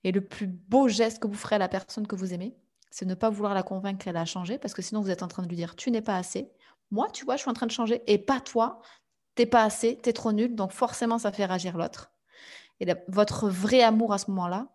Et 0.03 0.11
le 0.11 0.21
plus 0.21 0.45
beau 0.45 0.87
geste 0.87 1.19
que 1.19 1.27
vous 1.27 1.33
ferez 1.33 1.55
à 1.55 1.59
la 1.59 1.67
personne 1.67 2.05
que 2.05 2.15
vous 2.15 2.33
aimez, 2.33 2.55
c'est 2.91 3.07
ne 3.07 3.15
pas 3.15 3.31
vouloir 3.31 3.55
la 3.55 3.63
convaincre 3.63 4.07
et 4.07 4.11
la 4.11 4.25
changer, 4.25 4.59
parce 4.59 4.75
que 4.75 4.83
sinon 4.83 5.01
vous 5.01 5.09
êtes 5.09 5.23
en 5.23 5.27
train 5.27 5.41
de 5.41 5.47
lui 5.47 5.55
dire 5.55 5.75
tu 5.75 5.89
n'es 5.89 6.03
pas 6.03 6.17
assez. 6.17 6.51
Moi, 6.91 7.09
tu 7.11 7.25
vois, 7.25 7.37
je 7.37 7.41
suis 7.41 7.49
en 7.49 7.55
train 7.55 7.65
de 7.65 7.71
changer, 7.71 8.03
et 8.05 8.19
pas 8.19 8.39
toi. 8.39 8.81
T'es 9.33 9.47
pas 9.47 9.63
assez, 9.63 9.97
t'es 9.99 10.13
trop 10.13 10.31
nul, 10.31 10.53
donc 10.53 10.71
forcément 10.71 11.17
ça 11.17 11.31
fait 11.31 11.45
réagir 11.45 11.75
l'autre. 11.75 12.12
Et 12.83 12.93
votre 13.07 13.47
vrai 13.47 13.81
amour 13.81 14.11
à 14.11 14.17
ce 14.17 14.29
moment-là, 14.31 14.67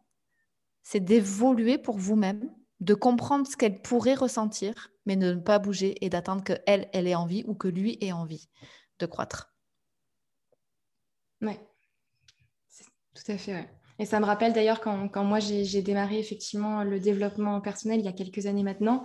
c'est 0.82 1.00
d'évoluer 1.00 1.76
pour 1.76 1.98
vous-même, 1.98 2.50
de 2.80 2.94
comprendre 2.94 3.46
ce 3.46 3.54
qu'elle 3.54 3.82
pourrait 3.82 4.14
ressentir, 4.14 4.90
mais 5.04 5.14
ne 5.14 5.34
pas 5.34 5.58
bouger 5.58 6.02
et 6.02 6.08
d'attendre 6.08 6.42
qu'elle, 6.42 6.88
elle 6.94 7.06
ait 7.06 7.14
envie 7.14 7.44
ou 7.46 7.54
que 7.54 7.68
lui 7.68 7.98
ait 8.00 8.12
envie 8.12 8.48
de 8.98 9.04
croître. 9.04 9.52
Oui, 11.42 11.52
tout 13.14 13.30
à 13.30 13.36
fait. 13.36 13.68
Et 13.98 14.06
ça 14.06 14.20
me 14.20 14.24
rappelle 14.24 14.54
d'ailleurs 14.54 14.80
quand, 14.80 15.24
moi 15.24 15.38
j'ai 15.38 15.82
démarré 15.82 16.18
effectivement 16.18 16.84
le 16.84 17.00
développement 17.00 17.60
personnel 17.60 18.00
il 18.00 18.06
y 18.06 18.08
a 18.08 18.12
quelques 18.12 18.46
années 18.46 18.62
maintenant. 18.62 19.04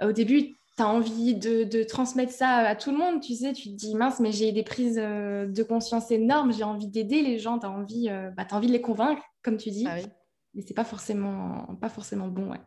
Au 0.00 0.12
début, 0.12 0.58
tu 0.78 0.82
as 0.82 0.88
envie 0.88 1.34
de, 1.34 1.82
transmettre 1.82 2.32
ça 2.32 2.48
à 2.48 2.74
tout 2.74 2.90
le 2.90 2.96
monde, 2.96 3.20
tu 3.20 3.34
sais, 3.34 3.52
tu 3.52 3.68
te 3.68 3.74
dis 3.74 3.94
mince, 3.94 4.18
mais 4.18 4.32
j'ai 4.32 4.52
des 4.52 4.62
prises 4.62 4.98
euh, 4.98 5.46
de 5.46 5.62
conscience 5.62 6.10
énormes, 6.10 6.52
j'ai 6.52 6.64
envie 6.64 6.88
d'aider 6.88 7.20
les 7.20 7.38
gens, 7.38 7.58
tu 7.58 7.66
as, 7.66 7.70
envie, 7.70 8.08
euh, 8.08 8.30
bah, 8.30 8.46
envie 8.52 8.68
de 8.68 8.72
les 8.72 8.80
convaincre, 8.80 9.22
comme 9.42 9.58
tu 9.58 9.70
dis. 9.70 9.86
Ah 9.86 9.96
oui 9.96 10.06
mais 10.54 10.64
c'est 10.66 10.74
pas 10.74 10.84
forcément, 10.84 11.76
pas 11.80 11.88
forcément 11.88 12.28
bon. 12.28 12.50
Ouais. 12.50 12.60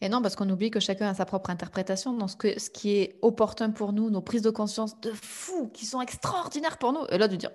Et 0.00 0.08
non, 0.08 0.20
parce 0.20 0.36
qu'on 0.36 0.48
oublie 0.50 0.70
que 0.70 0.80
chacun 0.80 1.08
a 1.08 1.14
sa 1.14 1.24
propre 1.24 1.50
interprétation. 1.50 2.12
Donc, 2.12 2.30
ce, 2.30 2.36
que, 2.36 2.58
ce 2.58 2.68
qui 2.68 2.96
est 2.96 3.18
opportun 3.22 3.70
pour 3.70 3.92
nous, 3.92 4.10
nos 4.10 4.20
prises 4.20 4.42
de 4.42 4.50
conscience 4.50 5.00
de 5.00 5.12
fou, 5.12 5.68
qui 5.68 5.86
sont 5.86 6.00
extraordinaires 6.00 6.78
pour 6.78 6.92
nous, 6.92 7.06
et 7.10 7.18
là, 7.18 7.28
de 7.28 7.36
dire 7.36 7.50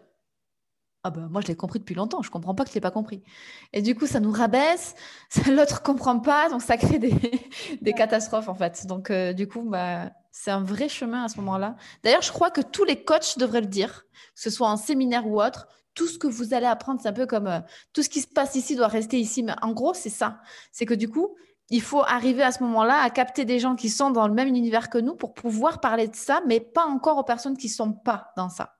ah 1.04 1.12
ben 1.12 1.30
moi 1.30 1.42
je 1.42 1.48
l'ai 1.48 1.56
compris 1.56 1.80
depuis 1.80 1.96
longtemps, 1.96 2.22
je 2.22 2.30
comprends 2.30 2.54
pas 2.54 2.66
que 2.66 2.70
tu 2.70 2.76
l'aies 2.76 2.82
pas 2.82 2.92
compris. 2.92 3.24
Et 3.72 3.82
du 3.82 3.96
coup 3.96 4.06
ça 4.06 4.20
nous 4.20 4.32
rabaisse, 4.32 4.96
l'autre 5.50 5.82
comprend 5.82 6.20
pas, 6.20 6.50
donc 6.50 6.62
ça 6.62 6.78
crée 6.78 7.00
des, 7.00 7.14
des 7.82 7.94
catastrophes 7.94 8.50
en 8.50 8.56
fait. 8.56 8.86
Donc 8.86 9.10
euh, 9.10 9.32
du 9.34 9.48
coup 9.48 9.62
bah, 9.62 10.12
c'est 10.32 10.52
un 10.52 10.64
vrai 10.64 10.90
chemin 10.90 11.24
à 11.24 11.28
ce 11.30 11.38
moment-là. 11.38 11.76
D'ailleurs 12.04 12.22
je 12.22 12.32
crois 12.32 12.52
que 12.52 12.62
tous 12.62 12.84
les 12.84 13.04
coachs 13.04 13.38
devraient 13.38 13.62
le 13.62 13.68
dire, 13.68 14.06
que 14.12 14.42
ce 14.42 14.50
soit 14.50 14.68
en 14.68 14.78
séminaire 14.78 15.26
ou 15.26 15.42
autre, 15.42 15.68
tout 15.94 16.08
ce 16.08 16.20
que 16.20 16.28
vous 16.28 16.54
allez 16.54 16.66
apprendre 16.66 17.00
c'est 17.02 17.10
un 17.10 17.14
peu 17.14 17.26
comme 17.26 17.48
euh, 17.48 17.60
tout 17.94 18.04
ce 18.04 18.10
qui 18.10 18.20
se 18.20 18.28
passe 18.28 18.56
ici 18.56 18.76
doit 18.76 18.88
rester 18.88 19.20
ici. 19.20 19.42
Mais 19.42 19.54
en 19.62 19.72
gros 19.72 19.94
c'est 19.94 20.10
ça, 20.10 20.42
c'est 20.74 20.86
que 20.86 20.94
du 20.94 21.10
coup 21.10 21.36
il 21.70 21.82
faut 21.82 22.02
arriver 22.02 22.44
à 22.44 22.52
ce 22.52 22.64
moment-là 22.64 23.00
à 23.02 23.10
capter 23.10 23.46
des 23.46 23.60
gens 23.60 23.76
qui 23.76 23.90
sont 23.90 24.10
dans 24.10 24.28
le 24.28 24.34
même 24.34 24.48
univers 24.48 24.90
que 24.90 24.98
nous 24.98 25.16
pour 25.16 25.34
pouvoir 25.34 25.80
parler 25.80 26.08
de 26.10 26.16
ça, 26.16 26.42
mais 26.46 26.60
pas 26.60 26.86
encore 26.86 27.18
aux 27.18 27.24
personnes 27.24 27.58
qui 27.58 27.70
sont 27.70 27.94
pas 27.94 28.32
dans 28.36 28.50
ça. 28.50 28.79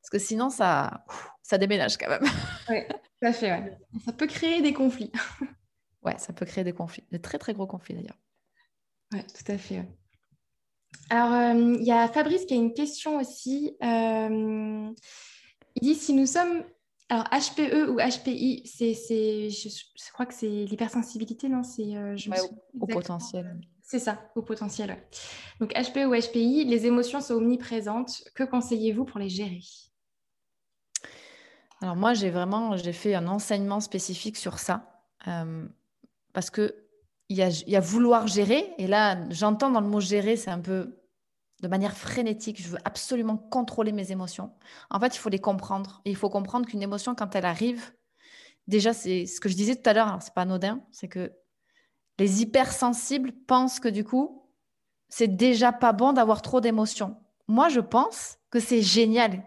Parce 0.00 0.10
que 0.10 0.18
sinon, 0.18 0.50
ça, 0.50 1.04
ça 1.42 1.58
déménage 1.58 1.96
quand 1.96 2.08
même. 2.08 2.24
Oui, 2.68 2.82
tout 2.88 3.26
à 3.26 3.32
fait. 3.32 3.78
Ça 4.04 4.12
peut 4.12 4.26
créer 4.26 4.62
des 4.62 4.72
conflits. 4.72 5.12
ouais, 6.02 6.16
ça 6.18 6.32
peut 6.32 6.46
créer 6.46 6.64
des 6.64 6.72
conflits, 6.72 7.04
de 7.10 7.18
très 7.18 7.38
très 7.38 7.54
gros 7.54 7.66
conflits 7.66 7.94
d'ailleurs. 7.94 8.18
Oui, 9.12 9.20
tout 9.24 9.52
à 9.52 9.58
fait. 9.58 9.86
Alors, 11.10 11.32
euh, 11.32 11.76
il 11.80 11.86
y 11.86 11.92
a 11.92 12.08
Fabrice 12.08 12.44
qui 12.44 12.54
a 12.54 12.56
une 12.56 12.74
question 12.74 13.16
aussi. 13.18 13.76
Euh, 13.82 14.90
il 15.76 15.82
dit 15.82 15.94
si 15.94 16.12
nous 16.12 16.26
sommes. 16.26 16.64
Alors, 17.10 17.24
HPE 17.30 17.88
ou 17.88 17.96
HPI, 17.96 18.66
c'est, 18.66 18.92
je, 19.48 20.12
crois 20.12 20.26
que 20.26 20.34
c'est 20.34 20.46
l'hypersensibilité, 20.46 21.48
non? 21.48 21.62
C'est, 21.62 21.96
euh, 21.96 22.14
au, 22.78 22.86
potentiel. 22.86 23.58
C'est 23.90 24.00
ça, 24.00 24.30
au 24.34 24.42
potentiel. 24.42 24.98
Donc, 25.60 25.72
HPE 25.72 26.04
ou 26.04 26.14
HPI, 26.14 26.66
les 26.66 26.84
émotions 26.84 27.22
sont 27.22 27.36
omniprésentes. 27.36 28.22
Que 28.34 28.44
conseillez-vous 28.44 29.06
pour 29.06 29.18
les 29.18 29.30
gérer? 29.30 29.62
Alors 31.80 31.96
moi, 31.96 32.12
j'ai 32.12 32.28
vraiment 32.28 32.76
j'ai 32.76 32.92
fait 32.92 33.14
un 33.14 33.26
enseignement 33.26 33.80
spécifique 33.80 34.36
sur 34.36 34.58
ça 34.58 35.00
euh, 35.26 35.66
parce 36.34 36.50
que 36.50 36.84
il 37.30 37.38
y, 37.38 37.76
a, 37.76 37.80
vouloir 37.80 38.26
gérer 38.26 38.74
et 38.76 38.86
là, 38.86 39.18
j'entends 39.30 39.70
dans 39.70 39.80
le 39.80 39.86
mot 39.86 40.00
gérer, 40.00 40.36
c'est 40.36 40.50
un 40.50 40.60
peu 40.60 40.98
de 41.62 41.68
manière 41.68 41.96
frénétique. 41.96 42.60
Je 42.60 42.68
veux 42.68 42.78
absolument 42.84 43.38
contrôler 43.38 43.92
mes 43.92 44.12
émotions. 44.12 44.52
En 44.90 45.00
fait, 45.00 45.14
il 45.14 45.18
faut 45.18 45.30
les 45.30 45.38
comprendre. 45.38 46.02
Et 46.04 46.10
il 46.10 46.16
faut 46.16 46.28
comprendre 46.28 46.66
qu'une 46.66 46.82
émotion, 46.82 47.14
quand 47.14 47.34
elle 47.34 47.46
arrive, 47.46 47.90
déjà, 48.66 48.92
c'est 48.92 49.24
ce 49.24 49.40
que 49.40 49.48
je 49.48 49.56
disais 49.56 49.76
tout 49.76 49.88
à 49.88 49.94
l'heure. 49.94 50.18
C'est 50.20 50.34
pas 50.34 50.42
anodin, 50.42 50.82
c'est 50.90 51.08
que 51.08 51.32
les 52.18 52.42
hypersensibles 52.42 53.32
pensent 53.46 53.80
que 53.80 53.88
du 53.88 54.04
coup, 54.04 54.44
c'est 55.08 55.36
déjà 55.36 55.72
pas 55.72 55.92
bon 55.92 56.12
d'avoir 56.12 56.42
trop 56.42 56.60
d'émotions. 56.60 57.16
Moi, 57.46 57.68
je 57.68 57.80
pense 57.80 58.38
que 58.50 58.60
c'est 58.60 58.82
génial 58.82 59.42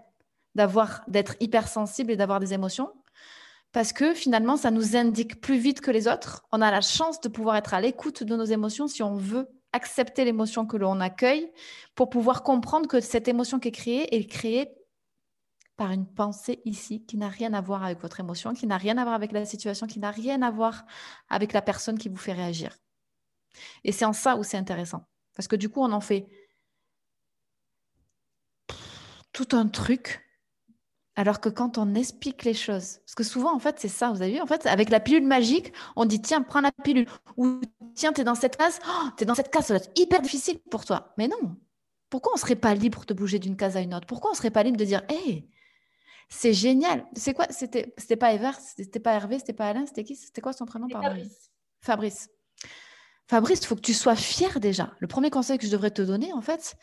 d'être 1.08 1.36
hypersensible 1.40 2.12
et 2.12 2.18
d'avoir 2.18 2.40
des 2.40 2.54
émotions 2.54 2.92
parce 3.72 3.94
que 3.94 4.14
finalement 4.14 4.58
ça 4.58 4.72
nous 4.72 4.96
indique 4.96 5.40
plus 5.40 5.58
vite 5.58 5.82
que 5.82 5.92
les 5.92 6.08
autres. 6.08 6.44
On 6.52 6.62
a 6.62 6.72
la 6.72 6.82
chance 6.82 7.22
de 7.22 7.30
pouvoir 7.30 7.56
être 7.56 7.74
à 7.74 7.82
l'écoute 7.82 8.24
de 8.24 8.36
nos 8.36 8.44
émotions 8.44 8.88
si 8.88 9.02
on 9.02 9.16
veut 9.16 9.48
accepter 9.74 10.26
l'émotion 10.26 10.66
que 10.66 10.76
l'on 10.76 11.00
accueille 11.00 11.50
pour 11.96 12.10
pouvoir 12.10 12.44
comprendre 12.44 12.88
que 12.88 13.00
cette 13.00 13.28
émotion 13.30 13.60
qui 13.60 13.70
est 13.70 13.72
créée 13.72 14.16
est 14.16 14.26
créée 14.26 14.70
par 15.82 15.89
une 15.89 16.06
pensée 16.06 16.62
ici 16.63 17.04
qui 17.08 17.17
n'a 17.17 17.28
rien 17.28 17.56
à 17.56 17.62
voir 17.62 17.84
avec 17.84 18.00
votre 18.02 18.20
émotion, 18.20 18.54
qui 18.54 18.67
n'a 18.67 18.78
rien 18.78 19.00
à 19.00 19.04
voir 19.04 19.15
avec 19.15 19.32
la 19.32 19.46
situation, 19.46 19.88
qui 19.88 19.98
n'a 19.98 20.12
rien 20.12 20.44
à 20.44 20.52
voir 20.52 20.86
avec 21.28 21.54
la 21.54 21.63
personne 21.63 21.98
qui 21.98 22.08
vous 22.08 22.17
fait 22.17 22.34
réagir. 22.34 22.78
Et 23.84 23.91
c'est 23.91 24.06
en 24.06 24.13
ça 24.13 24.36
où 24.36 24.44
c'est 24.44 24.58
intéressant. 24.58 25.08
Parce 25.36 25.48
que 25.48 25.56
du 25.56 25.70
coup, 25.70 25.82
on 25.82 25.91
en 25.91 26.00
fait 26.00 26.28
tout 29.34 29.48
un 29.54 29.67
truc 29.67 30.24
alors 31.15 31.39
que 31.39 31.50
quand 31.50 31.80
on 31.80 31.96
explique 31.96 32.44
les 32.44 32.54
choses, 32.54 33.00
parce 33.00 33.15
que 33.15 33.24
souvent, 33.24 33.56
en 33.56 33.60
fait, 33.60 33.80
c'est 33.80 33.88
ça, 33.88 34.12
vous 34.12 34.22
avez 34.22 34.34
vu, 34.34 34.39
en 34.39 34.46
fait, 34.46 34.67
avec 34.67 34.91
la 34.91 35.00
pilule 35.00 35.26
magique, 35.26 35.74
on 35.96 36.06
dit, 36.06 36.22
tiens, 36.22 36.44
prends 36.44 36.62
la 36.62 36.72
pilule, 36.72 37.08
ou 37.38 37.60
tiens, 37.96 38.13
tu 38.13 38.22
es 38.22 38.24
dans 38.24 38.36
cette 38.36 38.56
case, 38.56 38.80
oh, 38.88 39.08
tu 39.17 39.24
es 39.24 39.26
dans 39.26 39.34
cette 39.34 39.50
case, 39.50 39.65
ça 39.65 39.74
va 39.74 39.80
être 39.80 40.00
hyper 40.00 40.22
difficile 40.22 40.60
pour 40.70 40.86
toi. 40.86 41.15
Mais 41.17 41.28
non, 41.28 41.58
pourquoi 42.12 42.34
on 42.34 42.36
ne 42.36 42.39
serait 42.39 42.56
pas 42.56 42.76
libre 42.76 43.04
de 43.08 43.15
bouger 43.15 43.39
d'une 43.39 43.58
case 43.58 43.76
à 43.78 43.82
une 43.82 43.96
autre? 43.96 44.06
Pourquoi 44.06 44.30
on 44.30 44.34
ne 44.34 44.38
serait 44.38 44.52
pas 44.52 44.62
libre 44.62 44.78
de 44.78 44.86
dire, 44.86 45.02
hé, 45.10 45.50
c'est 46.34 46.54
génial. 46.54 47.06
C'est 47.13 47.34
quoi? 47.34 47.46
C'était 47.50 47.94
c'était 47.98 48.15
pas 48.15 48.34
Ever, 48.34 48.52
c'était 48.78 49.00
pas 49.00 49.13
Hervé, 49.13 49.38
c'était 49.38 49.54
pas 49.54 49.67
Alain, 49.67 49.86
c'était 49.86 50.04
qui? 50.04 50.15
C'était 50.15 50.41
quoi 50.41 50.54
son 50.54 50.65
prénom? 50.65 50.88
Fabrice. 50.89 51.52
Fabrice. 51.82 52.30
Fabrice, 53.28 53.60
il 53.62 53.67
faut 53.67 53.76
que 53.76 53.82
tu 53.82 53.94
sois 53.94 54.15
fier 54.15 54.60
déjà. 54.60 54.94
Le 55.00 55.08
premier 55.08 55.30
conseil 55.30 55.58
que 55.58 55.65
je 55.65 55.72
devrais 55.72 55.91
te 55.91 56.02
donner, 56.02 56.34
en 56.34 56.41
fait, 56.41 56.76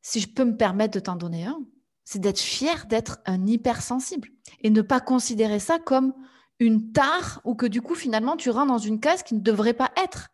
si 0.00 0.20
je 0.20 0.28
peux 0.28 0.44
me 0.44 0.56
permettre 0.56 0.94
de 0.94 1.00
t'en 1.00 1.16
donner 1.16 1.44
un, 1.44 1.58
c'est 2.04 2.20
d'être 2.20 2.40
fier 2.40 2.86
d'être 2.86 3.18
un 3.26 3.46
hypersensible 3.46 4.28
et 4.62 4.70
ne 4.70 4.82
pas 4.82 5.00
considérer 5.00 5.58
ça 5.58 5.78
comme 5.78 6.14
une 6.60 6.92
tare 6.92 7.40
ou 7.44 7.54
que 7.54 7.66
du 7.66 7.82
coup 7.82 7.94
finalement 7.94 8.36
tu 8.36 8.50
rentres 8.50 8.72
dans 8.72 8.78
une 8.78 9.00
case 9.00 9.22
qui 9.22 9.34
ne 9.34 9.40
devrait 9.40 9.74
pas 9.74 9.90
être. 9.96 10.28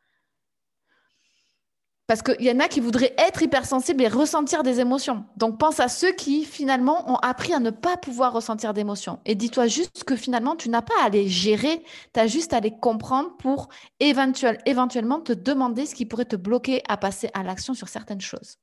Parce 2.11 2.23
qu'il 2.23 2.42
y 2.42 2.51
en 2.51 2.59
a 2.59 2.66
qui 2.66 2.81
voudraient 2.81 3.14
être 3.18 3.40
hypersensibles 3.40 4.03
et 4.03 4.09
ressentir 4.09 4.64
des 4.64 4.81
émotions. 4.81 5.25
Donc 5.37 5.61
pense 5.61 5.79
à 5.79 5.87
ceux 5.87 6.11
qui 6.11 6.44
finalement 6.44 7.09
ont 7.09 7.18
appris 7.18 7.55
à 7.55 7.61
ne 7.61 7.70
pas 7.70 7.96
pouvoir 7.96 8.33
ressentir 8.33 8.75
d'émotions. 8.75 9.20
Et 9.27 9.37
dis-toi 9.37 9.68
juste 9.68 10.03
que 10.03 10.16
finalement 10.16 10.57
tu 10.57 10.70
n'as 10.70 10.83
pas 10.83 11.01
à 11.05 11.09
les 11.09 11.29
gérer, 11.29 11.85
tu 12.12 12.18
as 12.18 12.27
juste 12.27 12.53
à 12.53 12.59
les 12.59 12.73
comprendre 12.77 13.37
pour 13.37 13.68
éventuellement 14.01 15.20
te 15.20 15.33
demander 15.33 15.87
ce 15.87 15.94
qui 15.94 16.05
pourrait 16.05 16.25
te 16.25 16.35
bloquer 16.35 16.83
à 16.88 16.96
passer 16.96 17.31
à 17.33 17.44
l'action 17.44 17.75
sur 17.75 17.87
certaines 17.87 18.20
choses. 18.20 18.59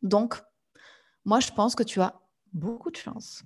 Donc, 0.00 0.40
moi, 1.26 1.40
je 1.40 1.50
pense 1.52 1.74
que 1.74 1.82
tu 1.82 2.00
as 2.00 2.14
beaucoup 2.54 2.90
de 2.90 2.96
chance. 2.96 3.42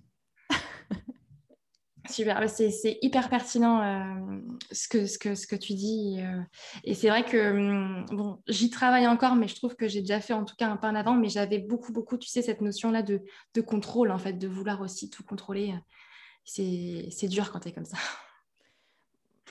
Super, 2.11 2.41
bah, 2.41 2.49
c'est 2.49 2.99
hyper 3.01 3.29
pertinent 3.29 3.81
euh, 3.81 4.41
ce, 4.73 4.89
que, 4.89 5.07
ce, 5.07 5.19
que, 5.19 5.35
ce 5.35 5.47
que 5.47 5.55
tu 5.55 5.75
dis. 5.75 6.17
Euh, 6.21 6.41
et 6.85 6.95
c'est 6.95 7.09
vrai 7.09 7.25
que 7.25 7.53
hum, 7.53 8.05
bon, 8.11 8.43
j'y 8.49 8.71
travaille 8.71 9.07
encore, 9.07 9.37
mais 9.37 9.47
je 9.47 9.55
trouve 9.55 9.77
que 9.77 9.89
j'ai 9.89 10.01
déjà 10.01 10.21
fait 10.21 10.33
en 10.33 10.45
tout 10.45 10.57
cas 10.57 10.69
un 10.69 10.77
pas 10.77 10.91
en 10.91 10.95
avant. 10.95 11.15
Mais 11.15 11.29
j'avais 11.29 11.59
beaucoup, 11.59 11.93
beaucoup, 11.93 12.19
tu 12.19 12.29
sais, 12.29 12.43
cette 12.43 12.61
notion-là 12.61 13.03
de, 13.03 13.23
de, 13.55 13.61
contrôle, 13.61 14.11
en 14.11 14.19
fait, 14.19 14.33
de 14.35 14.49
vouloir 14.49 14.81
aussi 14.81 15.11
tout 15.11 15.23
contrôler. 15.23 15.75
C'est 16.45 17.29
dur 17.29 17.53
quand 17.53 17.61
tu 17.61 17.69
es 17.69 17.73
comme 17.73 17.85
ça. 17.85 17.99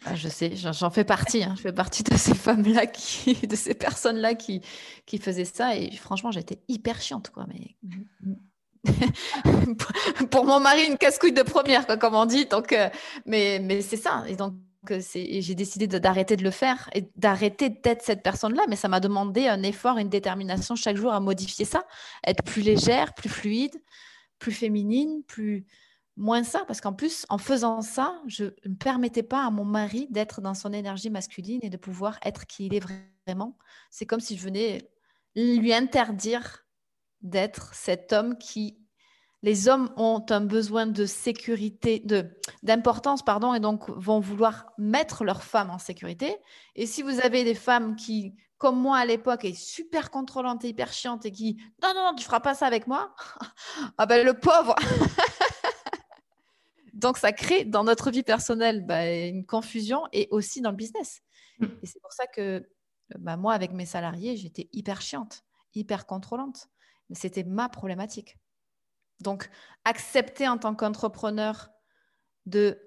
Ah, 0.04 0.16
je 0.16 0.28
sais, 0.30 0.56
j'en 0.56 0.90
fais 0.90 1.04
partie. 1.04 1.44
Hein. 1.44 1.54
Je 1.56 1.62
fais 1.62 1.74
partie 1.74 2.02
de 2.04 2.18
ces 2.18 2.34
femmes-là, 2.34 2.88
qui, 2.88 3.36
de 3.48 3.56
ces 3.56 3.76
personnes-là 3.76 4.34
qui, 4.34 4.62
qui 5.06 5.20
faisaient 5.20 5.46
ça. 5.46 5.78
Et 5.78 5.92
franchement, 5.96 6.32
j'étais 6.32 6.60
hyper 6.68 7.00
chiante, 7.00 7.30
quoi. 7.30 7.46
Mais 7.48 7.76
pour 10.32 10.46
mon 10.46 10.60
mari, 10.60 10.86
une 10.88 10.98
casse-couille 10.98 11.34
de 11.34 11.44
première, 11.44 11.86
quoi, 11.86 11.98
comme 11.98 12.16
on 12.16 12.26
dit. 12.26 12.46
Donc, 12.46 12.74
euh, 12.74 12.90
mais, 13.26 13.60
mais 13.62 13.82
c'est 13.82 13.98
ça. 13.98 14.24
Et 14.28 14.36
donc, 14.36 14.54
euh, 14.90 15.00
j'ai 15.14 15.56
décidé 15.56 15.86
d'arrêter 15.88 16.36
de, 16.36 16.44
le 16.44 16.52
faire 16.52 16.90
et 16.94 17.08
d'arrêter 17.16 17.70
d'être 17.70 18.02
cette 18.02 18.24
personne-là. 18.24 18.64
Mais 18.68 18.76
ça 18.76 18.88
m'a 18.88 19.00
demandé 19.00 19.48
un 19.48 19.62
effort, 19.64 19.98
une 19.98 20.10
détermination 20.10 20.76
chaque 20.76 20.98
jour 20.98 21.14
à 21.14 21.20
modifier 21.20 21.66
ça, 21.66 21.86
être 22.26 22.44
plus 22.44 22.62
légère, 22.62 23.14
plus 23.14 23.30
fluide, 23.30 23.82
plus 24.40 24.52
féminine, 24.52 25.24
plus 25.28 25.66
moins 26.18 26.44
ça, 26.44 26.64
parce 26.68 26.82
qu'en 26.82 26.94
plus, 26.94 27.26
en 27.30 27.38
faisant 27.38 27.82
ça, 27.82 28.20
je 28.28 28.46
ne 28.66 28.76
permettais 28.76 29.24
pas 29.24 29.46
à 29.46 29.50
mon 29.50 29.66
mari 29.66 30.08
d'être 30.10 30.42
dans 30.42 30.54
son 30.54 30.74
énergie 30.74 31.10
masculine 31.10 31.60
et 31.64 31.70
de 31.70 31.78
pouvoir 31.78 32.20
être 32.24 32.46
qui 32.48 32.66
il 32.66 32.74
est 32.74 32.84
vraiment. 33.26 33.58
C'est 33.90 34.06
comme 34.06 34.20
si 34.20 34.38
je 34.38 34.44
venais 34.44 34.90
lui 35.36 35.74
interdire 35.74 36.61
d'être 37.22 37.74
cet 37.74 38.14
homme 38.14 38.38
qui... 38.38 38.78
Les 39.44 39.68
hommes 39.68 39.92
ont 39.98 40.24
un 40.30 40.42
besoin 40.42 40.86
de 40.86 41.08
sécurité, 41.08 42.00
de 42.06 42.30
d'importance, 42.62 43.24
pardon, 43.24 43.56
et 43.56 43.60
donc 43.60 43.90
vont 43.90 44.20
vouloir 44.20 44.68
mettre 44.78 45.24
leur 45.24 45.42
femme 45.42 45.72
en 45.72 45.80
sécurité. 45.80 46.38
Et 46.76 46.86
si 46.86 47.02
vous 47.02 47.20
avez 47.22 47.44
des 47.44 47.56
femmes 47.56 47.96
qui, 47.96 48.36
comme 48.60 48.80
moi 48.80 48.98
à 48.98 49.06
l'époque, 49.06 49.44
est 49.44 49.56
super 49.56 50.12
contrôlante 50.12 50.64
et 50.64 50.68
hyper 50.70 50.94
chiante 50.94 51.26
et 51.26 51.32
qui 51.32 51.58
non 51.82 51.90
non 51.96 52.04
non, 52.04 52.14
tu 52.16 52.24
feras 52.24 52.40
pas 52.40 52.54
ça 52.54 52.68
avec 52.68 52.86
moi, 52.86 53.16
ah 53.98 54.06
ben 54.06 54.24
le 54.24 54.36
pauvre. 54.36 54.76
Donc, 57.02 57.18
ça 57.18 57.32
crée 57.32 57.66
dans 57.66 57.84
notre 57.84 58.12
vie 58.12 58.24
personnelle 58.24 58.86
bah, 58.86 59.12
une 59.12 59.46
confusion 59.46 60.04
et 60.14 60.28
aussi 60.30 60.62
dans 60.62 60.70
le 60.70 60.78
business. 60.78 61.22
Mm. 61.60 61.66
Et 61.82 61.86
c'est 61.88 62.00
pour 62.00 62.14
ça 62.14 62.28
que 62.28 62.70
bah, 63.18 63.38
moi, 63.38 63.54
avec 63.54 63.72
mes 63.72 63.88
salariés, 63.88 64.38
j'étais 64.38 64.70
hyper 64.72 65.02
chiante, 65.02 65.44
hyper 65.74 66.06
contrôlante. 66.06 66.70
Mais 67.12 67.16
c'était 67.16 67.44
ma 67.44 67.70
problématique. 67.70 68.40
Donc, 69.20 69.52
accepter 69.86 70.48
en 70.48 70.58
tant 70.58 70.74
qu'entrepreneur 70.74 71.70
de... 72.48 72.80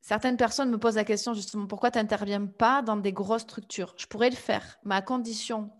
Certaines 0.00 0.36
personnes 0.36 0.70
me 0.70 0.78
posent 0.78 0.96
la 0.96 1.04
question 1.04 1.34
justement, 1.34 1.68
pourquoi 1.68 1.92
tu 1.92 1.98
n'interviens 1.98 2.46
pas 2.46 2.82
dans 2.82 2.96
des 2.96 3.12
grosses 3.12 3.42
structures? 3.42 3.94
Je 3.96 4.06
pourrais 4.06 4.30
le 4.30 4.36
faire, 4.36 4.78
mais 4.84 4.96
à 4.96 5.02
condition 5.02 5.70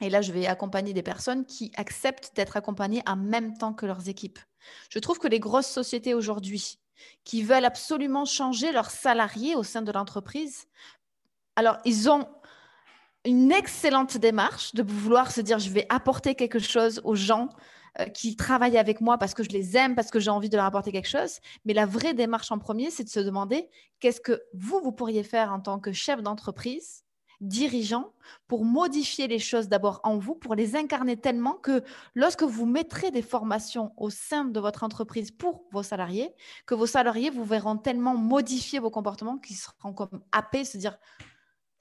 et 0.00 0.08
là, 0.08 0.22
je 0.22 0.32
vais 0.32 0.46
accompagner 0.46 0.92
des 0.92 1.02
personnes 1.02 1.44
qui 1.44 1.70
acceptent 1.76 2.34
d'être 2.34 2.56
accompagnées 2.56 3.02
en 3.06 3.16
même 3.16 3.56
temps 3.56 3.74
que 3.74 3.86
leurs 3.86 4.08
équipes. 4.08 4.38
Je 4.88 4.98
trouve 4.98 5.18
que 5.18 5.28
les 5.28 5.40
grosses 5.40 5.68
sociétés 5.68 6.14
aujourd'hui, 6.14 6.78
qui 7.24 7.42
veulent 7.42 7.64
absolument 7.64 8.24
changer 8.24 8.72
leurs 8.72 8.90
salariés 8.90 9.54
au 9.54 9.62
sein 9.62 9.82
de 9.82 9.92
l'entreprise. 9.92 10.66
Alors, 11.56 11.78
ils 11.84 12.08
ont 12.08 12.26
une 13.24 13.52
excellente 13.52 14.16
démarche 14.16 14.74
de 14.74 14.82
vouloir 14.82 15.30
se 15.30 15.40
dire 15.40 15.58
je 15.58 15.70
vais 15.70 15.86
apporter 15.88 16.34
quelque 16.34 16.58
chose 16.58 17.00
aux 17.04 17.14
gens 17.14 17.48
euh, 17.98 18.06
qui 18.06 18.36
travaillent 18.36 18.78
avec 18.78 19.00
moi 19.00 19.18
parce 19.18 19.34
que 19.34 19.42
je 19.42 19.50
les 19.50 19.76
aime, 19.76 19.94
parce 19.94 20.10
que 20.10 20.20
j'ai 20.20 20.30
envie 20.30 20.48
de 20.48 20.56
leur 20.56 20.64
apporter 20.64 20.92
quelque 20.92 21.08
chose. 21.08 21.38
Mais 21.64 21.74
la 21.74 21.86
vraie 21.86 22.14
démarche 22.14 22.50
en 22.52 22.58
premier, 22.58 22.90
c'est 22.90 23.04
de 23.04 23.08
se 23.08 23.20
demander 23.20 23.68
qu'est-ce 23.98 24.20
que 24.20 24.42
vous, 24.54 24.80
vous 24.80 24.92
pourriez 24.92 25.22
faire 25.22 25.52
en 25.52 25.60
tant 25.60 25.80
que 25.80 25.92
chef 25.92 26.22
d'entreprise 26.22 27.04
dirigeant 27.40 28.12
pour 28.48 28.64
modifier 28.64 29.26
les 29.26 29.38
choses 29.38 29.68
d'abord 29.68 30.00
en 30.04 30.18
vous, 30.18 30.34
pour 30.34 30.54
les 30.54 30.76
incarner 30.76 31.16
tellement 31.16 31.54
que 31.54 31.82
lorsque 32.14 32.42
vous 32.42 32.66
mettrez 32.66 33.10
des 33.10 33.22
formations 33.22 33.92
au 33.96 34.10
sein 34.10 34.44
de 34.44 34.60
votre 34.60 34.84
entreprise 34.84 35.30
pour 35.30 35.64
vos 35.72 35.82
salariés, 35.82 36.34
que 36.66 36.74
vos 36.74 36.86
salariés 36.86 37.30
vous 37.30 37.44
verront 37.44 37.78
tellement 37.78 38.14
modifier 38.14 38.78
vos 38.78 38.90
comportements 38.90 39.38
qu'ils 39.38 39.56
seront 39.56 39.94
comme 39.94 40.22
happés, 40.32 40.64
se 40.64 40.76
dire 40.76 40.98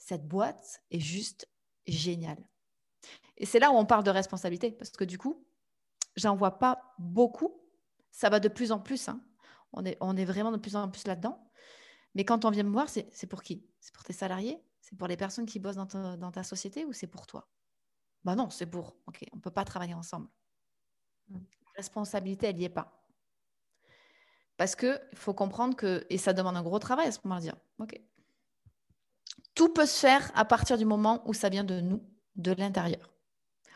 cette 0.10 0.28
boîte 0.28 0.82
est 0.90 1.00
juste 1.00 1.48
géniale. 1.86 2.44
Et 3.38 3.46
c'est 3.46 3.60
là 3.60 3.70
où 3.70 3.76
on 3.76 3.86
parle 3.86 4.04
de 4.04 4.10
responsabilité, 4.10 4.72
parce 4.72 4.90
que 4.90 5.04
du 5.04 5.20
coup, 5.20 5.46
j'en 6.16 6.36
vois 6.36 6.58
pas 6.58 6.96
beaucoup. 6.98 7.62
Ça 8.10 8.30
va 8.30 8.40
de 8.40 8.48
plus 8.48 8.72
en 8.72 8.80
plus. 8.80 9.08
Hein. 9.08 9.24
On, 9.72 9.86
est, 9.86 9.98
on 10.02 10.18
est 10.18 10.26
vraiment 10.26 10.52
de 10.52 10.58
plus 10.58 10.76
en 10.76 10.90
plus 10.90 11.06
là-dedans. 11.06 11.48
Mais 12.16 12.26
quand 12.26 12.44
on 12.44 12.50
vient 12.50 12.64
me 12.64 12.72
voir, 12.72 12.90
c'est 12.90 13.28
pour 13.28 13.44
qui? 13.44 13.70
C'est 13.80 13.94
pour 13.94 14.04
tes 14.04 14.14
salariés? 14.14 14.60
C'est 14.82 14.98
pour 14.98 15.08
les 15.08 15.16
personnes 15.16 15.46
qui 15.46 15.60
bossent 15.60 15.76
dans 15.76 16.32
ta, 16.32 16.44
société 16.44 16.86
ou 16.86 16.92
c'est 16.92 17.06
pour 17.06 17.28
toi? 17.28 17.48
Bah 18.24 18.36
non, 18.36 18.50
c'est 18.50 18.66
pour. 18.66 18.98
Ok, 19.06 19.24
on 19.32 19.36
ne 19.36 19.42
peut 19.42 19.52
pas 19.52 19.64
travailler 19.64 19.94
ensemble. 19.94 20.28
La 21.30 21.38
mmh. 21.38 21.46
responsabilité, 21.76 22.48
elle 22.48 22.56
n'y 22.56 22.64
est 22.64 22.70
pas. 22.70 23.06
Parce 24.58 24.76
qu'il 24.76 25.00
faut 25.14 25.36
comprendre 25.36 25.76
que, 25.76 26.08
et 26.10 26.18
ça 26.18 26.34
demande 26.34 26.58
un 26.58 26.64
gros 26.64 26.80
travail 26.80 27.08
à 27.08 27.12
ce 27.12 27.20
moment-là, 27.26 27.42
dire, 27.42 27.58
ok, 27.78 28.02
tout 29.60 29.68
peut 29.68 29.86
se 29.86 30.00
faire 30.00 30.32
à 30.36 30.46
partir 30.46 30.78
du 30.78 30.86
moment 30.86 31.22
où 31.28 31.34
ça 31.34 31.50
vient 31.50 31.66
de 31.66 31.82
nous, 31.82 32.02
de 32.38 32.54
l'intérieur. 32.54 33.14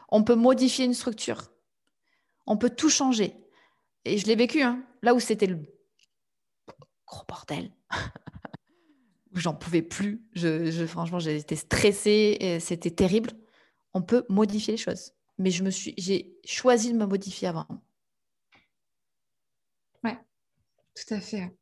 On 0.08 0.24
peut 0.24 0.34
modifier 0.34 0.86
une 0.86 0.94
structure. 0.94 1.52
On 2.46 2.56
peut 2.56 2.70
tout 2.70 2.90
changer. 2.90 3.36
Et 4.06 4.18
je 4.18 4.26
l'ai 4.28 4.38
vécu, 4.38 4.62
hein, 4.62 4.82
là 5.02 5.14
où 5.14 5.20
c'était 5.20 5.46
le 5.46 5.60
gros 7.06 7.26
bordel. 7.28 7.74
J'en 9.34 9.54
pouvais 9.54 9.82
plus. 9.82 10.26
Je, 10.32 10.86
franchement, 10.88 11.20
j'étais 11.20 11.58
stressée. 11.58 12.60
C'était 12.62 12.92
terrible. 12.92 13.32
On 13.94 14.02
peut 14.02 14.26
modifier 14.30 14.76
les 14.76 14.78
choses. 14.78 15.12
Mais 15.38 15.52
je 15.52 15.66
me 15.66 15.70
suis, 15.70 15.94
j'ai 15.98 16.40
choisi 16.46 16.94
de 16.94 16.98
me 16.98 17.06
modifier 17.06 17.50
avant. 17.50 17.68
Ouais, 20.02 20.18
tout 20.96 21.14
à 21.14 21.20
fait. 21.20 21.54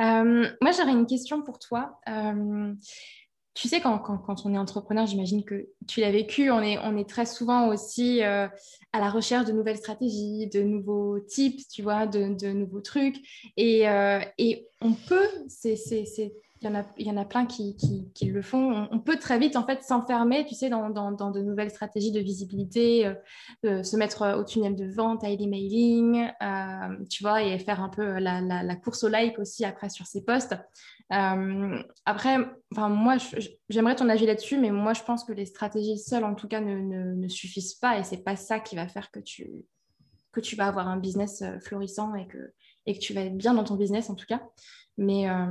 Euh, 0.00 0.48
moi, 0.60 0.72
j'aurais 0.72 0.92
une 0.92 1.06
question 1.06 1.42
pour 1.42 1.58
toi. 1.58 2.00
Euh, 2.08 2.72
tu 3.54 3.68
sais, 3.68 3.80
quand, 3.80 4.02
on 4.44 4.54
est 4.54 4.58
entrepreneur, 4.58 5.06
j'imagine 5.06 5.44
que 5.44 5.68
tu 5.86 6.00
l'as 6.00 6.10
vécu, 6.10 6.50
on 6.50 6.60
est, 6.60 7.08
très 7.08 7.24
souvent 7.24 7.68
aussi 7.68 8.22
euh, 8.24 8.48
à 8.92 8.98
la 8.98 9.10
recherche 9.10 9.46
de 9.46 9.52
nouvelles 9.52 9.76
stratégies, 9.76 10.48
de 10.48 10.62
nouveaux 10.62 11.20
types, 11.20 11.60
tu 11.68 11.82
vois, 11.82 12.06
de, 12.06 12.52
nouveaux 12.52 12.80
trucs. 12.80 13.16
Et, 13.56 13.86
on 14.80 14.92
peut, 14.92 15.28
il 16.60 16.68
y, 16.68 16.70
en 16.70 16.76
a, 16.76 16.84
il 16.96 17.06
y 17.06 17.10
en 17.10 17.16
a 17.16 17.24
plein 17.24 17.46
qui, 17.46 17.76
qui, 17.76 18.26
le 18.26 18.40
font. 18.40 18.88
On, 18.90 18.98
peut 18.98 19.18
très 19.18 19.38
vite 19.38 19.56
en 19.56 19.66
fait 19.66 19.82
s'enfermer, 19.82 20.46
tu 20.46 20.54
sais, 20.54 20.70
dans, 20.70 20.88
dans, 20.88 21.30
de 21.30 21.40
nouvelles 21.40 21.70
stratégies 21.70 22.12
de 22.12 22.20
visibilité, 22.20 23.12
euh, 23.66 23.82
se 23.82 23.96
mettre 23.96 24.22
euh, 24.22 24.36
au 24.36 24.44
tunnel 24.44 24.74
de 24.74 24.86
vente, 24.86 25.24
à 25.24 25.28
l'emailing, 25.28 26.30
euh, 26.42 27.04
tu 27.10 27.22
vois, 27.22 27.42
et 27.42 27.58
faire 27.58 27.82
un 27.82 27.90
peu 27.90 28.18
la, 28.18 28.40
la, 28.40 28.76
course 28.76 29.04
au 29.04 29.08
like 29.08 29.38
aussi 29.38 29.64
après 29.64 29.90
sur 29.90 30.06
ces 30.06 30.24
posts. 30.24 30.54
Euh, 31.12 31.82
après, 32.06 32.38
enfin 32.72 32.88
moi, 32.88 33.16
j'aimerais 33.68 33.96
ton 33.96 34.08
avis 34.08 34.24
là-dessus, 34.24 34.58
mais 34.58 34.70
moi, 34.70 34.94
je 34.94 35.02
pense 35.02 35.24
que 35.24 35.32
les 35.32 35.46
stratégies 35.46 35.98
seules, 35.98 36.24
en 36.24 36.34
tout 36.34 36.48
cas, 36.48 36.60
ne, 36.60 36.76
ne, 36.76 37.14
ne 37.14 37.28
suffisent 37.28 37.74
pas, 37.74 37.98
et 37.98 38.04
c'est 38.04 38.24
pas 38.24 38.36
ça 38.36 38.58
qui 38.60 38.76
va 38.76 38.88
faire 38.88 39.10
que 39.10 39.20
tu 39.20 39.50
que 40.32 40.40
tu 40.40 40.56
vas 40.56 40.66
avoir 40.66 40.88
un 40.88 40.96
business 40.96 41.44
florissant 41.60 42.12
et 42.16 42.26
que, 42.26 42.52
et 42.86 42.94
que 42.94 42.98
tu 42.98 43.14
vas 43.14 43.20
être 43.20 43.36
bien 43.36 43.54
dans 43.54 43.62
ton 43.62 43.76
business 43.76 44.10
en 44.10 44.16
tout 44.16 44.26
cas. 44.26 44.42
Mais 44.96 45.28
euh, 45.28 45.46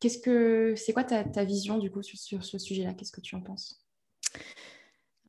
qu'est-ce 0.00 0.18
que 0.18 0.74
c'est 0.76 0.92
quoi 0.92 1.04
ta, 1.04 1.44
vision 1.44 1.78
du 1.78 1.90
coup 1.90 2.02
sur, 2.02 2.44
ce 2.44 2.58
sujet-là? 2.58 2.94
Qu'est-ce 2.94 3.12
que 3.12 3.20
tu 3.20 3.34
en 3.34 3.40
penses? 3.40 3.80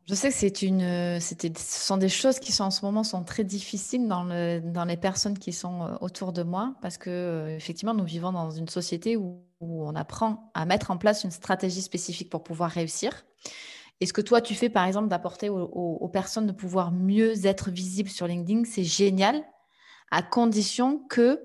Je 0.08 0.16
sais 0.16 0.30
que 0.30 0.36
c'est 0.36 0.64
une, 0.64 1.20
ce 1.20 1.56
sont 1.56 1.98
des 1.98 2.10
choses 2.10 2.40
qui 2.40 2.52
sont 2.52 2.64
en 2.64 2.72
ce 2.72 2.84
moment 2.84 3.04
sont 3.04 3.24
très 3.24 3.44
difficiles 3.44 4.08
dans, 4.08 4.24
le, 4.24 4.60
dans 4.60 4.86
les 4.86 4.98
personnes 4.98 5.38
qui 5.38 5.54
sont 5.54 5.84
euh, 5.84 5.96
autour 6.02 6.34
de 6.34 6.42
moi 6.42 6.74
parce 6.82 6.98
que 6.98 7.12
euh, 7.12 7.56
effectivement 7.56 7.94
nous 7.94 8.06
vivons 8.06 8.32
dans 8.32 8.50
une 8.50 8.68
société 8.68 9.18
où, 9.18 9.46
on 9.62 9.94
apprend 9.94 10.52
à 10.54 10.66
mettre 10.66 10.90
en 10.90 10.98
place 10.98 11.26
une 11.26 11.32
stratégie 11.32 11.82
spécifique 11.82 12.30
pour 12.30 12.44
pouvoir 12.44 12.72
réussir. 12.72 13.26
Et 14.00 14.06
ce 14.06 14.14
que 14.14 14.22
toi 14.22 14.40
tu 14.40 14.56
fais 14.56 14.70
par 14.70 14.86
exemple 14.86 15.10
d'apporter 15.10 15.50
aux, 15.50 15.60
aux, 15.60 16.08
personnes 16.08 16.48
de 16.48 16.54
pouvoir 16.54 16.94
mieux 16.94 17.46
être 17.46 17.70
visibles 17.70 18.10
sur 18.10 18.26
LinkedIn, 18.26 18.64
c'est 18.64 18.86
génial 18.86 19.44
à 20.12 20.24
condition 20.24 21.00
que 21.10 21.42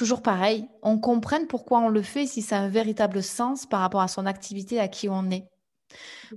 toujours 0.00 0.22
pareil, 0.22 0.66
on 0.80 0.98
comprenne 0.98 1.46
pourquoi 1.46 1.80
on 1.80 1.90
le 1.90 2.00
fait, 2.00 2.26
si 2.26 2.40
ça 2.40 2.56
a 2.56 2.60
un 2.60 2.70
véritable 2.70 3.22
sens 3.22 3.66
par 3.66 3.80
rapport 3.80 4.00
à 4.00 4.08
son 4.08 4.24
activité, 4.24 4.80
à 4.80 4.88
qui 4.88 5.10
on 5.10 5.30
est. 5.30 5.46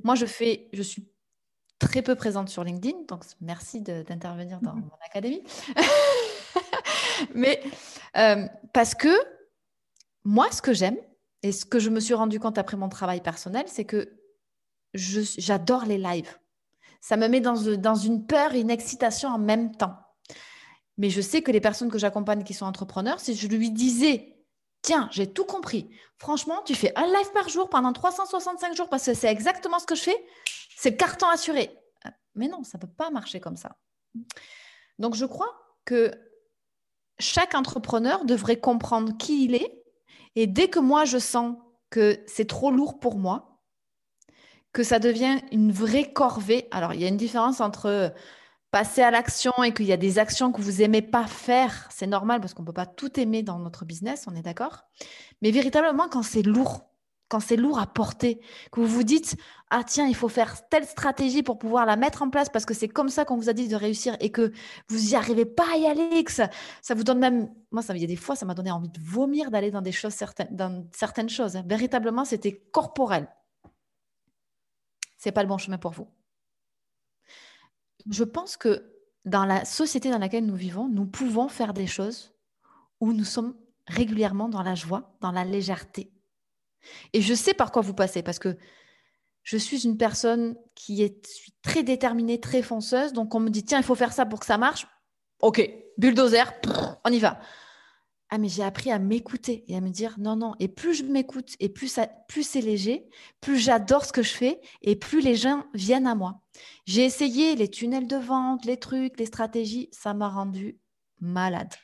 Moi, 0.04 0.16
je 0.16 0.26
fais, 0.26 0.68
je 0.74 0.82
suis 0.82 1.08
très 1.80 2.02
peu 2.02 2.16
présente 2.16 2.50
sur 2.50 2.66
LinkedIn, 2.66 3.04
donc 3.08 3.24
merci 3.40 3.80
d'intervenir 3.80 4.60
dans 4.60 4.74
mhm. 4.74 4.82
mon 4.82 4.98
académie. 5.06 5.44
Mais 7.36 7.64
euh, 8.18 8.46
parce 8.74 8.96
que 8.96 9.16
moi, 10.26 10.52
ce 10.52 10.62
que 10.62 10.74
j'aime 10.74 10.98
et 11.42 11.54
ce 11.54 11.64
que 11.64 11.80
je 11.80 11.90
me 11.90 12.02
suis 12.02 12.16
rendu 12.16 12.42
compte 12.42 12.58
après 12.58 12.76
mon 12.76 12.90
travail 12.90 13.22
personnel, 13.22 13.64
c'est 13.68 13.86
que 13.86 14.20
j'adore 14.94 15.86
les 15.86 15.98
lives. 15.98 16.38
Ça 17.00 17.16
me 17.16 17.30
met 17.30 17.40
dans, 17.40 17.56
dans 17.78 17.96
une 17.96 18.26
peur 18.26 18.56
et 18.56 18.60
une 18.60 18.72
excitation 18.72 19.30
en 19.30 19.40
même 19.40 19.74
temps. 19.74 19.96
Mais 20.98 21.10
je 21.10 21.22
sais 21.22 21.42
que 21.42 21.52
les 21.52 21.62
personnes 21.62 21.90
que 21.90 21.98
j'accompagne 21.98 22.44
qui 22.44 22.54
sont 22.54 22.66
entrepreneurs, 22.66 23.20
si 23.20 23.36
je 23.36 23.48
lui 23.48 23.72
disais, 23.72 24.38
tiens, 24.82 25.10
j'ai 25.12 25.32
tout 25.32 25.46
compris, 25.46 25.90
franchement, 26.18 26.62
tu 26.66 26.76
fais 26.76 26.92
un 26.98 27.06
live 27.06 27.32
par 27.34 27.50
jour 27.50 27.70
pendant 27.70 27.94
365 27.94 28.76
jours 28.76 28.90
parce 28.90 29.06
que 29.06 29.14
c'est 29.14 29.32
exactement 29.32 29.80
ce 29.80 29.86
que 29.86 29.96
je 29.96 30.04
fais, 30.04 30.26
c'est 30.78 30.96
carton 30.96 31.28
assuré. 31.28 31.76
Mais 32.36 32.48
non, 32.48 32.64
ça 32.64 32.78
ne 32.78 32.82
peut 32.82 32.92
pas 32.92 33.10
marcher 33.10 33.40
comme 33.40 33.58
ça. 33.58 33.78
Donc, 35.00 35.16
je 35.16 35.26
crois 35.26 35.52
que 35.86 36.12
chaque 37.20 37.56
entrepreneur 37.56 38.26
devrait 38.26 38.60
comprendre 38.60 39.18
qui 39.18 39.46
il 39.46 39.56
est. 39.56 39.84
Et 40.36 40.48
dès 40.48 40.68
que 40.68 40.80
moi, 40.80 41.06
je 41.06 41.18
sens 41.18 41.56
que 41.90 42.24
c'est 42.26 42.48
trop 42.48 42.72
lourd 42.72 43.00
pour 43.00 43.18
moi, 43.18 43.62
que 44.72 44.84
ça 44.84 45.00
devient 45.00 45.40
une 45.52 45.72
vraie 45.72 46.12
corvée. 46.12 46.68
Alors, 46.72 46.94
il 46.94 47.02
y 47.02 47.06
a 47.06 47.08
une 47.08 47.18
différence 47.18 47.62
entre 47.62 48.14
passer 48.74 49.04
à 49.04 49.12
l'action 49.12 49.54
et 49.64 49.72
qu'il 49.72 49.86
y 49.86 49.94
a 49.94 49.98
des 49.98 50.18
actions 50.18 50.52
que 50.52 50.60
vous 50.60 50.82
aimez 50.82 51.04
pas 51.04 51.28
faire, 51.28 51.88
c'est 51.92 52.08
normal 52.08 52.42
parce 52.42 52.56
qu'on 52.56 52.66
peut 52.66 52.74
pas 52.74 52.88
tout 52.88 53.20
aimer 53.20 53.44
dans 53.44 53.60
notre 53.60 53.86
business, 53.86 54.26
on 54.28 54.36
est 54.36 54.42
d'accord. 54.42 54.86
Mais 55.44 55.52
véritablement, 55.52 56.10
quand 56.10 56.24
c'est 56.24 56.42
lourd, 56.42 56.90
quand 57.30 57.40
c'est 57.40 57.56
lourd 57.56 57.78
à 57.78 57.86
porter, 57.86 58.42
que 58.72 58.80
vous 58.80 58.88
vous 58.88 59.04
dites 59.04 59.38
ah 59.70 59.84
tiens 59.86 60.08
il 60.08 60.16
faut 60.16 60.28
faire 60.28 60.68
telle 60.70 60.86
stratégie 60.86 61.44
pour 61.44 61.60
pouvoir 61.60 61.86
la 61.86 61.96
mettre 61.98 62.24
en 62.24 62.32
place 62.32 62.50
parce 62.50 62.66
que 62.66 62.74
c'est 62.74 62.88
comme 62.88 63.10
ça 63.10 63.26
qu'on 63.26 63.38
vous 63.38 63.48
a 63.48 63.54
dit 63.54 63.68
de 63.68 63.76
réussir 63.76 64.18
et 64.20 64.32
que 64.32 64.52
vous 64.90 65.12
y 65.12 65.16
arrivez 65.16 65.46
pas 65.46 65.66
à 65.72 65.78
y 65.78 65.86
aller, 65.86 66.26
ça, 66.28 66.50
vous 66.96 67.04
donne 67.04 67.20
même 67.20 67.54
moi 67.72 67.84
ça 67.84 67.96
il 67.96 68.02
y 68.02 68.06
a 68.06 68.08
des 68.08 68.16
fois 68.16 68.36
ça 68.36 68.48
m'a 68.48 68.56
donné 68.56 68.72
envie 68.72 68.90
de 68.90 69.00
vomir 69.00 69.52
d'aller 69.52 69.70
dans 69.70 69.84
des 69.84 69.92
choses 69.92 70.14
certaines 70.14 70.50
dans 70.50 70.88
certaines 70.92 71.30
choses. 71.30 71.62
Véritablement 71.68 72.26
c'était 72.26 72.54
corporel. 72.72 73.28
C'est 75.20 75.32
pas 75.32 75.44
le 75.44 75.48
bon 75.48 75.60
chemin 75.60 75.78
pour 75.78 75.92
vous 75.92 76.08
je 78.10 78.24
pense 78.24 78.58
que 78.58 78.94
dans 79.26 79.46
la 79.46 79.66
société 79.66 80.10
dans 80.10 80.18
laquelle 80.18 80.46
nous 80.46 80.56
vivons, 80.56 80.88
nous 80.88 81.06
pouvons 81.06 81.48
faire 81.48 81.74
des 81.74 81.88
choses 81.88 82.34
où 83.00 83.14
nous 83.14 83.24
sommes 83.24 83.56
régulièrement 83.88 84.50
dans 84.50 84.64
la 84.64 84.76
joie, 84.76 85.16
dans 85.22 85.32
la 85.32 85.46
légèreté. 85.46 86.12
Et 87.14 87.22
je 87.22 87.34
sais 87.34 87.54
par 87.54 87.72
quoi 87.72 87.82
vous 87.82 87.94
passez, 87.94 88.24
parce 88.24 88.40
que 88.40 88.58
je 89.44 89.58
suis 89.58 89.86
une 89.86 89.98
personne 89.98 90.56
qui 90.76 91.04
est 91.04 91.28
très 91.62 91.84
déterminée, 91.84 92.40
très 92.40 92.62
fonceuse. 92.62 93.14
Donc 93.14 93.36
on 93.36 93.40
me 93.40 93.50
dit, 93.50 93.64
tiens, 93.64 93.80
il 93.80 93.84
faut 93.84 93.96
faire 93.96 94.14
ça 94.14 94.26
pour 94.26 94.40
que 94.40 94.46
ça 94.46 94.58
marche. 94.58 94.88
Ok, 95.42 95.70
bulldozer, 95.98 96.46
on 97.04 97.10
y 97.10 97.20
va. 97.20 97.40
Ah, 98.36 98.40
mais 98.40 98.50
j'ai 98.50 98.64
appris 98.64 98.90
à 98.90 98.98
m'écouter 98.98 99.64
et 99.68 99.78
à 99.78 99.80
me 99.80 99.92
dire 99.92 100.16
non, 100.18 100.36
non. 100.36 100.56
Et 100.60 100.68
plus 100.68 100.96
je 100.96 101.04
m'écoute 101.04 101.54
et 101.60 101.70
plus, 101.70 102.00
plus 102.28 102.42
c'est 102.42 102.62
léger, 102.62 103.08
plus 103.42 103.60
j'adore 103.60 104.06
ce 104.06 104.12
que 104.12 104.24
je 104.24 104.34
fais 104.34 104.60
et 104.82 104.96
plus 104.96 105.22
les 105.22 105.36
gens 105.36 105.68
viennent 105.76 106.08
à 106.08 106.16
moi. 106.16 106.42
J'ai 106.88 107.06
essayé 107.06 107.56
les 107.56 107.68
tunnels 107.68 108.08
de 108.08 108.16
vente, 108.16 108.66
les 108.66 108.78
trucs, 108.78 109.20
les 109.20 109.28
stratégies, 109.28 109.88
ça 109.92 110.16
m'a 110.16 110.30
rendu 110.30 110.80
malade. 111.22 111.76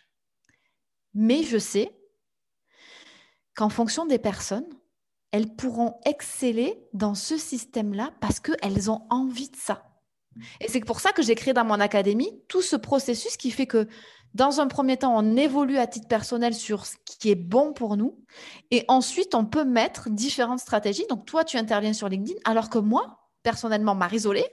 Mais 1.13 1.43
je 1.43 1.59
sais 1.59 1.95
qu'en 3.53 3.69
fonction 3.69 4.07
des 4.07 4.17
personnes, 4.17 4.69
elles 5.29 5.55
pourront 5.55 5.99
exceller 6.03 6.83
dans 6.93 7.13
ce 7.13 7.37
système-là 7.37 8.11
parce 8.21 8.39
qu'elles 8.39 8.89
ont 8.89 9.05
envie 9.11 9.51
de 9.51 9.55
ça. 9.55 9.89
Et 10.61 10.67
c'est 10.67 10.79
pour 10.79 10.99
ça 10.99 11.11
que 11.11 11.21
j'ai 11.21 11.35
créé 11.35 11.53
dans 11.53 11.65
mon 11.65 11.79
académie 11.79 12.41
tout 12.47 12.61
ce 12.61 12.75
processus 12.75 13.37
qui 13.37 13.51
fait 13.51 13.67
que 13.67 13.87
Dans 14.33 14.61
un 14.61 14.67
premier 14.67 14.97
temps, 14.97 15.15
on 15.17 15.35
évolue 15.35 15.77
à 15.77 15.87
titre 15.87 16.07
personnel 16.07 16.53
sur 16.53 16.85
ce 16.85 16.95
qui 17.05 17.31
est 17.31 17.35
bon 17.35 17.73
pour 17.73 17.97
nous. 17.97 18.23
Et 18.71 18.85
ensuite, 18.87 19.33
on 19.33 19.45
peut 19.45 19.65
mettre 19.65 20.09
différentes 20.09 20.59
stratégies. 20.59 21.05
Donc, 21.09 21.25
toi, 21.25 21.43
tu 21.43 21.57
interviens 21.57 21.93
sur 21.93 22.09
LinkedIn, 22.09 22.39
alors 22.45 22.69
que 22.69 22.77
moi, 22.77 23.19
personnellement, 23.43 23.95
Marie-Zolé, 23.95 24.45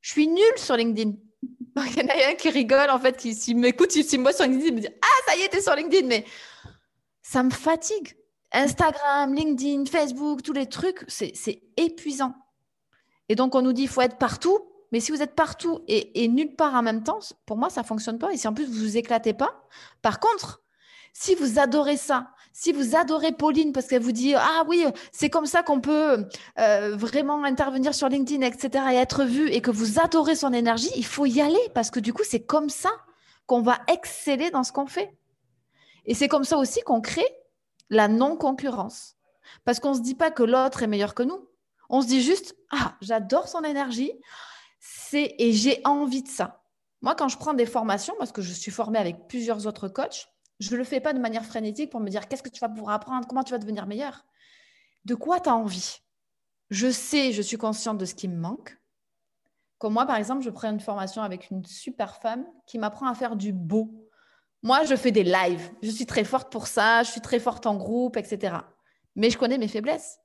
je 0.00 0.10
suis 0.10 0.28
nulle 0.28 0.58
sur 0.58 0.76
LinkedIn. 0.76 1.12
Il 1.76 1.96
y 1.96 2.02
en 2.02 2.08
a 2.08 2.30
un 2.30 2.34
qui 2.34 2.50
rigole, 2.50 2.90
en 2.90 2.98
fait, 2.98 3.16
qui 3.16 3.34
s'il 3.34 3.56
m'écoute, 3.56 3.92
s'il 3.92 4.18
me 4.18 4.24
voit 4.24 4.32
sur 4.32 4.44
LinkedIn, 4.44 4.66
il 4.66 4.74
me 4.74 4.80
dit 4.80 4.88
Ah, 4.88 5.30
ça 5.30 5.36
y 5.36 5.42
est, 5.42 5.48
t'es 5.48 5.60
sur 5.60 5.74
LinkedIn. 5.74 6.06
Mais 6.06 6.24
ça 7.22 7.42
me 7.42 7.50
fatigue. 7.50 8.16
Instagram, 8.52 9.34
LinkedIn, 9.34 9.86
Facebook, 9.86 10.42
tous 10.42 10.52
les 10.52 10.68
trucs, 10.68 11.04
c'est 11.08 11.62
épuisant. 11.76 12.34
Et 13.28 13.34
donc, 13.34 13.54
on 13.54 13.62
nous 13.62 13.72
dit 13.72 13.82
il 13.82 13.88
faut 13.88 14.00
être 14.00 14.18
partout. 14.18 14.58
Mais 14.92 15.00
si 15.00 15.12
vous 15.12 15.22
êtes 15.22 15.34
partout 15.34 15.80
et, 15.88 16.28
nulle 16.28 16.54
part 16.54 16.74
en 16.74 16.82
même 16.82 17.02
temps, 17.02 17.18
pour 17.44 17.56
moi, 17.56 17.70
ça 17.70 17.82
ne 17.82 17.86
fonctionne 17.86 18.18
pas. 18.18 18.32
Et 18.32 18.36
si 18.36 18.48
en 18.48 18.54
plus 18.54 18.66
vous 18.66 18.72
vous 18.72 18.96
éclatez 18.96 19.34
pas, 19.34 19.66
par 20.02 20.20
contre, 20.20 20.62
si 21.12 21.34
vous 21.34 21.58
adorez 21.58 21.96
ça, 21.96 22.30
si 22.52 22.72
vous 22.72 22.96
adorez 22.96 23.32
Pauline 23.32 23.72
parce 23.72 23.86
qu'elle 23.86 24.02
vous 24.02 24.12
dit 24.12 24.34
ah 24.34 24.64
oui 24.66 24.84
c'est 25.12 25.28
comme 25.28 25.44
ça 25.44 25.62
qu'on 25.62 25.80
peut 25.80 26.26
euh, 26.58 26.96
vraiment 26.96 27.44
intervenir 27.44 27.94
sur 27.94 28.08
LinkedIn 28.08 28.40
etc 28.40 28.84
et 28.92 28.94
être 28.96 29.24
vu 29.24 29.50
et 29.50 29.60
que 29.60 29.70
vous 29.70 29.98
adorez 29.98 30.34
son 30.36 30.54
énergie 30.54 30.90
il 30.96 31.04
faut 31.04 31.26
y 31.26 31.42
aller 31.42 31.60
parce 31.74 31.90
que 31.90 32.00
du 32.00 32.14
coup 32.14 32.22
c'est 32.24 32.44
comme 32.44 32.70
ça 32.70 32.90
qu'on 33.46 33.62
va 33.62 33.78
exceller 33.88 34.50
dans 34.50 34.64
ce 34.64 34.72
qu'on 34.72 34.86
fait. 34.86 35.16
Et 36.04 36.14
c'est 36.14 36.28
comme 36.28 36.44
ça 36.44 36.58
aussi 36.58 36.80
qu'on 36.82 37.00
crée 37.00 37.26
la 37.90 38.08
non 38.08 38.36
concurrence 38.36 39.16
parce 39.64 39.80
qu'on 39.80 39.94
se 39.94 40.00
dit 40.00 40.14
pas 40.14 40.30
que 40.30 40.42
l'autre 40.42 40.82
est 40.82 40.86
meilleur 40.86 41.14
que 41.14 41.22
nous. 41.22 41.48
On 41.88 42.02
se 42.02 42.06
dit 42.06 42.22
juste 42.22 42.56
ah 42.70 42.94
j'adore 43.00 43.48
son 43.48 43.62
énergie 43.62 44.12
c'est 45.10 45.34
et 45.38 45.52
j'ai 45.52 45.80
envie 45.84 46.22
de 46.22 46.28
ça. 46.28 46.62
Moi, 47.02 47.14
quand 47.14 47.28
je 47.28 47.36
prends 47.36 47.54
des 47.54 47.66
formations, 47.66 48.14
parce 48.18 48.32
que 48.32 48.42
je 48.42 48.52
suis 48.52 48.70
formée 48.70 48.98
avec 48.98 49.28
plusieurs 49.28 49.66
autres 49.66 49.88
coachs, 49.88 50.28
je 50.58 50.72
ne 50.72 50.76
le 50.76 50.84
fais 50.84 51.00
pas 51.00 51.12
de 51.12 51.18
manière 51.18 51.44
frénétique 51.44 51.90
pour 51.90 52.00
me 52.00 52.08
dire 52.08 52.28
qu'est-ce 52.28 52.42
que 52.42 52.48
tu 52.48 52.60
vas 52.60 52.68
pouvoir 52.68 52.94
apprendre, 52.94 53.26
comment 53.26 53.44
tu 53.44 53.52
vas 53.52 53.58
devenir 53.58 53.86
meilleur. 53.86 54.24
De 55.04 55.14
quoi 55.14 55.40
tu 55.40 55.48
as 55.48 55.54
envie? 55.54 55.98
Je 56.70 56.90
sais, 56.90 57.32
je 57.32 57.42
suis 57.42 57.58
consciente 57.58 57.98
de 57.98 58.04
ce 58.04 58.14
qui 58.14 58.28
me 58.28 58.36
manque. 58.36 58.76
Comme 59.78 59.92
moi, 59.92 60.06
par 60.06 60.16
exemple, 60.16 60.42
je 60.42 60.50
prends 60.50 60.70
une 60.70 60.80
formation 60.80 61.22
avec 61.22 61.50
une 61.50 61.64
super 61.64 62.16
femme 62.16 62.46
qui 62.66 62.78
m'apprend 62.78 63.06
à 63.06 63.14
faire 63.14 63.36
du 63.36 63.52
beau. 63.52 64.08
Moi, 64.62 64.84
je 64.84 64.96
fais 64.96 65.12
des 65.12 65.22
lives. 65.22 65.70
Je 65.82 65.90
suis 65.90 66.06
très 66.06 66.24
forte 66.24 66.50
pour 66.50 66.66
ça. 66.66 67.02
Je 67.02 67.10
suis 67.10 67.20
très 67.20 67.38
forte 67.38 67.66
en 67.66 67.76
groupe, 67.76 68.16
etc. 68.16 68.56
Mais 69.14 69.30
je 69.30 69.38
connais 69.38 69.58
mes 69.58 69.68
faiblesses. 69.68 70.18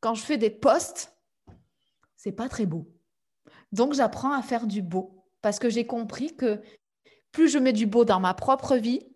Quand 0.00 0.14
je 0.14 0.22
fais 0.22 0.36
des 0.36 0.50
posts, 0.50 1.16
c'est 2.16 2.32
pas 2.32 2.48
très 2.48 2.66
beau. 2.66 2.92
Donc, 3.76 3.92
j'apprends 3.92 4.32
à 4.32 4.40
faire 4.40 4.66
du 4.66 4.80
beau 4.80 5.22
parce 5.42 5.58
que 5.58 5.68
j'ai 5.68 5.86
compris 5.86 6.34
que 6.34 6.62
plus 7.30 7.50
je 7.50 7.58
mets 7.58 7.74
du 7.74 7.86
beau 7.86 8.06
dans 8.06 8.20
ma 8.20 8.32
propre 8.32 8.76
vie 8.76 9.06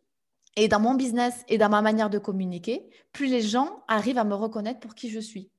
et 0.54 0.68
dans 0.68 0.80
mon 0.80 0.94
business 0.94 1.44
et 1.48 1.56
dans 1.56 1.70
ma 1.70 1.80
manière 1.80 2.10
de 2.10 2.18
communiquer, 2.18 2.90
plus 3.12 3.26
les 3.26 3.40
gens 3.40 3.82
arrivent 3.88 4.18
à 4.18 4.24
me 4.24 4.34
reconnaître 4.34 4.78
pour 4.78 4.94
qui 4.94 5.08
je 5.08 5.18
suis. 5.18 5.50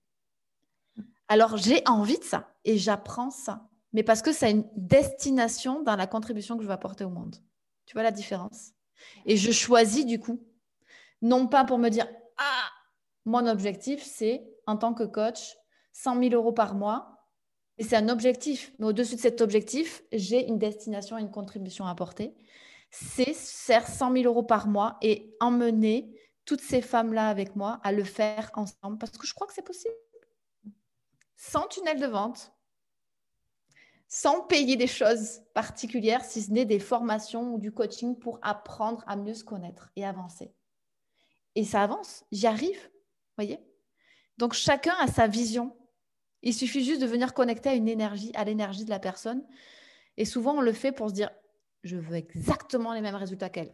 Alors, 1.27 1.57
j'ai 1.57 1.81
envie 1.87 2.19
de 2.19 2.23
ça 2.23 2.53
et 2.63 2.77
j'apprends 2.77 3.31
ça, 3.31 3.67
mais 3.91 4.03
parce 4.03 4.21
que 4.21 4.45
a 4.45 4.49
une 4.49 4.69
destination 4.75 5.81
dans 5.81 5.95
la 5.95 6.05
contribution 6.05 6.55
que 6.55 6.61
je 6.61 6.67
vais 6.67 6.73
apporter 6.73 7.03
au 7.03 7.09
monde. 7.09 7.37
Tu 7.87 7.93
vois 7.93 8.03
la 8.03 8.11
différence? 8.11 8.73
Et 9.25 9.35
je 9.35 9.51
choisis 9.51 10.05
du 10.05 10.19
coup, 10.19 10.45
non 11.23 11.47
pas 11.47 11.65
pour 11.65 11.79
me 11.79 11.89
dire, 11.89 12.07
ah, 12.37 12.69
mon 13.25 13.47
objectif, 13.47 14.03
c'est 14.03 14.47
en 14.67 14.77
tant 14.77 14.93
que 14.93 15.03
coach, 15.03 15.57
100 15.93 16.19
000 16.21 16.35
euros 16.35 16.53
par 16.53 16.75
mois 16.75 17.10
c'est 17.83 17.95
un 17.95 18.09
objectif. 18.09 18.73
Mais 18.79 18.87
au-dessus 18.87 19.15
de 19.15 19.21
cet 19.21 19.41
objectif, 19.41 20.03
j'ai 20.11 20.47
une 20.47 20.59
destination 20.59 21.17
et 21.17 21.21
une 21.21 21.31
contribution 21.31 21.85
à 21.85 21.91
apporter. 21.91 22.35
C'est 22.89 23.33
faire 23.33 23.87
100 23.87 24.13
000 24.13 24.25
euros 24.25 24.43
par 24.43 24.67
mois 24.67 24.97
et 25.01 25.35
emmener 25.39 26.13
toutes 26.45 26.61
ces 26.61 26.81
femmes-là 26.81 27.29
avec 27.29 27.55
moi 27.55 27.79
à 27.83 27.91
le 27.91 28.03
faire 28.03 28.51
ensemble 28.55 28.97
parce 28.97 29.17
que 29.17 29.25
je 29.25 29.33
crois 29.33 29.47
que 29.47 29.53
c'est 29.53 29.61
possible. 29.61 29.93
Sans 31.37 31.67
tunnel 31.67 31.99
de 31.99 32.07
vente, 32.07 32.51
sans 34.07 34.41
payer 34.41 34.75
des 34.75 34.87
choses 34.87 35.41
particulières, 35.53 36.25
si 36.25 36.41
ce 36.41 36.51
n'est 36.51 36.65
des 36.65 36.79
formations 36.79 37.53
ou 37.53 37.59
du 37.59 37.71
coaching 37.71 38.19
pour 38.19 38.39
apprendre 38.41 39.03
à 39.07 39.15
mieux 39.15 39.33
se 39.33 39.45
connaître 39.45 39.89
et 39.95 40.05
avancer. 40.05 40.53
Et 41.55 41.63
ça 41.63 41.83
avance, 41.83 42.25
j'y 42.31 42.47
arrive, 42.47 42.91
voyez? 43.37 43.59
Donc 44.37 44.53
chacun 44.53 44.93
a 44.99 45.07
sa 45.07 45.27
vision 45.27 45.77
il 46.41 46.53
suffit 46.53 46.83
juste 46.83 47.01
de 47.01 47.07
venir 47.07 47.33
connecter 47.33 47.69
à 47.69 47.73
une 47.73 47.87
énergie, 47.87 48.31
à 48.35 48.43
l'énergie 48.43 48.85
de 48.85 48.89
la 48.89 48.99
personne. 48.99 49.43
Et 50.17 50.25
souvent, 50.25 50.55
on 50.55 50.61
le 50.61 50.73
fait 50.73 50.91
pour 50.91 51.09
se 51.09 51.13
dire, 51.13 51.29
je 51.83 51.97
veux 51.97 52.15
exactement 52.15 52.93
les 52.93 53.01
mêmes 53.01 53.15
résultats 53.15 53.49
qu'elle. 53.49 53.73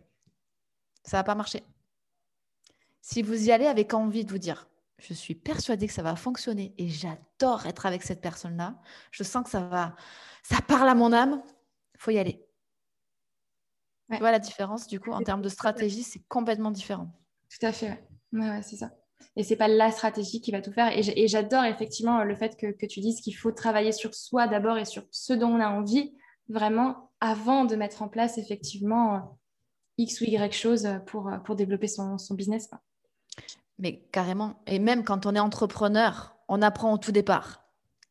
Ça 1.04 1.18
va 1.18 1.24
pas 1.24 1.36
marcher. 1.36 1.64
Si 3.02 3.22
vous 3.22 3.48
y 3.48 3.52
allez 3.52 3.68
avec 3.68 3.94
envie 3.94 4.26
de 4.26 4.32
vous 4.32 4.38
dire, 4.38 4.68
je 5.00 5.14
suis 5.14 5.36
persuadée 5.36 5.88
que 5.88 5.94
ça 5.94 6.04
va 6.04 6.16
fonctionner 6.16 6.74
et 6.78 6.90
j'adore 6.90 7.66
être 7.66 7.86
avec 7.86 8.04
cette 8.04 8.22
personne-là, 8.22 8.80
je 9.12 9.24
sens 9.24 9.44
que 9.44 9.50
ça 9.50 9.62
va, 9.62 9.96
ça 10.44 10.60
parle 10.62 10.90
à 10.90 10.96
mon 10.96 11.14
âme, 11.14 11.42
il 11.96 12.02
faut 12.02 12.12
y 12.12 12.20
aller. 12.20 12.44
Tu 14.12 14.18
vois 14.18 14.32
la 14.32 14.40
différence, 14.40 14.88
du 14.88 15.00
coup, 15.00 15.12
en 15.12 15.22
termes 15.22 15.42
de 15.42 15.50
stratégie, 15.50 16.04
c'est 16.04 16.26
complètement 16.28 16.72
différent. 16.72 17.12
Tout 17.50 17.66
à 17.66 17.72
fait, 17.72 18.08
ouais, 18.34 18.50
ouais 18.50 18.62
c'est 18.64 18.78
ça 18.78 18.92
et 19.36 19.44
c'est 19.44 19.56
pas 19.56 19.68
la 19.68 19.92
stratégie 19.92 20.42
qui 20.42 20.52
va 20.52 20.62
tout 20.62 20.72
faire. 20.72 20.92
Et 20.96 21.28
j'adore 21.28 21.64
effectivement 21.64 22.24
le 22.24 22.36
fait 22.36 22.58
que, 22.58 22.86
tu 22.86 23.00
dises 23.00 23.22
qu'il 23.22 23.36
faut 23.36 23.52
travailler 23.52 23.92
sur 23.92 24.14
soi 24.14 24.48
d'abord 24.48 24.78
et 24.78 24.86
sur 24.86 25.04
ce 25.12 25.34
dont 25.34 25.50
on 25.50 25.60
a 25.60 25.70
envie, 25.70 26.14
vraiment 26.50 27.12
avant 27.20 27.66
de 27.66 27.76
mettre 27.76 28.02
en 28.02 28.08
place 28.08 28.38
effectivement 28.38 29.38
X 29.98 30.22
ou 30.22 30.26
Y 30.26 30.54
choses 30.54 30.88
pour, 31.06 31.32
pour 31.46 31.56
développer 31.56 31.88
son, 31.88 32.18
son 32.18 32.36
business. 32.36 32.70
Mais 33.80 34.02
carrément. 34.12 34.62
Et 34.66 34.80
même 34.80 35.04
quand 35.04 35.26
on 35.26 35.36
est 35.36 35.40
entrepreneur, 35.40 36.36
on 36.48 36.62
apprend 36.62 36.94
au 36.94 36.98
tout 36.98 37.12
départ 37.12 37.64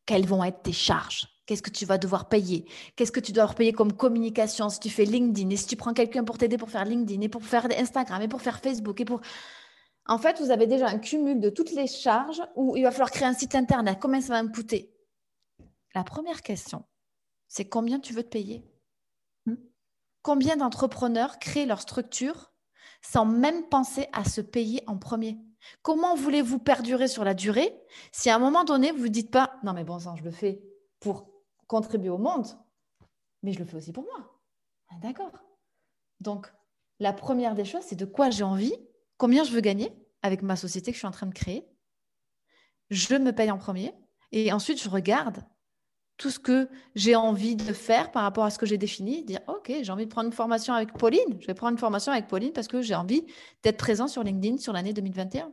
quelles 0.05 0.25
vont 0.25 0.43
être 0.43 0.61
tes 0.63 0.71
charges. 0.71 1.27
Qu'est-ce 1.45 1.61
que 1.61 1.69
tu 1.69 1.85
vas 1.85 1.97
devoir 1.97 2.27
payer? 2.27 2.65
Qu'est-ce 2.95 3.11
que 3.11 3.19
tu 3.19 3.31
dois 3.31 3.47
payer 3.47 3.71
comme 3.73 3.93
communication? 3.93 4.69
Si 4.69 4.79
tu 4.79 4.89
fais 4.89 5.05
LinkedIn 5.05 5.49
et 5.49 5.55
si 5.55 5.65
tu 5.65 5.75
prends 5.75 5.93
quelqu'un 5.93 6.23
pour 6.23 6.37
t'aider 6.37 6.57
pour 6.57 6.69
faire 6.69 6.85
LinkedIn 6.85 7.21
et 7.21 7.29
pour 7.29 7.43
faire 7.43 7.67
Instagram 7.77 8.21
et 8.21 8.27
pour 8.27 8.41
faire 8.41 8.59
Facebook 8.59 8.99
et 8.99 9.05
pour 9.05 9.21
en 10.07 10.17
fait, 10.17 10.39
vous 10.39 10.51
avez 10.51 10.67
déjà 10.67 10.87
un 10.87 10.99
cumul 10.99 11.39
de 11.39 11.49
toutes 11.49 11.71
les 11.71 11.87
charges 11.87 12.41
où 12.55 12.77
il 12.77 12.83
va 12.83 12.91
falloir 12.91 13.11
créer 13.11 13.27
un 13.27 13.33
site 13.33 13.55
internet. 13.55 13.97
Combien 14.01 14.21
ça 14.21 14.33
va 14.33 14.43
me 14.43 14.51
coûter? 14.51 14.93
La 15.95 16.03
première 16.03 16.41
question, 16.41 16.85
c'est 17.47 17.67
combien 17.67 17.99
tu 17.99 18.13
veux 18.13 18.23
te 18.23 18.29
payer? 18.29 18.63
Hmm? 19.45 19.55
Combien 20.21 20.57
d'entrepreneurs 20.57 21.39
créent 21.39 21.65
leur 21.65 21.81
structure 21.81 22.53
sans 23.01 23.25
même 23.25 23.67
penser 23.69 24.07
à 24.13 24.23
se 24.23 24.41
payer 24.41 24.81
en 24.87 24.97
premier? 24.97 25.37
Comment 25.81 26.15
voulez-vous 26.15 26.59
perdurer 26.59 27.07
sur 27.07 27.23
la 27.23 27.33
durée 27.33 27.77
si 28.11 28.29
à 28.29 28.35
un 28.35 28.39
moment 28.39 28.63
donné, 28.63 28.91
vous 28.91 29.05
ne 29.05 29.07
dites 29.07 29.31
pas 29.31 29.55
Non, 29.63 29.73
mais 29.73 29.83
bon 29.83 29.99
sang, 29.99 30.15
je 30.15 30.23
le 30.23 30.31
fais 30.31 30.61
pour 30.99 31.29
contribuer 31.67 32.09
au 32.09 32.17
monde, 32.17 32.47
mais 33.43 33.51
je 33.53 33.59
le 33.59 33.65
fais 33.65 33.75
aussi 33.75 33.91
pour 33.91 34.03
moi. 34.03 34.41
Ah, 34.89 34.95
d'accord. 35.01 35.31
Donc, 36.21 36.51
la 36.99 37.13
première 37.13 37.55
des 37.55 37.65
choses, 37.65 37.83
c'est 37.83 37.95
de 37.95 38.05
quoi 38.05 38.29
j'ai 38.29 38.43
envie 38.43 38.75
combien 39.17 39.43
je 39.43 39.51
veux 39.51 39.61
gagner 39.61 39.93
avec 40.21 40.41
ma 40.41 40.55
société 40.55 40.91
que 40.91 40.95
je 40.95 40.99
suis 40.99 41.07
en 41.07 41.11
train 41.11 41.27
de 41.27 41.33
créer. 41.33 41.65
Je 42.89 43.15
me 43.15 43.31
paye 43.31 43.51
en 43.51 43.57
premier 43.57 43.93
et 44.31 44.51
ensuite 44.53 44.81
je 44.81 44.89
regarde 44.89 45.43
tout 46.17 46.31
ce 46.31 46.39
que 46.39 46.67
j'ai 46.95 47.15
envie 47.15 47.55
de 47.55 47.73
faire 47.73 48.11
par 48.11 48.23
rapport 48.23 48.43
à 48.43 48.49
ce 48.49 48.57
que 48.57 48.65
j'ai 48.65 48.77
défini, 48.77 49.23
dire 49.23 49.39
OK, 49.47 49.71
j'ai 49.81 49.91
envie 49.91 50.05
de 50.05 50.11
prendre 50.11 50.27
une 50.27 50.33
formation 50.33 50.73
avec 50.73 50.93
Pauline, 50.93 51.37
je 51.39 51.47
vais 51.47 51.53
prendre 51.53 51.73
une 51.73 51.77
formation 51.77 52.11
avec 52.11 52.27
Pauline 52.27 52.51
parce 52.53 52.67
que 52.67 52.81
j'ai 52.81 52.95
envie 52.95 53.25
d'être 53.63 53.77
présent 53.77 54.07
sur 54.07 54.23
LinkedIn 54.23 54.57
sur 54.57 54.73
l'année 54.73 54.93
2021. 54.93 55.51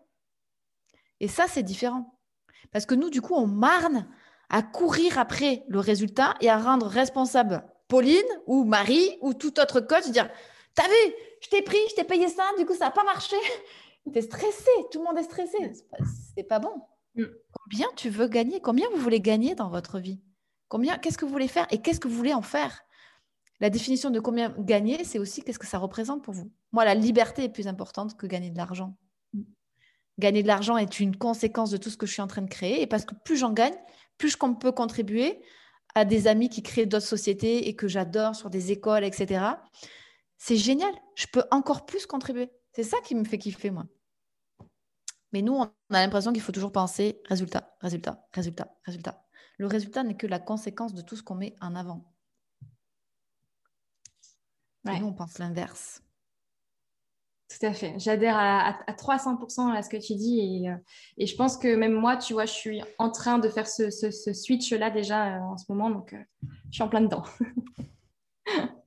Et 1.20 1.28
ça, 1.28 1.44
c'est 1.48 1.62
différent. 1.62 2.18
Parce 2.72 2.86
que 2.86 2.94
nous, 2.94 3.10
du 3.10 3.20
coup, 3.20 3.34
on 3.34 3.46
marne 3.46 4.08
à 4.48 4.62
courir 4.62 5.18
après 5.18 5.64
le 5.68 5.80
résultat 5.80 6.34
et 6.40 6.48
à 6.48 6.58
rendre 6.58 6.86
responsable 6.86 7.64
Pauline 7.88 8.22
ou 8.46 8.64
Marie 8.64 9.18
ou 9.20 9.34
tout 9.34 9.60
autre 9.60 9.80
coach, 9.80 10.08
dire 10.10 10.28
T'as 10.74 10.88
vu, 10.88 11.14
je 11.44 11.50
t'ai 11.50 11.62
pris, 11.62 11.78
je 11.90 11.94
t'ai 11.94 12.04
payé 12.04 12.28
ça, 12.28 12.44
du 12.58 12.64
coup, 12.64 12.74
ça 12.74 12.86
n'a 12.86 12.90
pas 12.90 13.04
marché. 13.04 13.36
Tu 14.12 14.18
es 14.18 14.22
stressé, 14.22 14.70
tout 14.92 14.98
le 14.98 15.04
monde 15.06 15.16
est 15.16 15.22
stressé. 15.22 15.56
C'est 16.36 16.42
pas, 16.42 16.60
pas 16.60 16.68
bon. 16.68 16.82
Mm. 17.14 17.24
Combien 17.52 17.86
tu 17.96 18.10
veux 18.10 18.28
gagner? 18.28 18.60
Combien 18.60 18.86
vous 18.90 19.00
voulez 19.00 19.20
gagner 19.20 19.54
dans 19.54 19.70
votre 19.70 19.98
vie? 19.98 20.20
Combien 20.68 20.98
Qu'est-ce 20.98 21.16
que 21.16 21.24
vous 21.24 21.30
voulez 21.30 21.48
faire 21.48 21.66
et 21.70 21.80
qu'est-ce 21.80 22.00
que 22.00 22.08
vous 22.08 22.14
voulez 22.14 22.34
en 22.34 22.42
faire? 22.42 22.82
La 23.60 23.70
définition 23.70 24.10
de 24.10 24.20
combien 24.20 24.50
gagner, 24.58 25.04
c'est 25.04 25.18
aussi 25.18 25.42
qu'est-ce 25.42 25.58
que 25.58 25.66
ça 25.66 25.78
représente 25.78 26.22
pour 26.22 26.34
vous. 26.34 26.52
Moi, 26.72 26.84
la 26.84 26.94
liberté 26.94 27.44
est 27.44 27.48
plus 27.48 27.66
importante 27.66 28.14
que 28.18 28.26
gagner 28.26 28.50
de 28.50 28.58
l'argent. 28.58 28.94
Mm. 29.32 29.42
Gagner 30.18 30.42
de 30.42 30.48
l'argent 30.48 30.76
est 30.76 31.00
une 31.00 31.16
conséquence 31.16 31.70
de 31.70 31.78
tout 31.78 31.88
ce 31.88 31.96
que 31.96 32.04
je 32.04 32.12
suis 32.12 32.22
en 32.22 32.26
train 32.26 32.42
de 32.42 32.50
créer. 32.50 32.82
Et 32.82 32.86
parce 32.86 33.06
que 33.06 33.14
plus 33.24 33.38
j'en 33.38 33.54
gagne, 33.54 33.76
plus 34.18 34.28
je 34.28 34.36
peux 34.36 34.72
contribuer 34.72 35.40
à 35.94 36.04
des 36.04 36.26
amis 36.26 36.50
qui 36.50 36.62
créent 36.62 36.84
d'autres 36.84 37.06
sociétés 37.06 37.68
et 37.68 37.74
que 37.74 37.88
j'adore 37.88 38.36
sur 38.36 38.50
des 38.50 38.70
écoles, 38.70 39.04
etc 39.04 39.46
c'est 40.36 40.56
génial. 40.56 40.94
Je 41.14 41.26
peux 41.26 41.44
encore 41.50 41.86
plus 41.86 42.06
contribuer. 42.06 42.50
C'est 42.72 42.82
ça 42.82 43.00
qui 43.02 43.14
me 43.14 43.24
fait 43.24 43.38
kiffer, 43.38 43.70
moi. 43.70 43.86
Mais 45.32 45.42
nous, 45.42 45.54
on 45.54 45.64
a 45.64 45.70
l'impression 45.90 46.32
qu'il 46.32 46.42
faut 46.42 46.52
toujours 46.52 46.72
penser 46.72 47.20
résultat, 47.26 47.76
résultat, 47.80 48.24
résultat, 48.32 48.76
résultat. 48.84 49.24
Le 49.58 49.66
résultat 49.66 50.02
n'est 50.02 50.16
que 50.16 50.26
la 50.26 50.38
conséquence 50.38 50.94
de 50.94 51.02
tout 51.02 51.16
ce 51.16 51.22
qu'on 51.22 51.34
met 51.34 51.56
en 51.60 51.74
avant. 51.74 52.12
nous, 54.84 55.06
on 55.06 55.12
pense 55.12 55.38
l'inverse. 55.38 56.04
Tout 57.48 57.66
à 57.66 57.72
fait. 57.72 57.94
J'adhère 57.98 58.36
à, 58.36 58.80
à, 58.86 58.92
300% 58.92 59.72
à 59.72 59.82
ce 59.82 59.88
que 59.88 59.96
tu 59.96 60.14
dis. 60.14 60.68
Euh, 60.68 60.76
et, 61.18 61.26
je 61.26 61.36
pense 61.36 61.56
que 61.56 61.74
même 61.74 61.94
moi, 61.94 62.16
tu 62.16 62.32
vois, 62.32 62.46
je 62.46 62.52
suis 62.52 62.82
en 62.98 63.10
train 63.10 63.38
de 63.38 63.48
faire 63.48 63.68
ce, 63.68 63.90
switch-là 63.90 64.90
déjà 64.90 65.36
euh, 65.36 65.40
en 65.40 65.56
ce 65.56 65.64
moment. 65.68 65.90
Donc, 65.90 66.14
euh, 66.14 66.18
je 66.70 66.74
suis 66.74 66.82
en 66.82 66.88
plein 66.88 67.02
dedans. 67.02 67.22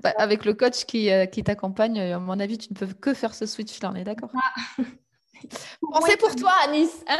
Bah, 0.00 0.12
avec 0.18 0.44
le 0.44 0.54
coach 0.54 0.84
qui, 0.84 1.08
t'accompagne, 1.44 1.98
à 1.98 2.18
mon 2.18 2.38
avis, 2.38 2.58
tu 2.58 2.72
ne 2.72 2.78
peux 2.78 2.86
que 2.86 3.14
faire 3.14 3.34
ce 3.34 3.46
switch-là. 3.46 3.90
On 3.92 3.96
est 3.96 4.04
d'accord? 4.04 4.30
Ah. 4.34 4.82
Pensez 5.80 6.16
pour 6.16 6.34
toi, 6.36 6.52
Anis. 6.64 6.90
Hein? 7.08 7.18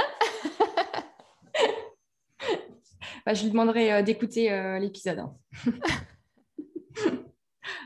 Bah, 3.27 3.33
je 3.33 3.43
lui 3.45 3.51
demanderai 3.51 4.03
d'écouter 4.03 4.51
l'épisode. 4.81 5.21
Hein. 5.21 5.35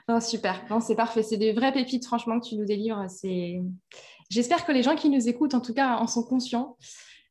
super. 0.20 0.64
c'est 0.80 0.96
parfait. 0.96 1.22
C'est 1.22 1.36
des 1.36 1.52
vraies 1.52 1.72
pépites, 1.72 2.06
franchement, 2.06 2.40
que 2.40 2.48
tu 2.48 2.56
nous 2.56 2.64
délivres. 2.64 3.04
C'est... 3.08 3.60
J'espère 4.30 4.64
que 4.64 4.72
les 4.72 4.82
gens 4.82 4.96
qui 4.96 5.10
nous 5.10 5.28
écoutent, 5.28 5.54
en 5.54 5.60
tout 5.60 5.74
cas, 5.74 5.96
en 5.96 6.06
sont 6.06 6.24
conscients. 6.24 6.76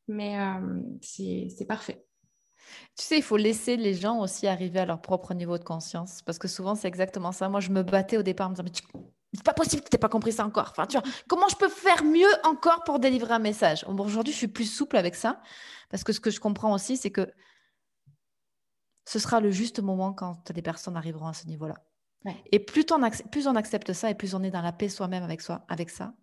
Mais 0.08 0.38
euh, 0.38 0.80
c'est 1.02 1.66
parfait. 1.68 2.04
Tu 2.96 3.04
sais, 3.04 3.16
il 3.16 3.22
faut 3.22 3.36
laisser 3.36 3.76
les 3.76 3.94
gens 3.94 4.20
aussi 4.20 4.46
arriver 4.46 4.80
à 4.80 4.86
leur 4.86 5.00
propre 5.00 5.34
niveau 5.34 5.58
de 5.58 5.64
conscience. 5.64 6.22
Parce 6.22 6.38
que 6.38 6.48
souvent, 6.48 6.74
c'est 6.74 6.88
exactement 6.88 7.32
ça. 7.32 7.48
Moi, 7.48 7.60
je 7.60 7.70
me 7.70 7.82
battais 7.82 8.16
au 8.16 8.22
départ 8.22 8.48
en 8.48 8.50
me 8.50 8.54
disant, 8.56 8.64
mais 8.64 9.02
c'est 9.34 9.44
pas 9.44 9.54
possible 9.54 9.82
que 9.82 9.88
tu 9.88 9.94
n'aies 9.96 10.00
pas 10.00 10.08
compris 10.08 10.32
ça 10.32 10.44
encore. 10.44 10.68
Enfin, 10.70 10.86
tu 10.86 10.98
vois, 10.98 11.08
comment 11.28 11.48
je 11.48 11.56
peux 11.56 11.68
faire 11.68 12.04
mieux 12.04 12.30
encore 12.44 12.84
pour 12.84 12.98
délivrer 12.98 13.34
un 13.34 13.38
message? 13.38 13.84
Aujourd'hui, 13.88 14.32
je 14.32 14.38
suis 14.38 14.48
plus 14.48 14.64
souple 14.64 14.96
avec 14.96 15.14
ça. 15.14 15.40
Parce 15.90 16.04
que 16.04 16.12
ce 16.12 16.20
que 16.20 16.30
je 16.30 16.40
comprends 16.40 16.72
aussi, 16.74 16.96
c'est 16.96 17.10
que 17.10 17.30
ce 19.06 19.18
sera 19.18 19.40
le 19.40 19.50
juste 19.50 19.80
moment 19.80 20.12
quand 20.12 20.50
les 20.54 20.62
personnes 20.62 20.96
arriveront 20.96 21.28
à 21.28 21.32
ce 21.32 21.46
niveau-là. 21.46 21.76
Et 22.52 22.58
plus, 22.58 22.84
on 22.90 23.00
plus 23.30 23.46
on 23.46 23.54
accepte 23.54 23.92
ça 23.92 24.10
et 24.10 24.14
plus 24.14 24.34
on 24.34 24.42
est 24.42 24.50
dans 24.50 24.60
la 24.60 24.72
paix 24.72 24.88
soi-même 24.88 25.22
avec, 25.22 25.40
soi, 25.40 25.64
avec 25.68 25.88
ça, 25.88 26.14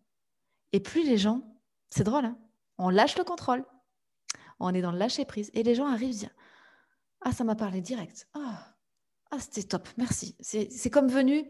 et 0.71 0.79
plus 0.79 1.03
les 1.05 1.17
gens, 1.17 1.41
c'est 1.89 2.03
drôle, 2.03 2.25
hein, 2.25 2.37
on 2.77 2.89
lâche 2.89 3.17
le 3.17 3.23
contrôle, 3.23 3.65
on 4.59 4.73
est 4.73 4.81
dans 4.81 4.91
le 4.91 4.97
lâcher 4.97 5.25
prise 5.25 5.51
et 5.53 5.63
les 5.63 5.75
gens 5.75 5.87
arrivent 5.87 6.15
dire 6.15 6.29
Ah, 7.21 7.31
ça 7.31 7.43
m'a 7.43 7.55
parlé 7.55 7.81
direct. 7.81 8.27
Ah, 8.33 8.75
ah 9.31 9.39
c'était 9.39 9.63
top, 9.63 9.87
merci. 9.97 10.35
C'est 10.39 10.89
comme 10.89 11.07
venu. 11.07 11.49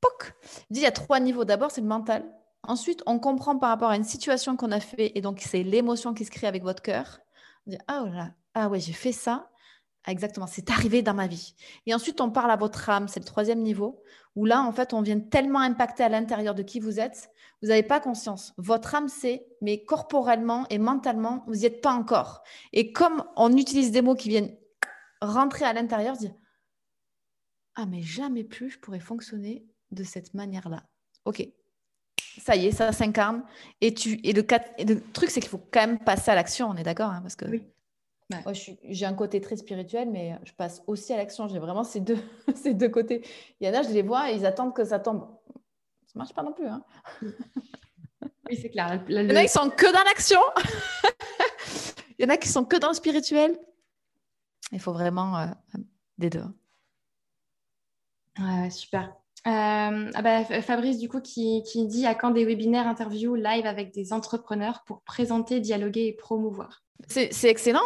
Poc 0.00 0.34
Il 0.70 0.78
y 0.78 0.86
a 0.86 0.92
trois 0.92 1.20
niveaux. 1.20 1.44
D'abord, 1.44 1.70
c'est 1.70 1.82
le 1.82 1.86
mental. 1.86 2.24
Ensuite, 2.62 3.02
on 3.06 3.18
comprend 3.18 3.58
par 3.58 3.70
rapport 3.70 3.90
à 3.90 3.96
une 3.96 4.04
situation 4.04 4.56
qu'on 4.56 4.72
a 4.72 4.80
fait 4.80 5.12
et 5.14 5.20
donc 5.20 5.40
c'est 5.40 5.62
l'émotion 5.62 6.14
qui 6.14 6.24
se 6.24 6.30
crée 6.30 6.46
avec 6.46 6.62
votre 6.62 6.82
cœur. 6.82 7.20
On 7.66 7.70
dit 7.70 7.78
Ah, 7.88 8.04
oh 8.04 8.08
là, 8.08 8.30
ah 8.54 8.68
ouais, 8.68 8.80
j'ai 8.80 8.92
fait 8.92 9.12
ça. 9.12 9.50
Exactement, 10.06 10.46
c'est 10.46 10.70
arrivé 10.70 11.02
dans 11.02 11.14
ma 11.14 11.26
vie. 11.26 11.54
Et 11.86 11.94
ensuite, 11.94 12.20
on 12.20 12.30
parle 12.30 12.50
à 12.50 12.56
votre 12.56 12.88
âme, 12.88 13.06
c'est 13.06 13.20
le 13.20 13.26
troisième 13.26 13.60
niveau, 13.60 14.02
où 14.34 14.46
là, 14.46 14.62
en 14.62 14.72
fait, 14.72 14.94
on 14.94 15.02
vient 15.02 15.20
tellement 15.20 15.60
impacter 15.60 16.02
à 16.02 16.08
l'intérieur 16.08 16.54
de 16.54 16.62
qui 16.62 16.80
vous 16.80 17.00
êtes, 17.00 17.30
vous 17.62 17.68
n'avez 17.68 17.82
pas 17.82 18.00
conscience. 18.00 18.54
Votre 18.56 18.94
âme 18.94 19.08
sait, 19.08 19.46
mais 19.60 19.84
corporellement 19.84 20.66
et 20.70 20.78
mentalement, 20.78 21.44
vous 21.46 21.56
n'y 21.56 21.66
êtes 21.66 21.82
pas 21.82 21.92
encore. 21.92 22.42
Et 22.72 22.92
comme 22.92 23.24
on 23.36 23.54
utilise 23.56 23.90
des 23.90 24.00
mots 24.00 24.14
qui 24.14 24.30
viennent 24.30 24.56
rentrer 25.20 25.66
à 25.66 25.74
l'intérieur, 25.74 26.16
dire 26.16 26.34
Ah, 27.74 27.84
mais 27.84 28.02
jamais 28.02 28.44
plus 28.44 28.70
je 28.70 28.78
pourrais 28.78 29.00
fonctionner 29.00 29.66
de 29.90 30.02
cette 30.02 30.32
manière-là. 30.32 30.84
Ok, 31.26 31.46
ça 32.38 32.56
y 32.56 32.66
est, 32.66 32.72
ça 32.72 32.92
s'incarne. 32.92 33.44
Et, 33.82 33.90
le, 33.90 35.12
truc, 35.12 35.30
c'est 35.30 35.40
qu'il 35.40 35.50
faut 35.50 35.62
quand 35.70 35.86
même 35.86 35.98
passer 35.98 36.30
à 36.30 36.34
l'action, 36.34 36.68
on 36.70 36.76
est 36.76 36.82
d'accord 36.82 37.10
hein, 37.10 37.20
parce 37.20 37.36
que 37.36 37.44
j'ai 38.84 39.06
un 39.06 39.14
côté 39.14 39.40
très 39.40 39.56
spirituel, 39.56 40.10
mais 40.10 40.38
je 40.44 40.52
passe 40.52 40.82
aussi 40.86 41.12
à 41.12 41.16
l'action. 41.16 41.48
J'ai 41.48 41.58
vraiment 41.58 41.84
ces 41.84 42.00
deux, 42.00 42.18
ces 42.54 42.74
deux 42.74 42.88
côtés. 42.88 43.26
Il 43.60 43.66
y 43.66 43.70
en 43.70 43.74
a, 43.74 43.82
je 43.82 43.90
les 43.90 44.02
vois 44.02 44.30
et 44.30 44.36
ils 44.36 44.46
attendent 44.46 44.74
que 44.74 44.84
ça 44.84 44.98
tombe. 44.98 45.26
Ça 46.06 46.12
marche 46.18 46.34
pas 46.34 46.42
non 46.42 46.52
plus. 46.52 46.66
Hein. 46.66 46.84
Oui, 48.48 48.58
c'est 48.60 48.68
clair. 48.68 49.02
Il 49.08 49.14
y 49.14 49.32
en 49.32 49.36
a 49.36 49.42
qui 49.42 49.48
sont 49.48 49.70
que 49.70 49.92
dans 49.92 50.02
l'action. 50.02 50.40
Il 52.18 52.24
y 52.24 52.26
en 52.26 52.28
a 52.30 52.36
qui 52.36 52.48
sont 52.48 52.64
que 52.64 52.76
dans 52.76 52.88
le 52.88 52.94
spirituel. 52.94 53.56
Il 54.72 54.80
faut 54.80 54.92
vraiment 54.92 55.38
euh, 55.38 55.46
des 56.18 56.30
deux. 56.30 56.44
Ouais, 58.38 58.68
super. 58.70 59.14
Euh, 59.46 60.10
ah 60.14 60.22
bah, 60.22 60.44
Fabrice, 60.44 60.98
du 60.98 61.08
coup, 61.08 61.20
qui, 61.20 61.62
qui 61.62 61.86
dit 61.86 62.06
à 62.06 62.14
quand 62.14 62.30
des 62.30 62.44
webinaires, 62.44 62.86
interviews, 62.86 63.36
live 63.36 63.66
avec 63.66 63.94
des 63.94 64.12
entrepreneurs 64.12 64.82
pour 64.84 65.02
présenter, 65.02 65.60
dialoguer 65.60 66.08
et 66.08 66.12
promouvoir. 66.12 66.82
C'est 67.08 67.44
excellent. 67.44 67.80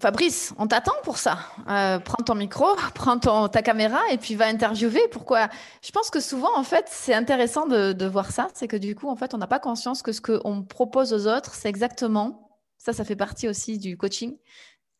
Fabrice, 0.00 0.54
on 0.58 0.68
t'attend 0.68 0.94
pour 1.02 1.18
ça. 1.18 1.38
Euh, 1.68 1.98
prends 1.98 2.22
ton 2.22 2.36
micro, 2.36 2.66
prends 2.94 3.18
ton, 3.18 3.48
ta 3.48 3.62
caméra 3.62 4.00
et 4.12 4.18
puis 4.18 4.36
va 4.36 4.46
interviewer. 4.46 5.08
Pourquoi? 5.10 5.48
Je 5.82 5.90
pense 5.90 6.10
que 6.10 6.20
souvent, 6.20 6.56
en 6.56 6.62
fait, 6.62 6.86
c'est 6.88 7.14
intéressant 7.14 7.66
de, 7.66 8.06
voir 8.06 8.30
ça. 8.30 8.48
C'est 8.54 8.68
que 8.68 8.76
du 8.76 8.94
coup, 8.94 9.08
en 9.08 9.16
fait, 9.16 9.34
on 9.34 9.38
n'a 9.38 9.48
pas 9.48 9.58
conscience 9.58 10.02
que 10.02 10.12
ce 10.12 10.20
qu'on 10.20 10.62
propose 10.62 11.12
aux 11.12 11.26
autres, 11.26 11.54
c'est 11.54 11.68
exactement, 11.68 12.48
ça, 12.78 12.92
ça 12.92 13.04
fait 13.04 13.16
partie 13.16 13.48
aussi 13.48 13.78
du 13.78 13.96
coaching, 13.96 14.36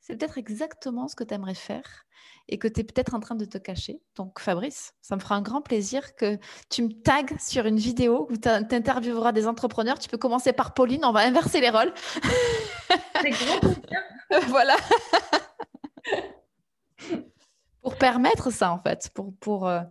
c'est 0.09 0.17
peut-être 0.17 0.39
exactement 0.39 1.07
ce 1.07 1.15
que 1.15 1.23
tu 1.23 1.35
aimerais 1.35 1.55
faire 1.55 2.07
et 2.49 2.59
que 2.59 2.67
tu 2.67 2.81
es 2.81 2.85
peut-être 2.85 3.15
en 3.15 3.21
train 3.21 3.35
de 3.35 3.45
te 3.45 3.59
cacher. 3.59 4.01
Donc, 4.17 4.41
Fabrice, 4.41 4.95
ça 5.03 5.17
me 5.17 5.21
fera 5.21 5.35
un 5.35 5.43
grand 5.43 5.61
plaisir 5.61 6.15
que 6.17 6.39
tu 6.71 6.83
me 6.83 6.93
tagues 6.93 7.39
sur 7.39 7.67
une 7.67 7.77
vidéo 7.77 8.27
où 8.31 8.39
tu 8.39 8.49
intervieweras 8.49 9.33
des 9.33 9.47
entrepreneurs. 9.47 9.99
Tu 9.99 10.09
peux 10.09 10.17
commencer 10.17 10.55
par 10.55 10.73
Pauline, 10.73 11.05
on 11.05 11.13
va 11.13 11.21
inverser 11.21 11.61
les 11.61 11.69
rôles. 11.69 11.93
C'est 13.21 13.33
voilà. 14.49 14.77
pour 17.83 17.97
permettre 17.97 18.51
ça, 18.51 18.73
en 18.73 18.79
fait. 18.79 19.11
Pour, 19.13 19.35
pour, 19.37 19.69
euh, 19.69 19.83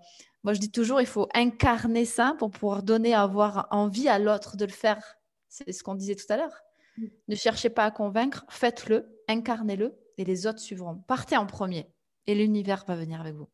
Moi, 0.44 0.54
je 0.54 0.60
dis 0.60 0.72
toujours, 0.72 1.00
il 1.00 1.06
faut 1.06 1.30
incarner 1.36 2.06
ça 2.06 2.34
pour 2.40 2.50
pouvoir 2.50 2.82
donner, 2.82 3.14
avoir 3.14 3.68
envie 3.70 4.10
à 4.10 4.18
l'autre 4.18 4.58
de 4.58 4.66
le 4.66 4.72
faire. 4.72 5.20
C'est 5.48 5.72
ce 5.72 5.84
qu'on 5.84 5.94
disait 5.94 6.16
tout 6.16 6.26
à 6.30 6.38
l'heure. 6.38 6.64
Mm. 6.98 7.06
Ne 7.28 7.36
cherchez 7.36 7.70
pas 7.70 7.86
à 7.86 7.92
convaincre, 7.92 8.46
faites-le, 8.50 9.22
incarnez-le 9.28 9.96
et 10.18 10.26
les 10.26 10.48
autres 10.48 10.60
suivront. 10.60 10.98
Partez 11.08 11.38
en 11.38 11.46
premier 11.46 11.92
et 12.26 12.36
l'univers 12.36 12.84
va 12.88 12.96
venir 12.96 13.22
avec 13.22 13.36
vous. 13.36 13.50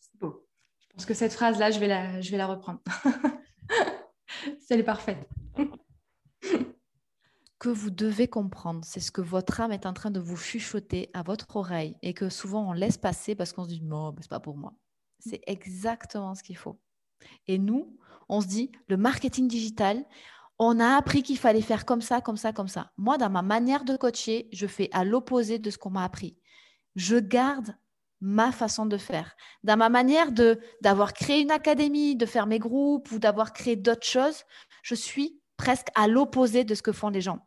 C'est 0.00 0.18
beau. 0.18 0.46
Je 0.80 0.88
pense 0.88 1.06
que 1.06 1.14
cette 1.14 1.32
phrase-là, 1.32 1.70
je, 1.70 1.78
vais 1.78 1.88
la, 1.88 2.20
je 2.20 2.30
vais 2.30 2.36
la 2.36 2.46
reprendre. 2.46 2.80
Elle 4.70 4.80
est 4.80 4.84
parfaite. 4.84 5.28
que 7.58 7.68
vous 7.68 7.90
devez 7.90 8.26
comprendre, 8.26 8.84
c'est 8.84 8.98
ce 8.98 9.12
que 9.12 9.20
votre 9.20 9.60
âme 9.60 9.70
est 9.70 9.86
en 9.86 9.92
train 9.92 10.10
de 10.10 10.18
vous 10.18 10.36
chuchoter 10.36 11.10
à 11.12 11.22
votre 11.22 11.54
oreille 11.54 11.94
et 12.02 12.12
que 12.14 12.28
souvent 12.28 12.68
on 12.68 12.72
laisse 12.72 12.98
passer 12.98 13.36
parce 13.36 13.52
qu'on 13.52 13.64
se 13.64 13.68
dit 13.68 13.82
non, 13.82 14.12
c'est 14.20 14.30
pas 14.30 14.40
pour 14.40 14.56
moi. 14.56 14.74
C'est 15.20 15.42
exactement 15.46 16.34
ce 16.34 16.42
qu'il 16.42 16.56
faut. 16.56 16.80
Et 17.46 17.58
nous, 17.58 17.96
on 18.28 18.40
se 18.40 18.48
dit 18.48 18.72
le 18.88 18.96
marketing 18.96 19.46
digital, 19.46 20.04
on 20.64 20.80
a 20.80 20.96
appris 20.96 21.22
qu'il 21.22 21.38
fallait 21.38 21.60
faire 21.60 21.84
comme 21.84 22.02
ça, 22.02 22.20
comme 22.20 22.36
ça, 22.36 22.52
comme 22.52 22.68
ça. 22.68 22.92
Moi, 22.96 23.18
dans 23.18 23.30
ma 23.30 23.42
manière 23.42 23.84
de 23.84 23.96
coacher, 23.96 24.48
je 24.52 24.66
fais 24.66 24.88
à 24.92 25.04
l'opposé 25.04 25.58
de 25.58 25.70
ce 25.70 25.78
qu'on 25.78 25.90
m'a 25.90 26.04
appris 26.04 26.36
je 26.96 27.16
garde 27.16 27.76
ma 28.20 28.52
façon 28.52 28.86
de 28.86 28.96
faire. 28.96 29.34
Dans 29.64 29.76
ma 29.76 29.88
manière 29.88 30.30
de 30.30 30.60
d'avoir 30.80 31.12
créé 31.12 31.40
une 31.40 31.50
académie, 31.50 32.14
de 32.14 32.26
faire 32.26 32.46
mes 32.46 32.58
groupes 32.58 33.10
ou 33.10 33.18
d'avoir 33.18 33.52
créé 33.52 33.76
d'autres 33.76 34.06
choses, 34.06 34.44
je 34.82 34.94
suis 34.94 35.40
presque 35.56 35.88
à 35.94 36.06
l'opposé 36.06 36.64
de 36.64 36.74
ce 36.74 36.82
que 36.82 36.92
font 36.92 37.08
les 37.08 37.20
gens. 37.20 37.40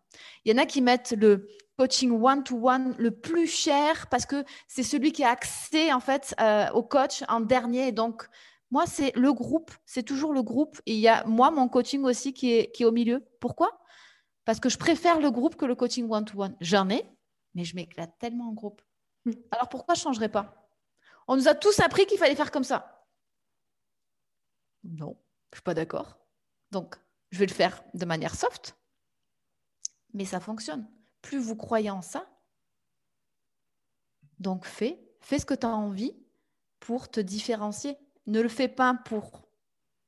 Il 0.44 0.52
y 0.52 0.56
en 0.56 0.62
a 0.62 0.66
qui 0.66 0.82
mettent 0.82 1.16
le 1.18 1.48
coaching 1.78 2.12
one-to-one 2.12 2.96
le 2.98 3.12
plus 3.12 3.48
cher 3.48 4.08
parce 4.08 4.26
que 4.26 4.44
c'est 4.68 4.84
celui 4.84 5.12
qui 5.12 5.24
a 5.24 5.30
accès 5.30 5.92
en 5.94 6.00
fait 6.00 6.34
euh, 6.40 6.70
au 6.72 6.84
coach 6.84 7.24
en 7.28 7.42
dernier. 7.42 7.92
donc, 7.92 8.28
moi, 8.72 8.86
c'est 8.86 9.16
le 9.16 9.32
groupe, 9.34 9.72
c'est 9.86 10.04
toujours 10.04 10.34
le 10.34 10.42
groupe. 10.42 10.82
Et 10.86 10.94
il 10.94 11.00
y 11.00 11.08
a 11.08 11.24
moi, 11.26 11.52
mon 11.52 11.70
coaching 11.70 12.04
aussi 12.04 12.34
qui 12.34 12.54
est, 12.54 12.72
qui 12.72 12.84
est 12.84 12.86
au 12.86 12.92
milieu. 12.92 13.26
Pourquoi? 13.40 13.80
Parce 14.44 14.60
que 14.60 14.70
je 14.70 14.78
préfère 14.78 15.20
le 15.20 15.32
groupe 15.32 15.56
que 15.56 15.66
le 15.66 15.76
coaching 15.76 16.10
one-to-one. 16.10 16.56
J'en 16.62 16.90
ai, 16.90 17.10
mais 17.54 17.64
je 17.64 17.76
m'éclate 17.76 18.18
tellement 18.20 18.50
en 18.50 18.54
groupe. 18.54 18.82
Hmm. 19.26 19.32
Alors 19.52 19.70
pourquoi 19.70 19.96
je 19.96 20.02
ne 20.02 20.04
changerais 20.04 20.30
pas? 20.30 20.68
On 21.28 21.36
nous 21.36 21.48
a 21.48 21.56
tous 21.56 21.80
appris 21.80 22.06
qu'il 22.06 22.18
fallait 22.18 22.36
faire 22.36 22.52
comme 22.52 22.64
ça. 22.64 23.08
Non, 24.84 25.18
je 25.52 25.56
ne 25.56 25.58
suis 25.58 25.64
pas 25.64 25.74
d'accord. 25.74 26.20
Donc, 26.72 26.96
je 27.32 27.40
vais 27.40 27.48
le 27.48 27.54
faire 27.54 27.84
de 27.94 28.06
manière 28.06 28.36
soft, 28.36 28.78
mais 30.14 30.26
ça 30.26 30.40
fonctionne. 30.40 30.88
Plus 31.22 31.40
vous 31.40 31.56
croyez 31.56 31.90
en 31.90 32.04
ça, 32.04 32.28
donc 34.40 34.66
fais, 34.66 35.04
fais 35.22 35.40
ce 35.40 35.46
que 35.46 35.54
tu 35.56 35.66
as 35.66 35.76
envie 35.76 36.16
pour 36.80 37.10
te 37.10 37.20
différencier. 37.20 37.98
Ne 38.28 38.42
le 38.42 38.50
fais 38.50 38.68
pas 38.68 38.98
pour 39.06 39.46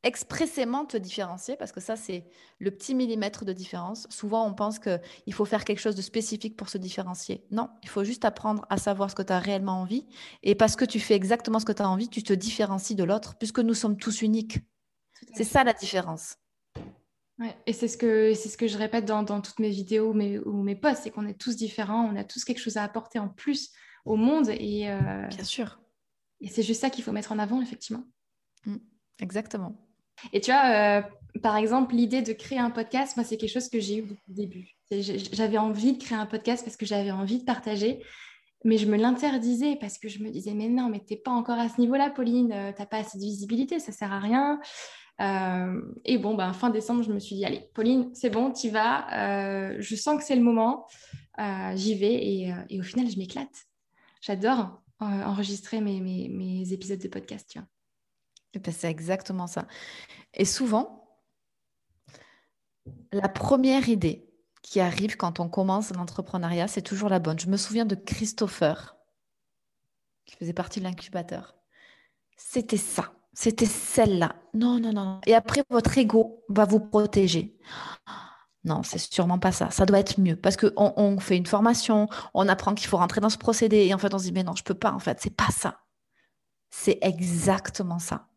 expressément 0.03 0.85
te 0.85 0.95
différencier, 0.95 1.55
parce 1.57 1.71
que 1.71 1.81
ça, 1.81 1.95
c'est 1.95 2.25
le 2.59 2.71
petit 2.71 2.95
millimètre 2.95 3.43
de 3.45 3.51
différence. 3.51 4.07
Souvent, 4.09 4.47
on 4.47 4.53
pense 4.53 4.79
qu'il 4.79 5.33
faut 5.33 5.45
faire 5.45 5.65
quelque 5.65 5.79
chose 5.79 5.95
de 5.95 6.01
spécifique 6.01 6.55
pour 6.55 6.69
se 6.69 6.77
différencier. 6.77 7.43
Non, 7.51 7.69
il 7.83 7.89
faut 7.89 8.03
juste 8.03 8.23
apprendre 8.23 8.65
à 8.69 8.77
savoir 8.77 9.09
ce 9.09 9.15
que 9.15 9.21
tu 9.21 9.33
as 9.33 9.39
réellement 9.39 9.81
envie. 9.81 10.05
Et 10.43 10.55
parce 10.55 10.75
que 10.75 10.85
tu 10.85 10.99
fais 10.99 11.15
exactement 11.15 11.59
ce 11.59 11.65
que 11.65 11.73
tu 11.73 11.81
as 11.81 11.89
envie, 11.89 12.09
tu 12.09 12.23
te 12.23 12.33
différencies 12.33 12.95
de 12.95 13.03
l'autre, 13.03 13.35
puisque 13.37 13.59
nous 13.59 13.73
sommes 13.73 13.97
tous 13.97 14.21
uniques. 14.21 14.59
C'est 15.33 15.43
ça 15.43 15.63
la 15.63 15.73
différence. 15.73 16.37
Ouais, 17.39 17.55
et 17.65 17.73
c'est 17.73 17.87
ce, 17.87 17.97
que, 17.97 18.33
c'est 18.33 18.49
ce 18.49 18.57
que 18.57 18.67
je 18.67 18.77
répète 18.77 19.05
dans, 19.05 19.23
toutes 19.41 19.59
mes 19.59 19.69
vidéos 19.69 20.13
mes, 20.13 20.39
ou 20.39 20.63
mes 20.63 20.75
posts, 20.75 21.03
c'est 21.03 21.11
qu'on 21.11 21.27
est 21.27 21.39
tous 21.39 21.55
différents, 21.55 22.09
on 22.11 22.15
a 22.15 22.23
tous 22.23 22.45
quelque 22.45 22.59
chose 22.59 22.77
à 22.77 22.83
apporter 22.83 23.19
en 23.19 23.27
plus 23.27 23.71
au 24.05 24.15
monde. 24.15 24.49
Et, 24.49 24.89
euh, 24.89 25.27
Bien 25.27 25.43
sûr. 25.43 25.79
Et 26.41 26.47
c'est 26.47 26.63
juste 26.63 26.81
ça 26.81 26.89
qu'il 26.89 27.03
faut 27.03 27.11
mettre 27.11 27.31
en 27.31 27.39
avant, 27.39 27.61
effectivement. 27.61 28.03
Mm. 28.65 28.77
Exactement. 29.19 29.75
Et 30.33 30.41
tu 30.41 30.51
vois, 30.51 31.03
par 31.41 31.55
exemple, 31.55 31.95
l'idée 31.95 32.21
de 32.21 32.33
créer 32.33 32.59
un 32.59 32.69
podcast, 32.69 33.17
moi, 33.17 33.23
c'est 33.23 33.37
quelque 33.37 33.51
chose 33.51 33.69
que 33.69 33.79
j'ai 33.79 33.97
eu 33.97 34.01
depuis 34.03 34.23
le 34.27 34.33
début. 34.33 34.77
J'avais 34.89 35.57
envie 35.57 35.93
de 35.93 36.03
créer 36.03 36.17
un 36.17 36.25
podcast 36.25 36.63
parce 36.63 36.77
que 36.77 36.85
j'avais 36.85 37.11
envie 37.11 37.39
de 37.39 37.43
partager, 37.43 38.01
mais 38.63 38.77
je 38.77 38.87
me 38.87 38.97
l'interdisais 38.97 39.75
parce 39.79 39.97
que 39.97 40.07
je 40.09 40.19
me 40.19 40.29
disais, 40.29 40.53
mais 40.53 40.69
non, 40.69 40.89
mais 40.89 40.99
t'es 40.99 41.17
pas 41.17 41.31
encore 41.31 41.59
à 41.59 41.69
ce 41.69 41.79
niveau-là, 41.79 42.09
Pauline, 42.09 42.51
euh, 42.51 42.71
t'as 42.75 42.85
pas 42.85 42.97
assez 42.97 43.17
de 43.17 43.23
visibilité, 43.23 43.79
ça 43.79 43.91
sert 43.91 44.11
à 44.11 44.19
rien. 44.19 44.59
Euh, 45.19 45.81
et 46.05 46.17
bon, 46.17 46.35
ben, 46.35 46.53
fin 46.53 46.69
décembre, 46.69 47.03
je 47.03 47.11
me 47.11 47.19
suis 47.19 47.35
dit, 47.35 47.45
allez, 47.45 47.69
Pauline, 47.73 48.13
c'est 48.13 48.29
bon, 48.29 48.51
t'y 48.51 48.69
vas, 48.69 49.07
euh, 49.13 49.75
je 49.79 49.95
sens 49.95 50.17
que 50.17 50.23
c'est 50.23 50.35
le 50.35 50.43
moment, 50.43 50.87
j'y 51.75 51.95
vais, 51.95 52.13
et, 52.69 52.79
au 52.79 52.83
final, 52.83 53.09
je 53.09 53.17
m'éclate. 53.17 53.65
J'adore 54.21 54.81
enregistrer 54.99 55.81
mes, 55.81 56.73
épisodes 56.73 56.99
de 56.99 57.07
podcast, 57.07 57.53
vois. 57.55 57.67
Ben, 58.55 58.73
c'est 58.73 58.89
exactement 58.89 59.47
ça. 59.47 59.67
Et 60.33 60.45
souvent, 60.45 61.19
la 63.11 63.29
première 63.29 63.89
idée 63.89 64.27
qui 64.61 64.79
arrive 64.79 65.15
quand 65.15 65.39
on 65.39 65.49
commence 65.49 65.93
l'entrepreneuriat, 65.93 66.67
c'est 66.67 66.81
toujours 66.81 67.09
la 67.09 67.19
bonne. 67.19 67.39
Je 67.39 67.47
me 67.47 67.57
souviens 67.57 67.85
de 67.85 67.95
Christopher, 67.95 68.97
qui 70.25 70.35
faisait 70.35 70.53
partie 70.53 70.79
de 70.79 70.85
l'incubateur. 70.85 71.55
C'était 72.35 72.77
ça. 72.77 73.13
C'était 73.33 73.65
celle-là. 73.65 74.35
Non, 74.53 74.79
non, 74.79 74.93
non. 74.93 75.21
Et 75.27 75.35
après, 75.35 75.63
votre 75.69 75.97
ego 75.97 76.43
va 76.49 76.65
vous 76.65 76.79
protéger. 76.79 77.55
Non, 78.63 78.83
c'est 78.83 78.97
sûrement 78.97 79.39
pas 79.39 79.51
ça. 79.51 79.69
Ça 79.69 79.85
doit 79.85 79.99
être 79.99 80.19
mieux 80.19 80.35
parce 80.35 80.57
qu'on 80.57 80.71
on 80.75 81.19
fait 81.19 81.37
une 81.37 81.45
formation, 81.45 82.09
on 82.33 82.47
apprend 82.47 82.73
qu'il 82.73 82.87
faut 82.87 82.97
rentrer 82.97 83.21
dans 83.21 83.29
ce 83.29 83.37
procédé 83.37 83.85
et 83.85 83.93
en 83.93 83.97
fait, 83.97 84.13
on 84.13 84.19
se 84.19 84.25
dit, 84.25 84.31
mais 84.31 84.43
non, 84.43 84.55
je 84.55 84.63
peux 84.63 84.73
pas. 84.73 84.91
En 84.91 84.99
fait, 84.99 85.19
c'est 85.21 85.35
pas 85.35 85.49
ça. 85.51 85.81
C'est 86.69 86.99
exactement 87.01 87.99
ça. 87.99 88.27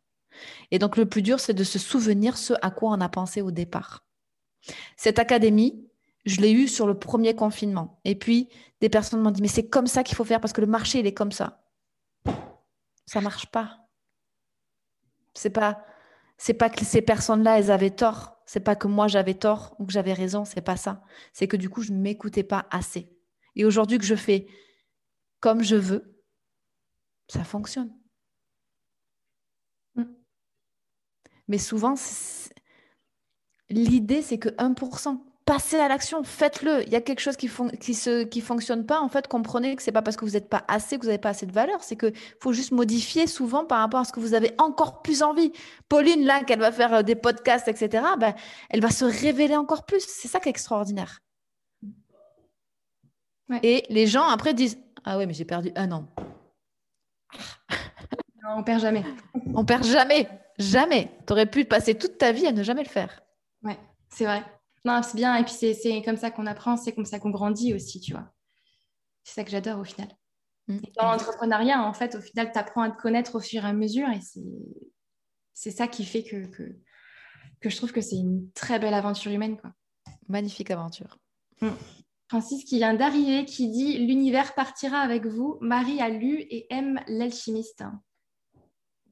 Et 0.70 0.78
donc, 0.78 0.96
le 0.96 1.06
plus 1.06 1.22
dur, 1.22 1.40
c'est 1.40 1.54
de 1.54 1.64
se 1.64 1.78
souvenir 1.78 2.36
ce 2.36 2.54
à 2.62 2.70
quoi 2.70 2.90
on 2.92 3.00
a 3.00 3.08
pensé 3.08 3.42
au 3.42 3.50
départ. 3.50 4.04
Cette 4.96 5.18
académie, 5.18 5.86
je 6.24 6.40
l'ai 6.40 6.52
eu 6.52 6.68
sur 6.68 6.86
le 6.86 6.98
premier 6.98 7.34
confinement. 7.34 8.00
Et 8.04 8.14
puis, 8.14 8.48
des 8.80 8.88
personnes 8.88 9.20
m'ont 9.20 9.30
dit, 9.30 9.42
mais 9.42 9.48
c'est 9.48 9.68
comme 9.68 9.86
ça 9.86 10.02
qu'il 10.02 10.16
faut 10.16 10.24
faire 10.24 10.40
parce 10.40 10.52
que 10.52 10.60
le 10.60 10.66
marché, 10.66 11.00
il 11.00 11.06
est 11.06 11.14
comme 11.14 11.32
ça. 11.32 11.62
Ça 13.06 13.20
marche 13.20 13.46
pas. 13.46 13.78
C'est 15.34 15.50
pas, 15.50 15.82
pas 16.58 16.70
que 16.70 16.84
ces 16.84 17.02
personnes-là, 17.02 17.58
elles 17.58 17.70
avaient 17.70 17.90
tort. 17.90 18.39
C'est 18.52 18.58
pas 18.58 18.74
que 18.74 18.88
moi, 18.88 19.06
j'avais 19.06 19.34
tort 19.34 19.76
ou 19.78 19.86
que 19.86 19.92
j'avais 19.92 20.12
raison. 20.12 20.44
C'est 20.44 20.60
pas 20.60 20.76
ça. 20.76 21.04
C'est 21.32 21.46
que 21.46 21.56
du 21.56 21.70
coup, 21.70 21.82
je 21.82 21.92
ne 21.92 21.98
m'écoutais 22.00 22.42
pas 22.42 22.66
assez. 22.72 23.16
Et 23.54 23.64
aujourd'hui 23.64 23.96
que 23.96 24.04
je 24.04 24.16
fais 24.16 24.48
comme 25.38 25.62
je 25.62 25.76
veux, 25.76 26.20
ça 27.28 27.44
fonctionne. 27.44 27.96
Mm. 29.94 30.02
Mais 31.46 31.58
souvent, 31.58 31.94
l'idée, 33.68 34.20
c'est 34.20 34.40
que 34.40 34.48
1%, 34.48 35.22
passez 35.50 35.80
à 35.80 35.88
l'action, 35.88 36.22
faites-le. 36.22 36.84
Il 36.86 36.92
y 36.92 36.94
a 36.94 37.00
quelque 37.00 37.18
chose 37.18 37.36
qui 37.36 37.46
ne 37.46 37.70
qui 37.74 38.28
qui 38.28 38.40
fonctionne 38.40 38.86
pas. 38.86 39.00
En 39.00 39.08
fait, 39.08 39.26
comprenez 39.26 39.74
que 39.74 39.82
c'est 39.82 39.90
pas 39.90 40.00
parce 40.00 40.16
que 40.16 40.24
vous 40.24 40.32
n'êtes 40.32 40.48
pas 40.48 40.62
assez, 40.68 40.96
que 40.96 41.02
vous 41.02 41.08
n'avez 41.08 41.18
pas 41.18 41.30
assez 41.30 41.44
de 41.44 41.50
valeur. 41.50 41.82
C'est 41.82 41.96
qu'il 41.96 42.14
faut 42.40 42.52
juste 42.52 42.70
modifier 42.70 43.26
souvent 43.26 43.64
par 43.64 43.80
rapport 43.80 43.98
à 43.98 44.04
ce 44.04 44.12
que 44.12 44.20
vous 44.20 44.34
avez 44.34 44.52
encore 44.58 45.02
plus 45.02 45.24
envie. 45.24 45.52
Pauline, 45.88 46.24
là, 46.24 46.44
qu'elle 46.44 46.60
va 46.60 46.70
faire 46.70 46.94
euh, 46.94 47.02
des 47.02 47.16
podcasts, 47.16 47.66
etc., 47.66 48.04
ben, 48.20 48.32
elle 48.68 48.80
va 48.80 48.90
se 48.90 49.04
révéler 49.04 49.56
encore 49.56 49.86
plus. 49.86 50.04
C'est 50.06 50.28
ça 50.28 50.38
qui 50.38 50.48
est 50.48 50.50
extraordinaire. 50.50 51.18
Et 53.64 53.84
les 53.88 54.06
gens, 54.06 54.28
après, 54.28 54.54
disent 54.54 54.78
Ah 55.04 55.18
ouais, 55.18 55.26
mais 55.26 55.34
j'ai 55.34 55.44
perdu 55.44 55.72
un 55.74 55.90
an. 55.90 56.06
Non, 58.42 58.56
on 58.56 58.62
perd 58.62 58.80
jamais. 58.80 59.04
on 59.54 59.64
perd 59.66 59.84
jamais. 59.84 60.26
Jamais. 60.58 61.10
Tu 61.26 61.32
aurais 61.32 61.44
pu 61.44 61.66
passer 61.66 61.94
toute 61.94 62.16
ta 62.16 62.32
vie 62.32 62.46
à 62.46 62.52
ne 62.52 62.62
jamais 62.62 62.82
le 62.82 62.88
faire. 62.88 63.22
Ouais, 63.62 63.78
c'est 64.08 64.24
vrai. 64.24 64.42
Non, 64.84 65.02
c'est 65.02 65.16
bien. 65.16 65.36
Et 65.36 65.44
puis, 65.44 65.52
c'est 65.52 66.02
comme 66.02 66.16
ça 66.16 66.30
qu'on 66.30 66.46
apprend, 66.46 66.76
c'est 66.76 66.92
comme 66.92 67.04
ça 67.04 67.18
qu'on 67.18 67.30
grandit 67.30 67.74
aussi, 67.74 68.00
tu 68.00 68.12
vois. 68.12 68.32
C'est 69.24 69.34
ça 69.34 69.44
que 69.44 69.50
j'adore 69.50 69.80
au 69.80 69.84
final. 69.84 70.08
Mm. 70.68 70.78
dans 70.96 71.10
l'entrepreneuriat, 71.12 71.82
en 71.82 71.92
fait, 71.92 72.14
au 72.14 72.20
final, 72.20 72.50
tu 72.52 72.58
apprends 72.58 72.82
à 72.82 72.90
te 72.90 73.00
connaître 73.00 73.34
au 73.34 73.40
fur 73.40 73.64
et 73.64 73.68
à 73.68 73.72
mesure. 73.72 74.08
Et 74.08 74.20
c'est 75.52 75.70
ça 75.70 75.88
qui 75.88 76.04
fait 76.04 76.22
que, 76.22 76.46
que, 76.46 77.70
je 77.70 77.76
trouve 77.76 77.92
que 77.92 78.00
c'est 78.00 78.16
une 78.16 78.50
très 78.52 78.78
belle 78.78 78.94
aventure 78.94 79.32
humaine. 79.32 79.56
Quoi. 79.56 79.72
Magnifique 80.28 80.70
aventure. 80.70 81.18
Mm. 81.60 81.68
Francis 82.28 82.64
qui 82.64 82.76
vient 82.76 82.94
d'arriver, 82.94 83.44
qui 83.44 83.68
dit 83.68 83.98
L'univers 83.98 84.54
partira 84.54 84.98
avec 84.98 85.26
vous. 85.26 85.58
Marie 85.60 86.00
a 86.00 86.08
lu 86.08 86.38
et 86.38 86.72
aime 86.72 87.00
l'alchimiste. 87.08 87.82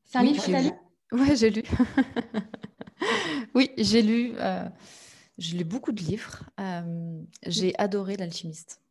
C'est 0.05 0.19
un 0.19 0.23
livre 0.23 0.43
que 0.43 0.49
tu 0.49 0.55
as 0.55 0.63
lu 0.63 0.71
Oui, 1.13 1.37
j'ai 1.37 1.51
lu. 1.51 1.63
oui, 3.55 3.71
j'ai 3.77 4.03
lu. 4.03 4.35
Euh, 4.37 4.69
j'ai 5.39 5.57
lu 5.57 5.65
beaucoup 5.65 5.93
de 5.93 6.01
livres. 6.01 6.43
Euh, 6.61 7.23
j'ai 7.47 7.73
adoré 7.79 8.17
l'alchimiste. 8.17 8.83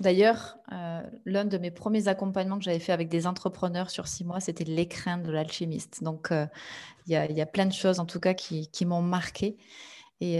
D'ailleurs, 0.00 0.58
euh, 0.72 1.02
l'un 1.24 1.44
de 1.44 1.58
mes 1.58 1.70
premiers 1.70 2.08
accompagnements 2.08 2.58
que 2.58 2.64
j'avais 2.64 2.78
fait 2.78 2.92
avec 2.92 3.08
des 3.08 3.26
entrepreneurs 3.26 3.90
sur 3.90 4.06
six 4.06 4.24
mois, 4.24 4.40
c'était 4.40 4.64
l'écrin 4.64 5.18
de 5.18 5.30
l'alchimiste. 5.30 6.02
Donc, 6.02 6.30
euh, 6.30 6.46
il 7.06 7.12
y, 7.12 7.40
a 7.40 7.46
plein 7.46 7.66
de 7.66 7.72
choses, 7.72 8.00
en 8.00 8.06
tout 8.06 8.20
cas, 8.20 8.34
qui, 8.34 8.84
m'ont 8.84 9.02
marqué. 9.02 9.56
Et, 10.20 10.36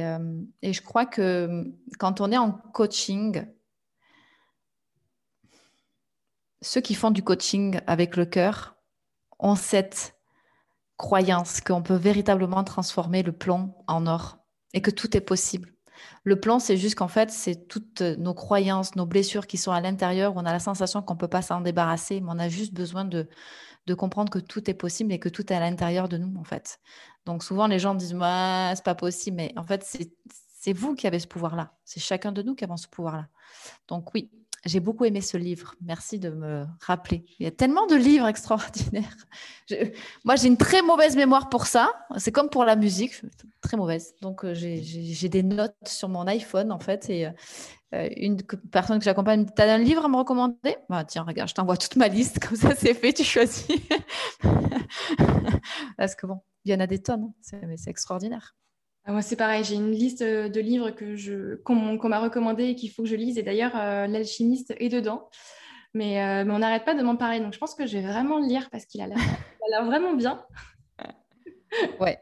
et, 0.62 0.72
je 0.72 0.80
crois 0.80 1.06
que 1.06 1.64
quand 1.98 2.20
on 2.20 2.30
est 2.30 2.38
en 2.38 2.52
coaching, 2.52 3.44
ceux 6.60 6.80
qui 6.80 6.94
font 6.94 7.10
du 7.10 7.24
coaching 7.24 7.80
avec 7.88 8.16
le 8.16 8.26
cœur 8.26 8.76
ont 9.40 9.56
cette 9.56 10.14
croyance 10.96 11.60
qu'on 11.60 11.82
peut 11.82 11.96
véritablement 11.96 12.62
transformer 12.62 13.24
le 13.24 13.32
plomb 13.32 13.74
en 13.88 14.06
or 14.06 14.41
et 14.74 14.82
que 14.82 14.90
tout 14.90 15.16
est 15.16 15.20
possible. 15.20 15.74
Le 16.24 16.38
plan, 16.38 16.58
c'est 16.58 16.76
juste 16.76 16.96
qu'en 16.96 17.08
fait, 17.08 17.30
c'est 17.30 17.68
toutes 17.68 18.00
nos 18.00 18.34
croyances, 18.34 18.96
nos 18.96 19.06
blessures 19.06 19.46
qui 19.46 19.56
sont 19.56 19.72
à 19.72 19.80
l'intérieur. 19.80 20.34
On 20.36 20.44
a 20.44 20.52
la 20.52 20.58
sensation 20.58 21.02
qu'on 21.02 21.14
ne 21.14 21.18
peut 21.18 21.28
pas 21.28 21.42
s'en 21.42 21.60
débarrasser, 21.60 22.20
mais 22.20 22.30
on 22.30 22.38
a 22.38 22.48
juste 22.48 22.74
besoin 22.74 23.04
de, 23.04 23.28
de 23.86 23.94
comprendre 23.94 24.30
que 24.30 24.38
tout 24.38 24.68
est 24.70 24.74
possible 24.74 25.12
et 25.12 25.18
que 25.18 25.28
tout 25.28 25.52
est 25.52 25.56
à 25.56 25.60
l'intérieur 25.60 26.08
de 26.08 26.16
nous, 26.18 26.34
en 26.38 26.44
fait. 26.44 26.80
Donc 27.26 27.44
souvent, 27.44 27.66
les 27.66 27.78
gens 27.78 27.94
disent, 27.94 28.14
ouais, 28.14 28.72
c'est 28.74 28.84
pas 28.84 28.94
possible, 28.94 29.36
mais 29.36 29.52
en 29.56 29.64
fait, 29.64 29.84
c'est 29.84 30.72
vous 30.72 30.94
qui 30.94 31.06
avez 31.06 31.18
ce 31.18 31.26
pouvoir-là. 31.26 31.74
C'est 31.84 32.00
chacun 32.00 32.32
de 32.32 32.42
nous 32.42 32.54
qui 32.54 32.64
avons 32.64 32.76
ce 32.76 32.88
pouvoir-là. 32.88 33.28
Donc 33.88 34.14
oui, 34.14 34.30
j'ai 34.64 34.80
beaucoup 34.80 35.04
aimé 35.04 35.20
ce 35.20 35.36
livre. 35.36 35.74
Merci 35.80 36.18
de 36.18 36.30
me 36.30 36.64
rappeler. 36.80 37.24
Il 37.38 37.44
y 37.44 37.46
a 37.46 37.50
tellement 37.50 37.86
de 37.86 37.96
livres 37.96 38.26
extraordinaires. 38.28 39.16
moi, 40.24 40.36
j'ai 40.36 40.48
une 40.48 40.56
très 40.56 40.82
mauvaise 40.82 41.16
mémoire 41.16 41.48
pour 41.48 41.66
ça. 41.66 41.92
C'est 42.16 42.32
comme 42.32 42.48
pour 42.48 42.64
la 42.64 42.76
musique, 42.76 43.20
très 43.60 43.76
mauvaise. 43.76 44.14
Donc, 44.20 44.44
euh, 44.44 44.54
j'ai 44.54 45.28
des 45.28 45.42
notes 45.42 45.74
sur 45.86 46.08
mon 46.08 46.26
iPhone, 46.26 46.70
en 46.70 46.78
fait. 46.78 47.10
Et 47.10 47.26
euh, 47.26 48.08
une 48.16 48.40
personne 48.70 48.98
que 48.98 49.04
j'accompagne, 49.04 49.46
tu 49.46 49.62
as 49.62 49.72
un 49.72 49.78
livre 49.78 50.04
à 50.04 50.08
me 50.08 50.16
recommander? 50.16 50.76
Bah, 50.88 51.04
Tiens, 51.04 51.24
regarde, 51.24 51.48
je 51.48 51.54
t'envoie 51.54 51.76
toute 51.76 51.96
ma 51.96 52.08
liste. 52.08 52.38
Comme 52.38 52.56
ça, 52.56 52.74
c'est 52.76 52.94
fait, 52.94 53.12
tu 53.12 53.24
choisis. 53.24 53.66
Parce 55.98 56.14
que 56.14 56.26
bon, 56.26 56.40
il 56.64 56.72
y 56.72 56.74
en 56.74 56.80
a 56.80 56.86
des 56.86 57.02
tonnes. 57.02 57.32
Hein. 57.52 57.74
C'est 57.76 57.90
extraordinaire. 57.90 58.54
Ah, 59.05 59.11
moi, 59.11 59.22
c'est 59.22 59.36
pareil, 59.36 59.64
j'ai 59.64 59.74
une 59.74 59.90
liste 59.90 60.22
euh, 60.22 60.48
de 60.48 60.61
livres 60.61 60.90
que 60.90 61.16
je, 61.16 61.57
qu'on, 61.57 61.74
m'a 61.74 62.20
recommandé 62.20 62.66
et 62.66 62.74
qu'il 62.76 62.90
faut 62.90 63.03
que 63.03 63.09
je 63.09 63.16
lise. 63.16 63.36
Et 63.36 63.42
d'ailleurs, 63.42 63.72
euh, 63.74 64.07
L'alchimiste 64.07 64.74
est 64.78 64.88
dedans. 64.88 65.28
Mais, 65.92 66.22
euh, 66.22 66.44
mais 66.44 66.55
on 66.55 66.61
n'arrête 66.61 66.84
pas 66.84 66.94
de 66.94 67.03
m'en 67.03 67.16
parler. 67.16 67.40
Donc, 67.40 67.53
je 67.53 67.59
pense 67.59 67.74
que 67.74 67.84
je 67.84 67.98
vais 67.98 68.07
vraiment 68.07 68.38
le 68.38 68.46
lire 68.46 68.70
parce 68.70 68.86
qu'il 68.86 69.00
a 69.00 69.09
l'air, 69.09 69.18
l'air 69.70 69.84
vraiment 69.84 70.14
bien. 70.14 70.44
ouais. 72.00 72.18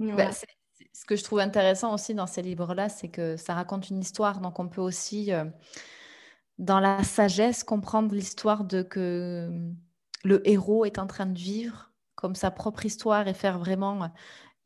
Bah, 0.00 0.30
ce 0.92 1.04
que 1.06 1.16
je 1.16 1.24
trouve 1.24 1.38
intéressant 1.38 1.94
aussi 1.94 2.12
dans 2.12 2.26
ces 2.26 2.42
livres-là, 2.42 2.88
c'est 2.90 3.08
que 3.08 3.36
ça 3.36 3.54
raconte 3.54 3.88
une 3.88 4.00
histoire. 4.00 4.40
Donc, 4.40 4.58
on 4.58 4.68
peut 4.68 4.82
aussi, 4.82 5.30
dans 6.58 6.80
la 6.80 7.02
sagesse, 7.04 7.64
comprendre 7.64 8.14
l'histoire 8.14 8.64
de 8.64 8.82
que 8.82 9.48
le 10.24 10.48
héros 10.48 10.84
est 10.84 10.98
en 10.98 11.06
train 11.06 11.26
de 11.26 11.38
vivre 11.38 11.92
comme 12.16 12.34
sa 12.34 12.50
propre 12.50 12.84
histoire 12.84 13.26
et 13.28 13.34
faire 13.34 13.58
vraiment 13.58 14.10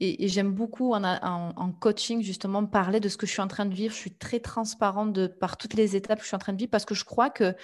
et, 0.01 0.29
j'aime 0.29 0.53
beaucoup 0.53 0.93
en, 0.95 1.73
coaching 1.81 2.23
justement 2.23 2.67
parler 2.67 3.01
de 3.01 3.09
ce 3.09 3.17
que 3.17 3.27
je 3.27 3.33
suis 3.33 3.43
en 3.43 3.49
train 3.49 3.65
de 3.65 3.75
vivre. 3.75 3.95
Je 3.95 3.99
suis 3.99 4.15
très 4.15 4.41
transparente 4.41 5.13
de, 5.13 5.27
par 5.27 5.57
toutes 5.57 5.75
les 5.75 5.97
étapes 5.97 6.19
que 6.19 6.25
je 6.25 6.29
suis 6.29 6.37
en 6.37 6.41
train 6.41 6.53
de 6.53 6.59
vivre 6.59 6.71
parce 6.71 6.85
que 6.85 6.95
je 6.95 7.05
crois 7.05 7.31
que 7.31 7.55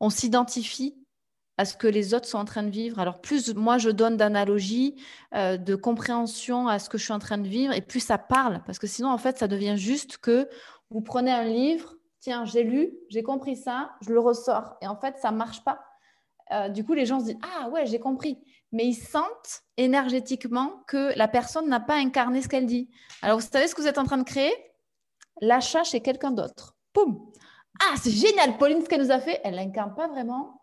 on 0.00 0.10
s'identifie 0.10 0.96
à 1.58 1.64
ce 1.64 1.76
que 1.76 1.86
les 1.86 2.14
autres 2.14 2.26
sont 2.26 2.38
en 2.38 2.44
train 2.44 2.62
de 2.62 2.70
vivre. 2.70 2.98
Alors 2.98 3.20
plus 3.20 3.54
moi 3.54 3.78
je 3.78 3.90
donne 3.90 4.16
d'analogies, 4.16 4.96
euh, 5.34 5.56
de 5.56 5.74
compréhension 5.74 6.68
à 6.68 6.78
ce 6.78 6.88
que 6.88 6.98
je 6.98 7.04
suis 7.04 7.12
en 7.12 7.18
train 7.18 7.38
de 7.38 7.48
vivre, 7.48 7.72
et 7.74 7.80
plus 7.80 8.00
ça 8.00 8.18
parle, 8.18 8.62
parce 8.64 8.78
que 8.78 8.86
sinon 8.86 9.10
en 9.10 9.18
fait 9.18 9.38
ça 9.38 9.48
devient 9.48 9.76
juste 9.76 10.18
que 10.18 10.48
vous 10.90 11.02
prenez 11.02 11.30
un 11.30 11.44
livre, 11.44 11.94
tiens 12.20 12.44
j'ai 12.44 12.62
lu, 12.62 12.92
j'ai 13.08 13.22
compris 13.22 13.56
ça, 13.56 13.92
je 14.00 14.12
le 14.12 14.20
ressors, 14.20 14.76
et 14.80 14.86
en 14.86 14.96
fait 14.96 15.18
ça 15.18 15.30
marche 15.30 15.62
pas. 15.62 15.80
Euh, 16.52 16.68
du 16.68 16.84
coup 16.84 16.94
les 16.94 17.06
gens 17.06 17.20
se 17.20 17.26
disent 17.26 17.38
ah 17.42 17.68
ouais 17.70 17.86
j'ai 17.86 18.00
compris, 18.00 18.38
mais 18.72 18.86
ils 18.86 18.94
sentent 18.94 19.62
énergétiquement 19.76 20.82
que 20.86 21.16
la 21.16 21.28
personne 21.28 21.68
n'a 21.68 21.80
pas 21.80 21.96
incarné 21.96 22.42
ce 22.42 22.48
qu'elle 22.48 22.66
dit. 22.66 22.90
Alors, 23.20 23.38
vous 23.38 23.46
savez 23.46 23.68
ce 23.68 23.74
que 23.74 23.82
vous 23.82 23.88
êtes 23.88 23.98
en 23.98 24.04
train 24.04 24.18
de 24.18 24.24
créer? 24.24 24.52
L'achat 25.40 25.84
chez 25.84 26.00
quelqu'un 26.00 26.30
d'autre. 26.30 26.76
Poum 26.92 27.30
Ah, 27.80 27.94
c'est 28.02 28.10
génial, 28.10 28.56
Pauline, 28.58 28.82
ce 28.82 28.88
qu'elle 28.88 29.02
nous 29.02 29.10
a 29.10 29.20
fait, 29.20 29.40
elle 29.44 29.54
l'incarne 29.54 29.94
pas 29.94 30.08
vraiment. 30.08 30.60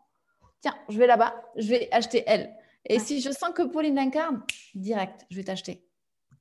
Tiens, 0.62 0.76
je 0.89 0.97
vais 0.97 1.07
là-bas, 1.07 1.34
je 1.55 1.70
vais 1.70 1.88
acheter 1.91 2.24
elle. 2.28 2.53
Et 2.86 2.99
si 2.99 3.22
je 3.22 3.30
sens 3.30 3.51
que 3.53 3.62
Pauline 3.64 3.95
l'incarne, 3.95 4.43
direct, 4.74 5.26
je 5.30 5.38
vais 5.38 5.43
t'acheter. 5.43 5.86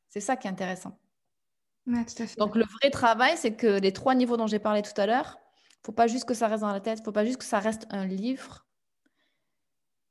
C'est 0.08 0.20
ça 0.20 0.36
qui 0.36 0.46
est 0.46 0.50
intéressant. 0.50 0.98
Donc 2.36 2.54
le 2.54 2.64
vrai 2.64 2.90
travail, 2.90 3.36
c'est 3.36 3.54
que 3.54 3.78
les 3.80 3.92
trois 3.92 4.14
niveaux 4.14 4.36
dont 4.36 4.46
j'ai 4.46 4.58
parlé 4.58 4.82
tout 4.82 4.98
à 5.00 5.06
l'heure, 5.06 5.38
il 5.40 5.80
ne 5.82 5.86
faut 5.86 5.92
pas 5.92 6.06
juste 6.06 6.24
que 6.26 6.34
ça 6.34 6.48
reste 6.48 6.62
dans 6.62 6.72
la 6.72 6.80
tête, 6.80 6.98
il 6.98 7.02
ne 7.02 7.04
faut 7.04 7.12
pas 7.12 7.24
juste 7.24 7.38
que 7.38 7.44
ça 7.44 7.60
reste 7.60 7.86
un 7.90 8.06
livre. 8.06 8.67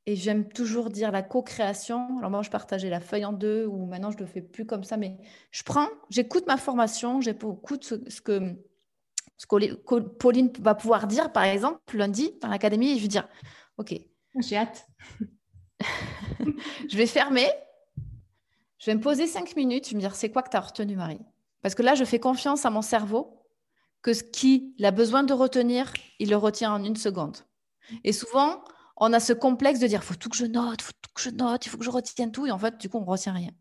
Et 0.09 0.15
j'aime 0.15 0.47
toujours 0.47 0.89
dire 0.89 1.11
la 1.11 1.21
co-création. 1.21 2.17
Alors 2.17 2.31
moi, 2.31 2.41
je 2.41 2.49
partageais 2.49 2.89
la 2.89 3.01
feuille 3.01 3.25
en 3.25 3.33
deux, 3.33 3.65
ou 3.65 3.85
maintenant 3.85 4.09
je 4.09 4.15
ne 4.15 4.21
le 4.21 4.25
fais 4.25 4.41
plus 4.41 4.65
comme 4.65 4.85
ça, 4.85 4.95
mais 4.95 5.17
je 5.51 5.63
prends, 5.63 5.89
j'écoute 6.09 6.47
ma 6.47 6.55
formation, 6.55 7.19
j'écoute 7.19 7.83
ce, 7.83 8.21
que, 8.21 8.55
ce 9.35 9.45
que 9.45 9.99
Pauline 9.99 10.49
va 10.61 10.75
pouvoir 10.75 11.07
dire, 11.07 11.33
par 11.33 11.43
exemple, 11.43 11.79
lundi 11.93 12.31
dans 12.41 12.47
l'académie, 12.47 12.91
et 12.91 12.95
je 12.95 13.01
vais 13.01 13.09
dire, 13.09 13.27
OK. 13.77 13.93
J'ai 14.39 14.55
hâte. 14.55 14.87
je 16.89 16.97
vais 16.97 17.05
fermer, 17.05 17.49
je 18.79 18.85
vais 18.85 18.95
me 18.95 19.01
poser 19.01 19.27
cinq 19.27 19.57
minutes, 19.57 19.87
je 19.87 19.89
vais 19.91 19.97
me 19.97 20.01
dire, 20.01 20.15
c'est 20.15 20.31
quoi 20.31 20.41
que 20.41 20.49
tu 20.49 20.55
as 20.55 20.61
retenu, 20.61 20.95
Marie? 20.95 21.19
Parce 21.61 21.75
que 21.75 21.83
là, 21.83 21.95
je 21.95 22.05
fais 22.05 22.19
confiance 22.19 22.65
à 22.65 22.69
mon 22.69 22.81
cerveau 22.81 23.43
que 24.01 24.13
ce 24.13 24.23
qu'il 24.23 24.73
a 24.85 24.91
besoin 24.91 25.23
de 25.23 25.33
retenir, 25.33 25.91
il 26.19 26.29
le 26.29 26.37
retient 26.37 26.71
en 26.71 26.81
une 26.81 26.95
seconde. 26.95 27.39
Et 28.05 28.13
souvent, 28.13 28.63
on 28.97 29.13
a 29.13 29.19
ce 29.19 29.33
complexe 29.33 29.79
de 29.79 29.87
dire, 29.87 30.03
faut 30.03 30.15
tout 30.15 30.29
que 30.29 30.35
je 30.35 30.45
note, 30.45 30.81
faut 30.81 30.91
tout 31.01 31.09
que 31.13 31.21
je 31.21 31.29
note, 31.29 31.65
il 31.65 31.69
faut 31.69 31.77
que 31.77 31.85
je 31.85 31.89
retienne 31.89 32.31
tout. 32.31 32.45
Et 32.45 32.51
en 32.51 32.57
fait, 32.57 32.77
du 32.77 32.89
coup, 32.89 32.97
on 32.97 33.01
ne 33.01 33.05
retient 33.05 33.33
rien. 33.33 33.51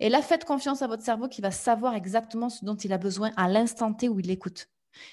Et 0.00 0.08
là, 0.08 0.22
faites 0.22 0.44
confiance 0.44 0.82
à 0.82 0.86
votre 0.86 1.02
cerveau 1.02 1.28
qui 1.28 1.40
va 1.40 1.50
savoir 1.50 1.94
exactement 1.94 2.48
ce 2.48 2.64
dont 2.64 2.76
il 2.76 2.92
a 2.92 2.98
besoin 2.98 3.32
à 3.36 3.48
l'instant 3.48 3.92
T 3.92 4.08
où 4.08 4.20
il 4.20 4.30
écoute. 4.30 4.68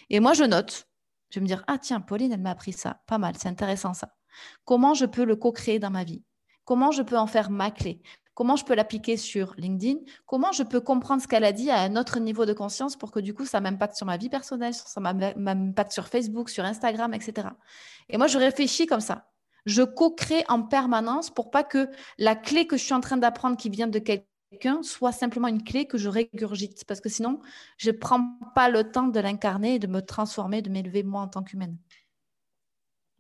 Et 0.10 0.20
moi, 0.20 0.34
je 0.34 0.44
note. 0.44 0.88
Je 1.32 1.40
vais 1.40 1.44
me 1.44 1.48
dire, 1.48 1.64
ah 1.68 1.80
tiens, 1.80 2.02
Pauline, 2.02 2.32
elle 2.32 2.42
m'a 2.42 2.52
appris 2.52 2.74
ça. 2.74 3.02
Pas 3.08 3.18
mal, 3.18 3.34
c'est 3.38 3.50
intéressant 3.50 3.94
ça. 3.94 4.16
Comment 4.64 4.94
je 4.94 5.06
peux 5.06 5.26
le 5.26 5.36
co-créer 5.36 5.80
dans 5.80 5.90
ma 5.90 6.04
vie? 6.04 6.24
Comment 6.66 6.92
je 6.92 7.02
peux 7.02 7.18
en 7.18 7.28
faire 7.28 7.50
ma 7.50 7.72
clé? 7.72 8.02
Comment 8.36 8.58
je 8.58 8.66
peux 8.66 8.76
l'appliquer 8.76 9.18
sur 9.18 9.54
LinkedIn? 9.58 10.00
Comment 10.26 10.52
je 10.52 10.62
peux 10.62 10.82
comprendre 10.82 11.22
ce 11.22 11.28
qu'elle 11.28 11.46
a 11.46 11.54
dit 11.54 11.72
à 11.72 11.80
un 11.80 11.96
autre 11.96 12.20
niveau 12.20 12.46
de 12.46 12.54
conscience 12.54 12.96
pour 12.96 13.12
que 13.12 13.20
du 13.20 13.34
coup, 13.34 13.46
ça 13.46 13.62
m'impacte 13.62 13.96
sur 13.96 14.06
ma 14.06 14.18
vie 14.18 14.30
personnelle, 14.30 14.74
ça 14.74 15.00
m'impacte 15.00 15.94
sur 15.94 16.08
Facebook, 16.08 16.50
sur 16.50 16.66
Instagram, 16.66 17.14
etc. 17.14 17.48
Et 18.10 18.18
moi, 18.18 18.28
je 18.28 18.38
réfléchis 18.38 18.86
comme 18.86 19.00
ça. 19.00 19.30
Je 19.66 19.82
co-crée 19.82 20.44
en 20.48 20.62
permanence 20.62 21.30
pour 21.30 21.50
pas 21.50 21.64
que 21.64 21.90
la 22.18 22.36
clé 22.36 22.68
que 22.68 22.78
je 22.78 22.84
suis 22.84 22.94
en 22.94 23.02
train 23.02 23.18
d'apprendre 23.18 23.58
qui 23.58 23.70
vient 23.70 23.88
de 23.88 24.00
quelqu'un 24.00 24.84
soit 24.84 25.12
simplement 25.12 25.48
une 25.48 25.64
clé 25.64 25.88
que 25.88 25.98
je 25.98 26.10
régurgite. 26.10 26.86
Parce 26.86 27.02
que 27.02 27.10
sinon, 27.10 27.40
je 27.78 27.90
ne 27.90 27.98
prends 27.98 28.38
pas 28.54 28.70
le 28.70 28.92
temps 28.92 29.08
de 29.08 29.20
l'incarner 29.20 29.76
et 29.76 29.80
de 29.80 29.88
me 29.88 30.02
transformer, 30.02 30.62
de 30.62 30.70
m'élever 30.70 31.04
moi 31.04 31.22
en 31.22 31.28
tant 31.28 31.44
qu'humaine. 31.44 31.78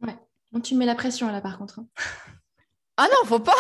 Ouais. 0.02 0.18
Tu 0.64 0.76
mets 0.76 0.86
la 0.86 0.96
pression 0.96 1.32
là, 1.32 1.42
par 1.42 1.58
contre. 1.58 1.80
Hein. 1.80 1.88
Ah 2.98 3.08
non, 3.12 3.28
faut 3.28 3.40
pas. 3.40 3.56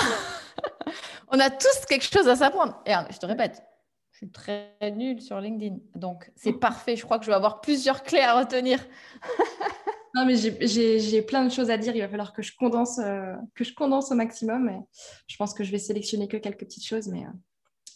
On 1.29 1.39
a 1.39 1.49
tous 1.49 1.85
quelque 1.87 2.05
chose 2.05 2.27
à 2.27 2.35
s'apprendre. 2.35 2.81
Et 2.85 2.93
je 3.11 3.17
te 3.17 3.25
répète, 3.25 3.63
je 4.11 4.17
suis 4.19 4.31
très 4.31 4.77
nulle 4.95 5.21
sur 5.21 5.41
LinkedIn. 5.41 5.77
Donc, 5.95 6.31
c'est 6.35 6.53
parfait. 6.53 6.95
Je 6.95 7.03
crois 7.03 7.19
que 7.19 7.25
je 7.25 7.31
vais 7.31 7.35
avoir 7.35 7.59
plusieurs 7.59 8.03
clés 8.03 8.21
à 8.21 8.39
retenir. 8.39 8.79
non, 10.15 10.25
mais 10.25 10.37
j'ai 10.37 11.21
plein 11.21 11.43
de 11.43 11.51
choses 11.51 11.69
à 11.69 11.77
dire. 11.77 11.93
Il 11.93 11.99
va 11.99 12.07
falloir 12.07 12.31
que 12.31 12.41
je 12.41 12.55
condense, 12.55 12.99
euh, 12.99 13.35
que 13.53 13.65
je 13.65 13.73
condense 13.73 14.13
au 14.13 14.15
maximum. 14.15 14.69
Et 14.69 14.79
je 15.27 15.35
pense 15.35 15.53
que 15.53 15.65
je 15.65 15.71
vais 15.71 15.77
sélectionner 15.77 16.29
que 16.29 16.37
quelques 16.37 16.59
petites 16.59 16.85
choses, 16.85 17.09
mais, 17.09 17.25
euh, 17.25 17.29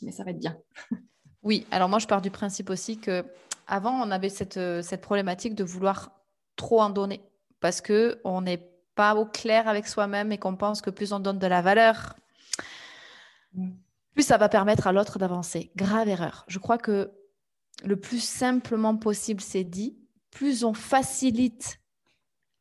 mais 0.01 0.11
ça 0.11 0.25
va 0.25 0.31
être 0.31 0.39
bien. 0.39 0.57
oui, 1.43 1.65
alors 1.71 1.87
moi, 1.87 1.99
je 1.99 2.07
pars 2.07 2.21
du 2.21 2.29
principe 2.29 2.69
aussi 2.71 2.99
que 2.99 3.23
avant, 3.67 4.05
on 4.05 4.11
avait 4.11 4.27
cette, 4.27 4.57
euh, 4.57 4.81
cette 4.81 4.99
problématique 4.99 5.55
de 5.55 5.63
vouloir 5.63 6.11
trop 6.57 6.81
en 6.81 6.89
donner 6.89 7.21
parce 7.61 7.79
qu'on 7.79 8.41
n'est 8.41 8.69
pas 8.95 9.15
au 9.15 9.25
clair 9.25 9.69
avec 9.69 9.87
soi-même 9.87 10.33
et 10.33 10.37
qu'on 10.37 10.57
pense 10.57 10.81
que 10.81 10.89
plus 10.89 11.13
on 11.13 11.21
donne 11.21 11.39
de 11.39 11.47
la 11.47 11.61
valeur, 11.61 12.17
plus 14.13 14.23
ça 14.23 14.37
va 14.37 14.49
permettre 14.49 14.87
à 14.87 14.91
l'autre 14.91 15.19
d'avancer. 15.19 15.71
Grave 15.77 16.09
erreur. 16.09 16.43
Je 16.49 16.59
crois 16.59 16.77
que 16.77 17.11
le 17.85 17.95
plus 17.95 18.21
simplement 18.21 18.97
possible, 18.97 19.39
c'est 19.39 19.63
dit, 19.63 19.97
plus 20.31 20.65
on 20.65 20.73
facilite 20.73 21.78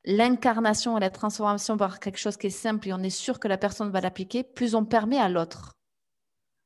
l'incarnation 0.05 0.97
et 0.97 1.01
la 1.01 1.11
transformation 1.11 1.77
par 1.77 2.01
quelque 2.01 2.19
chose 2.19 2.37
qui 2.37 2.49
est 2.49 2.51
simple 2.51 2.89
et 2.89 2.93
on 2.93 3.03
est 3.03 3.11
sûr 3.11 3.39
que 3.39 3.49
la 3.49 3.59
personne 3.59 3.91
va 3.91 4.01
l'appliquer, 4.01 4.43
plus 4.43 4.75
on 4.75 4.85
permet 4.85 5.19
à 5.19 5.29
l'autre 5.29 5.73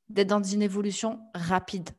d'être 0.08 0.28
dans 0.28 0.42
une 0.42 0.62
évolution 0.62 1.20
rapide. 1.34 1.90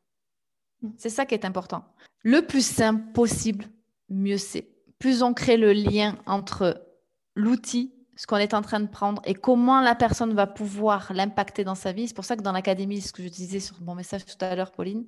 C'est 0.98 1.10
ça 1.10 1.26
qui 1.26 1.34
est 1.34 1.46
important. 1.46 1.86
Le 2.24 2.46
plus 2.46 2.66
simple 2.66 3.12
possible, 3.14 3.66
mieux 4.10 4.38
c'est. 4.38 4.70
Plus 5.00 5.24
on 5.24 5.34
crée 5.34 5.58
le 5.58 5.74
lien 5.74 6.18
entre 6.26 6.86
l'outil, 7.36 7.94
ce 8.16 8.28
qu'on 8.28 8.38
est 8.38 8.54
en 8.54 8.62
train 8.62 8.80
de 8.80 8.88
prendre 8.88 9.22
et 9.26 9.34
comment 9.34 9.82
la 9.82 9.96
personne 9.96 10.34
va 10.34 10.48
pouvoir 10.48 11.12
l'impacter 11.14 11.64
dans 11.64 11.76
sa 11.76 11.92
vie. 11.92 12.08
C'est 12.08 12.14
pour 12.14 12.26
ça 12.26 12.36
que 12.36 12.44
dans 12.44 12.52
l'académie, 12.52 13.02
ce 13.02 13.12
que 13.12 13.24
je 13.24 13.30
disais 13.30 13.60
sur 13.60 13.82
mon 13.82 13.96
message 13.96 14.26
tout 14.26 14.38
à 14.40 14.56
l'heure, 14.56 14.72
Pauline, 14.72 15.06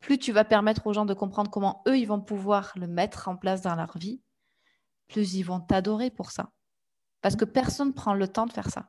plus 0.00 0.18
tu 0.18 0.32
vas 0.32 0.44
permettre 0.44 0.86
aux 0.86 0.92
gens 0.92 1.06
de 1.06 1.14
comprendre 1.14 1.50
comment 1.50 1.82
eux, 1.88 1.96
ils 1.96 2.06
vont 2.06 2.20
pouvoir 2.20 2.72
le 2.76 2.86
mettre 2.86 3.28
en 3.28 3.36
place 3.36 3.62
dans 3.62 3.74
leur 3.74 3.96
vie, 3.96 4.20
plus 5.12 5.34
ils 5.34 5.42
vont 5.42 5.60
t'adorer 5.60 6.10
pour 6.10 6.30
ça. 6.30 6.50
Parce 7.20 7.36
que 7.36 7.44
personne 7.44 7.88
ne 7.88 7.92
prend 7.92 8.14
le 8.14 8.26
temps 8.26 8.46
de 8.46 8.52
faire 8.52 8.70
ça. 8.70 8.88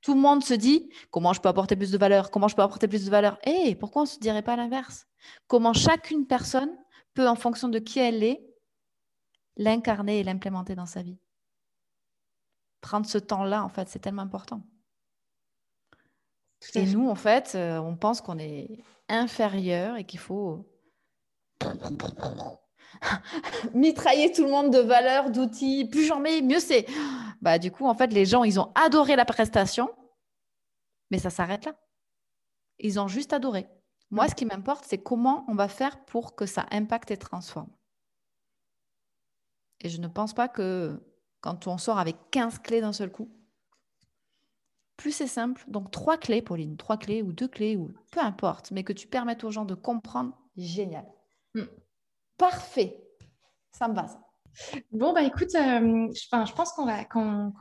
Tout 0.00 0.14
le 0.14 0.20
monde 0.20 0.44
se 0.44 0.54
dit 0.54 0.90
comment 1.10 1.32
je 1.32 1.40
peux 1.40 1.48
apporter 1.48 1.76
plus 1.76 1.90
de 1.90 1.98
valeur, 1.98 2.30
comment 2.30 2.48
je 2.48 2.56
peux 2.56 2.62
apporter 2.62 2.88
plus 2.88 3.04
de 3.04 3.10
valeur? 3.10 3.38
Et 3.44 3.74
pourquoi 3.74 4.02
on 4.02 4.04
ne 4.04 4.10
se 4.10 4.18
dirait 4.18 4.42
pas 4.42 4.56
l'inverse? 4.56 5.06
Comment 5.46 5.72
chacune 5.72 6.26
personne 6.26 6.70
peut, 7.14 7.28
en 7.28 7.36
fonction 7.36 7.68
de 7.68 7.78
qui 7.78 7.98
elle 7.98 8.22
est, 8.22 8.44
l'incarner 9.56 10.20
et 10.20 10.24
l'implémenter 10.24 10.74
dans 10.74 10.86
sa 10.86 11.02
vie? 11.02 11.18
Prendre 12.80 13.06
ce 13.06 13.18
temps-là, 13.18 13.62
en 13.62 13.68
fait, 13.68 13.88
c'est 13.88 14.00
tellement 14.00 14.22
important. 14.22 14.62
Et 16.74 16.86
nous, 16.86 17.08
en 17.08 17.14
fait, 17.14 17.52
euh, 17.54 17.78
on 17.78 17.96
pense 17.96 18.20
qu'on 18.20 18.38
est 18.38 18.82
inférieur 19.08 19.96
et 19.96 20.04
qu'il 20.04 20.20
faut 20.20 20.68
mitrailler 23.74 24.32
tout 24.32 24.44
le 24.44 24.50
monde 24.50 24.72
de 24.72 24.78
valeurs, 24.78 25.30
d'outils. 25.30 25.84
Plus 25.84 26.04
j'en 26.04 26.20
mets, 26.20 26.42
mieux 26.42 26.60
c'est. 26.60 26.86
Bah, 27.40 27.58
du 27.58 27.70
coup, 27.70 27.86
en 27.86 27.94
fait, 27.94 28.12
les 28.12 28.24
gens, 28.24 28.44
ils 28.44 28.60
ont 28.60 28.72
adoré 28.74 29.16
la 29.16 29.24
prestation, 29.24 29.90
mais 31.10 31.18
ça 31.18 31.30
s'arrête 31.30 31.64
là. 31.64 31.74
Ils 32.78 33.00
ont 33.00 33.08
juste 33.08 33.32
adoré. 33.32 33.68
Moi, 34.10 34.28
ce 34.28 34.34
qui 34.34 34.44
m'importe, 34.44 34.84
c'est 34.86 34.98
comment 34.98 35.44
on 35.48 35.54
va 35.54 35.68
faire 35.68 36.04
pour 36.04 36.36
que 36.36 36.46
ça 36.46 36.66
impacte 36.70 37.10
et 37.10 37.16
transforme. 37.16 37.70
Et 39.80 39.88
je 39.88 40.00
ne 40.00 40.06
pense 40.06 40.34
pas 40.34 40.48
que 40.48 41.00
quand 41.40 41.66
on 41.66 41.78
sort 41.78 41.98
avec 41.98 42.16
15 42.30 42.60
clés 42.60 42.80
d'un 42.80 42.92
seul 42.92 43.10
coup, 43.10 43.30
plus 44.96 45.12
c'est 45.12 45.26
simple. 45.26 45.64
Donc 45.66 45.90
trois 45.90 46.16
clés, 46.16 46.42
Pauline, 46.42 46.76
trois 46.76 46.96
clés 46.96 47.22
ou 47.22 47.32
deux 47.32 47.48
clés, 47.48 47.76
ou 47.76 47.90
peu 48.12 48.20
importe, 48.20 48.70
mais 48.70 48.84
que 48.84 48.92
tu 48.92 49.08
permettes 49.08 49.44
aux 49.44 49.50
gens 49.50 49.64
de 49.64 49.74
comprendre, 49.74 50.38
génial. 50.56 51.06
Hmm. 51.54 51.64
Parfait. 52.42 52.96
Ça 53.70 53.86
me 53.86 53.94
va. 53.94 54.06
Bon, 54.90 55.12
bah 55.12 55.22
écoute, 55.22 55.54
euh, 55.54 56.08
je, 56.12 56.52
pense 56.52 56.72
qu'on 56.72 56.84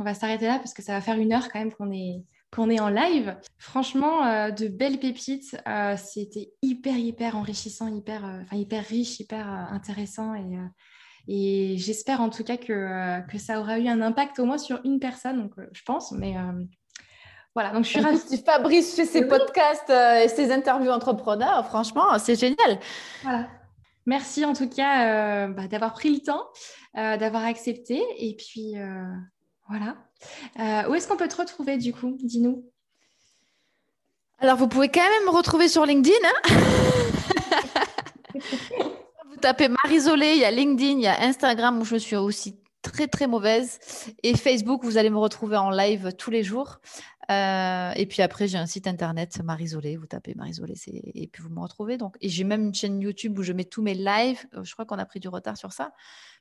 va, 0.03 0.13
s'arrêter 0.15 0.47
là 0.47 0.57
parce 0.57 0.73
que 0.73 0.81
ça 0.81 0.93
va 0.93 1.01
faire 1.01 1.19
une 1.19 1.31
heure 1.33 1.49
quand 1.51 1.59
même 1.59 1.71
qu'on 1.71 1.91
est, 1.91 2.23
qu'on 2.51 2.67
est 2.71 2.79
en 2.79 2.89
live. 2.89 3.37
Franchement, 3.59 4.25
euh, 4.25 4.49
de 4.49 4.67
belles 4.67 4.97
pépites. 4.97 5.55
Euh, 5.67 5.95
c'était 5.97 6.49
hyper, 6.63 6.97
hyper 6.97 7.37
enrichissant, 7.37 7.89
hyper, 7.89 8.23
hyper 8.51 8.83
riche, 8.83 9.19
hyper 9.19 9.47
intéressant 9.47 10.33
et 10.33 10.57
et 11.27 11.75
j'espère 11.77 12.19
en 12.19 12.31
tout 12.31 12.43
cas 12.43 12.57
que, 12.57 13.21
que, 13.27 13.37
ça 13.37 13.59
aura 13.59 13.77
eu 13.77 13.87
un 13.87 14.01
impact 14.01 14.39
au 14.39 14.45
moins 14.45 14.57
sur 14.57 14.81
une 14.83 14.99
personne, 14.99 15.43
donc, 15.43 15.53
je 15.71 15.83
pense. 15.83 16.11
Mais 16.11 16.33
voilà, 17.53 17.69
donc 17.69 17.83
je 17.83 17.89
suis 17.89 17.99
ravie. 18.01 18.17
Si 18.17 18.43
Fabrice 18.43 18.95
fait 18.95 19.05
ses 19.05 19.27
podcasts 19.27 19.91
et 19.91 20.27
ses 20.27 20.51
interviews 20.51 20.89
entrepreneurs, 20.89 21.63
franchement, 21.67 22.17
c'est 22.17 22.39
génial. 22.39 22.79
Voilà. 23.21 23.47
Merci 24.05 24.45
en 24.45 24.53
tout 24.53 24.67
cas 24.67 25.47
bah, 25.47 25.67
d'avoir 25.67 25.93
pris 25.93 26.13
le 26.13 26.19
temps, 26.19 26.47
d'avoir 26.95 27.43
accepté. 27.45 28.01
Et 28.17 28.35
puis 28.35 28.73
voilà. 29.67 30.87
où 30.89 30.95
est-ce 30.95 31.07
qu'on 31.07 31.17
peut 31.17 31.27
te 31.27 31.37
retrouver 31.37 31.77
du 31.77 31.93
coup? 31.93 32.17
Dis-nous. 32.23 32.65
Alors, 34.41 34.57
vous 34.57 34.67
pouvez 34.67 34.89
quand 34.89 35.07
même 35.07 35.25
me 35.25 35.29
retrouver 35.29 35.67
sur 35.67 35.85
LinkedIn. 35.85 36.15
Hein? 36.25 36.41
Tapez 39.41 39.67
Marisolé, 39.83 40.31
il 40.33 40.39
y 40.39 40.45
a 40.45 40.49
LinkedIn, 40.49 40.93
il 40.93 41.01
y 41.01 41.07
a 41.07 41.21
Instagram 41.21 41.79
où 41.79 41.85
je 41.85 41.95
suis 41.95 42.15
aussi 42.15 42.59
très 42.81 43.07
très 43.07 43.27
mauvaise 43.27 43.79
et 44.23 44.35
Facebook, 44.35 44.83
vous 44.83 44.97
allez 44.97 45.11
me 45.11 45.19
retrouver 45.19 45.57
en 45.57 45.69
live 45.69 46.13
tous 46.17 46.31
les 46.31 46.43
jours. 46.43 46.79
Euh, 47.31 47.93
et 47.95 48.05
puis 48.05 48.21
après, 48.21 48.47
j'ai 48.47 48.57
un 48.57 48.65
site 48.65 48.87
internet 48.87 49.41
Marisolé, 49.41 49.95
vous 49.95 50.05
tapez 50.05 50.33
Marisolé 50.35 50.75
et 50.87 51.27
puis 51.27 51.41
vous 51.41 51.49
me 51.49 51.59
retrouvez. 51.59 51.97
Donc, 51.97 52.17
et 52.19 52.29
j'ai 52.29 52.43
même 52.43 52.65
une 52.65 52.73
chaîne 52.73 52.99
YouTube 52.99 53.37
où 53.39 53.43
je 53.43 53.53
mets 53.53 53.63
tous 53.63 53.81
mes 53.81 53.93
lives. 53.93 54.45
Euh, 54.53 54.63
je 54.63 54.73
crois 54.73 54.85
qu'on 54.85 54.97
a 54.97 55.05
pris 55.05 55.19
du 55.19 55.29
retard 55.29 55.55
sur 55.55 55.71
ça. 55.71 55.93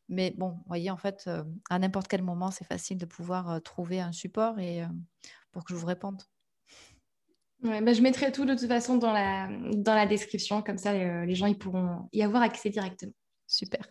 Mais 0.09 0.34
bon, 0.36 0.51
vous 0.51 0.64
voyez, 0.66 0.91
en 0.91 0.97
fait, 0.97 1.24
euh, 1.28 1.45
à 1.68 1.78
n'importe 1.78 2.09
quel 2.09 2.22
moment, 2.22 2.51
c'est 2.51 2.64
facile 2.64 2.99
de 2.99 3.07
pouvoir 3.07 3.62
trouver 3.62 4.01
un 4.01 4.12
support 4.12 4.59
et 4.59 4.82
pour 5.53 5.64
que 5.64 5.72
je 5.72 5.78
vous 5.78 5.86
réponde. 5.86 6.22
Bah, 7.62 7.93
je 7.93 8.01
mettrai 8.01 8.32
tout 8.32 8.45
de 8.45 8.55
toute 8.55 8.68
façon 8.68 8.97
dans 8.97 9.12
la, 9.12 9.49
dans 9.74 9.95
la 9.95 10.07
description, 10.07 10.62
comme 10.62 10.78
ça 10.78 10.95
les 10.95 11.34
gens 11.34 11.47
ils 11.47 11.59
pourront 11.59 12.09
y 12.12 12.22
avoir 12.22 12.43
accès 12.43 12.70
directement. 12.70 13.12
Super. 13.47 13.86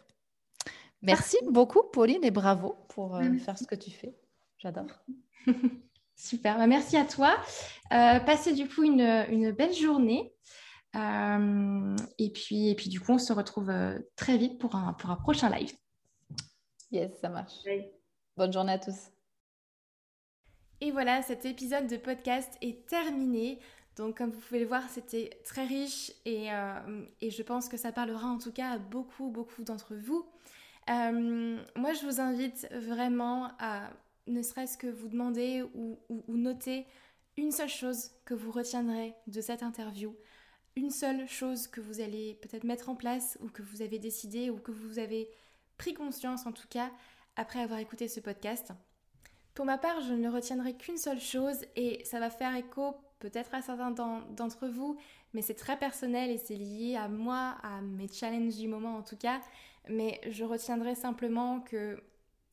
Merci 1.04 1.38
beaucoup 1.50 1.84
Pauline 1.94 2.24
et 2.24 2.32
bravo 2.32 2.76
pour 2.90 3.22
faire 3.46 3.58
ce 3.58 3.66
que 3.66 3.76
tu 3.76 3.92
fais. 3.92 4.16
J'adore. 4.58 4.88
Super, 6.20 6.58
bah, 6.58 6.68
merci 6.68 6.98
à 6.98 7.06
toi. 7.06 7.38
Euh, 7.94 8.20
passez 8.20 8.54
du 8.54 8.68
coup 8.68 8.84
une, 8.84 9.52
belle 9.52 9.74
journée. 9.74 10.34
Euh, 10.96 11.96
et, 12.18 12.30
puis, 12.30 12.70
et 12.70 12.76
puis 12.76 12.90
du 12.90 13.00
coup, 13.00 13.14
on 13.14 13.18
se 13.18 13.32
retrouve 13.32 13.70
euh, 13.70 13.98
très 14.18 14.38
vite 14.38 14.60
pour 14.60 14.76
un, 14.76 14.92
pour 14.94 15.12
un 15.12 15.16
prochain 15.16 15.50
live. 15.50 15.72
Yes, 16.92 17.18
ça 17.22 17.30
marche. 17.30 17.54
Bonne 18.36 18.52
journée 18.52 18.74
à 18.74 18.80
tous. 18.80 19.12
Et 20.82 20.92
voilà, 20.92 21.22
cet 21.22 21.46
épisode 21.46 21.88
de 21.88 21.96
podcast 21.96 22.58
est 22.62 22.86
terminé. 22.86 23.60
Donc 23.96 24.18
comme 24.18 24.32
vous 24.32 24.42
pouvez 24.42 24.60
le 24.60 24.68
voir, 24.68 24.84
c'était 24.90 25.40
très 25.46 25.66
riche 25.66 26.12
et, 26.26 26.48
et, 27.22 27.32
je 27.32 27.44
pense 27.44 27.70
que 27.70 27.78
ça 27.78 27.92
parlera 27.92 28.28
en 28.28 28.38
tout 28.38 28.52
cas 28.52 28.72
à 28.72 28.78
beaucoup, 28.78 29.30
beaucoup 29.30 29.64
d'entre 29.64 29.96
vous. 29.96 30.26
moi, 30.88 31.94
je 31.94 32.06
vous 32.06 32.20
invite 32.20 32.68
vraiment 32.74 33.52
à 33.60 33.90
ne 34.30 34.42
serait-ce 34.42 34.78
que 34.78 34.88
vous 34.88 35.10
demander 35.10 35.64
ou, 35.74 36.00
noter 36.28 36.86
une 37.38 37.52
seule 37.52 37.70
chose 37.70 38.12
que 38.26 38.34
vous 38.34 38.52
retiendrez 38.52 39.16
de 39.28 39.42
cette 39.42 39.64
interview, 39.64 40.16
une 40.76 40.92
seule 40.92 41.28
chose 41.28 41.68
que 41.68 41.82
vous 41.82 42.02
allez 42.02 42.38
peut-être 42.42 42.64
mettre 42.64 42.90
en 42.90 42.96
place 42.96 43.38
ou 43.42 43.48
que 43.48 43.62
vous 43.62 43.82
avez 43.82 44.00
décidé 44.00 44.50
ou 44.50 44.58
que 44.58 44.72
vous 44.72 45.00
avez 45.00 45.30
pris 45.78 45.94
conscience 45.94 46.46
en 46.46 46.52
tout 46.52 46.68
cas 46.70 46.92
après 47.36 47.62
avoir 47.62 47.80
écouté 47.80 48.08
ce 48.08 48.20
podcast. 48.20 48.72
Pour 49.56 49.66
ma 49.66 49.78
part, 49.78 50.02
je 50.02 50.14
ne 50.14 50.30
retiendrai 50.30 50.76
qu'une 50.76 50.98
seule 50.98 51.20
chose 51.20 51.58
et 51.76 52.04
ça 52.06 52.20
va 52.20 52.30
faire 52.30 52.56
écho 52.56 52.96
peut-être 53.20 53.54
à 53.54 53.62
certains 53.62 53.92
d'entre 53.92 54.68
vous, 54.68 54.98
mais 55.34 55.42
c'est 55.42 55.56
très 55.56 55.78
personnel 55.78 56.30
et 56.30 56.38
c'est 56.38 56.56
lié 56.56 56.96
à 56.96 57.08
moi, 57.08 57.58
à 57.64 57.82
mes 57.82 58.08
challenges 58.08 58.58
du 58.58 58.68
moment 58.68 58.96
en 58.96 59.02
tout 59.02 59.18
cas. 59.18 59.42
Mais 59.90 60.22
je 60.30 60.44
retiendrai 60.44 60.96
simplement 60.96 61.62
que 61.62 62.02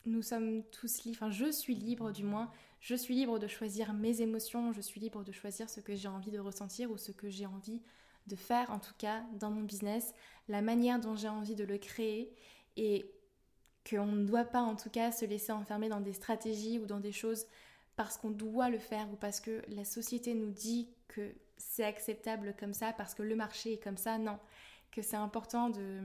nous 0.06 0.22
sommes 0.22 0.62
tous 0.70 1.04
libres, 1.04 1.18
enfin 1.20 1.30
je 1.30 1.50
suis 1.50 1.74
libre 1.74 2.12
du 2.12 2.24
moins, 2.24 2.50
je 2.80 2.94
suis 2.94 3.14
libre 3.14 3.38
de 3.38 3.46
choisir 3.46 3.92
mes 3.92 4.22
émotions, 4.22 4.72
je 4.72 4.80
suis 4.80 5.00
libre 5.00 5.24
de 5.24 5.32
choisir 5.32 5.68
ce 5.68 5.80
que 5.80 5.94
j'ai 5.94 6.08
envie 6.08 6.30
de 6.30 6.38
ressentir 6.38 6.90
ou 6.90 6.96
ce 6.96 7.12
que 7.12 7.28
j'ai 7.28 7.46
envie 7.46 7.82
de 8.26 8.36
faire 8.36 8.70
en 8.70 8.78
tout 8.78 8.94
cas 8.98 9.22
dans 9.38 9.50
mon 9.50 9.62
business, 9.62 10.14
la 10.48 10.62
manière 10.62 11.00
dont 11.00 11.16
j'ai 11.16 11.28
envie 11.28 11.54
de 11.54 11.64
le 11.64 11.78
créer 11.78 12.32
et 12.76 13.10
qu'on 13.88 14.06
ne 14.06 14.24
doit 14.24 14.44
pas 14.44 14.62
en 14.62 14.76
tout 14.76 14.90
cas 14.90 15.12
se 15.12 15.24
laisser 15.24 15.52
enfermer 15.52 15.88
dans 15.88 16.00
des 16.00 16.12
stratégies 16.12 16.78
ou 16.78 16.86
dans 16.86 17.00
des 17.00 17.12
choses 17.12 17.46
parce 17.94 18.18
qu'on 18.18 18.30
doit 18.30 18.68
le 18.68 18.78
faire 18.78 19.10
ou 19.12 19.16
parce 19.16 19.40
que 19.40 19.62
la 19.68 19.84
société 19.84 20.34
nous 20.34 20.50
dit 20.50 20.88
que 21.08 21.34
c'est 21.56 21.84
acceptable 21.84 22.54
comme 22.58 22.74
ça, 22.74 22.92
parce 22.92 23.14
que 23.14 23.22
le 23.22 23.34
marché 23.34 23.74
est 23.74 23.82
comme 23.82 23.96
ça, 23.96 24.18
non. 24.18 24.38
Que 24.90 25.02
c'est 25.02 25.16
important 25.16 25.70
de, 25.70 26.00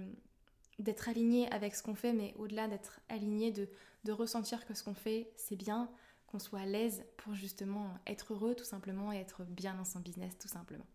d'être 0.79 1.09
aligné 1.09 1.51
avec 1.51 1.75
ce 1.75 1.83
qu'on 1.83 1.95
fait, 1.95 2.13
mais 2.13 2.33
au-delà 2.37 2.67
d'être 2.67 3.01
aligné, 3.09 3.51
de, 3.51 3.67
de 4.03 4.11
ressentir 4.11 4.65
que 4.65 4.73
ce 4.73 4.83
qu'on 4.83 4.93
fait, 4.93 5.31
c'est 5.35 5.55
bien, 5.55 5.89
qu'on 6.27 6.39
soit 6.39 6.61
à 6.61 6.65
l'aise 6.65 7.03
pour 7.17 7.33
justement 7.33 7.93
être 8.07 8.33
heureux 8.33 8.55
tout 8.55 8.63
simplement 8.63 9.11
et 9.11 9.17
être 9.17 9.43
bien 9.43 9.75
dans 9.75 9.85
son 9.85 9.99
business 9.99 10.37
tout 10.37 10.47
simplement. 10.47 10.85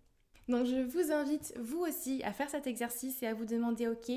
Donc 0.49 0.67
je 0.67 0.81
vous 0.81 1.13
invite 1.13 1.55
vous 1.59 1.81
aussi 1.81 2.23
à 2.23 2.33
faire 2.33 2.49
cet 2.49 2.67
exercice 2.67 3.23
et 3.23 3.27
à 3.27 3.35
vous 3.35 3.45
demander 3.45 3.89
ok, 3.89 4.13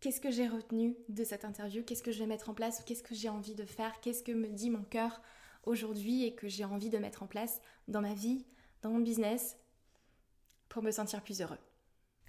qu'est-ce 0.00 0.20
que 0.20 0.30
j'ai 0.30 0.48
retenu 0.48 0.96
de 1.08 1.24
cette 1.24 1.44
interview, 1.44 1.82
qu'est-ce 1.84 2.02
que 2.02 2.12
je 2.12 2.18
vais 2.18 2.26
mettre 2.26 2.50
en 2.50 2.54
place, 2.54 2.82
qu'est-ce 2.84 3.02
que 3.02 3.14
j'ai 3.14 3.28
envie 3.28 3.54
de 3.54 3.64
faire, 3.64 4.00
qu'est-ce 4.00 4.22
que 4.22 4.32
me 4.32 4.48
dit 4.48 4.70
mon 4.70 4.82
cœur 4.82 5.22
aujourd'hui 5.64 6.24
et 6.24 6.34
que 6.34 6.48
j'ai 6.48 6.64
envie 6.64 6.90
de 6.90 6.98
mettre 6.98 7.22
en 7.22 7.26
place 7.26 7.60
dans 7.86 8.00
ma 8.00 8.14
vie, 8.14 8.44
dans 8.82 8.90
mon 8.90 9.00
business 9.00 9.56
pour 10.68 10.82
me 10.82 10.90
sentir 10.90 11.22
plus 11.22 11.40
heureux? 11.40 11.58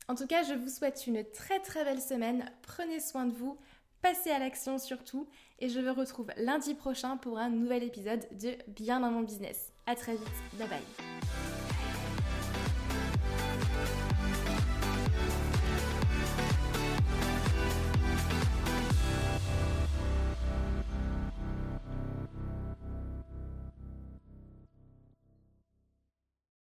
En 0.08 0.16
tout 0.16 0.26
cas, 0.26 0.42
je 0.42 0.54
vous 0.54 0.70
souhaite 0.70 1.06
une 1.06 1.24
très 1.24 1.60
très 1.60 1.84
belle 1.84 2.02
semaine. 2.02 2.52
Prenez 2.64 3.00
soin 3.00 3.28
de 3.28 3.34
vous, 3.34 3.60
passez 4.02 4.32
à 4.32 4.40
l'action 4.40 4.78
surtout. 4.78 5.28
Et 5.60 5.70
je 5.70 5.80
vous 5.80 5.94
retrouve 5.94 6.28
lundi 6.38 6.74
prochain 6.74 7.18
pour 7.18 7.38
un 7.38 7.50
nouvel 7.50 7.84
épisode 7.84 8.26
de 8.40 8.56
Bien 8.68 9.02
dans 9.02 9.12
mon 9.12 9.22
business. 9.22 9.74
A 9.86 9.96
très 9.96 10.14
vite. 10.14 10.28
Bye 10.54 10.68
bye. 10.68 11.59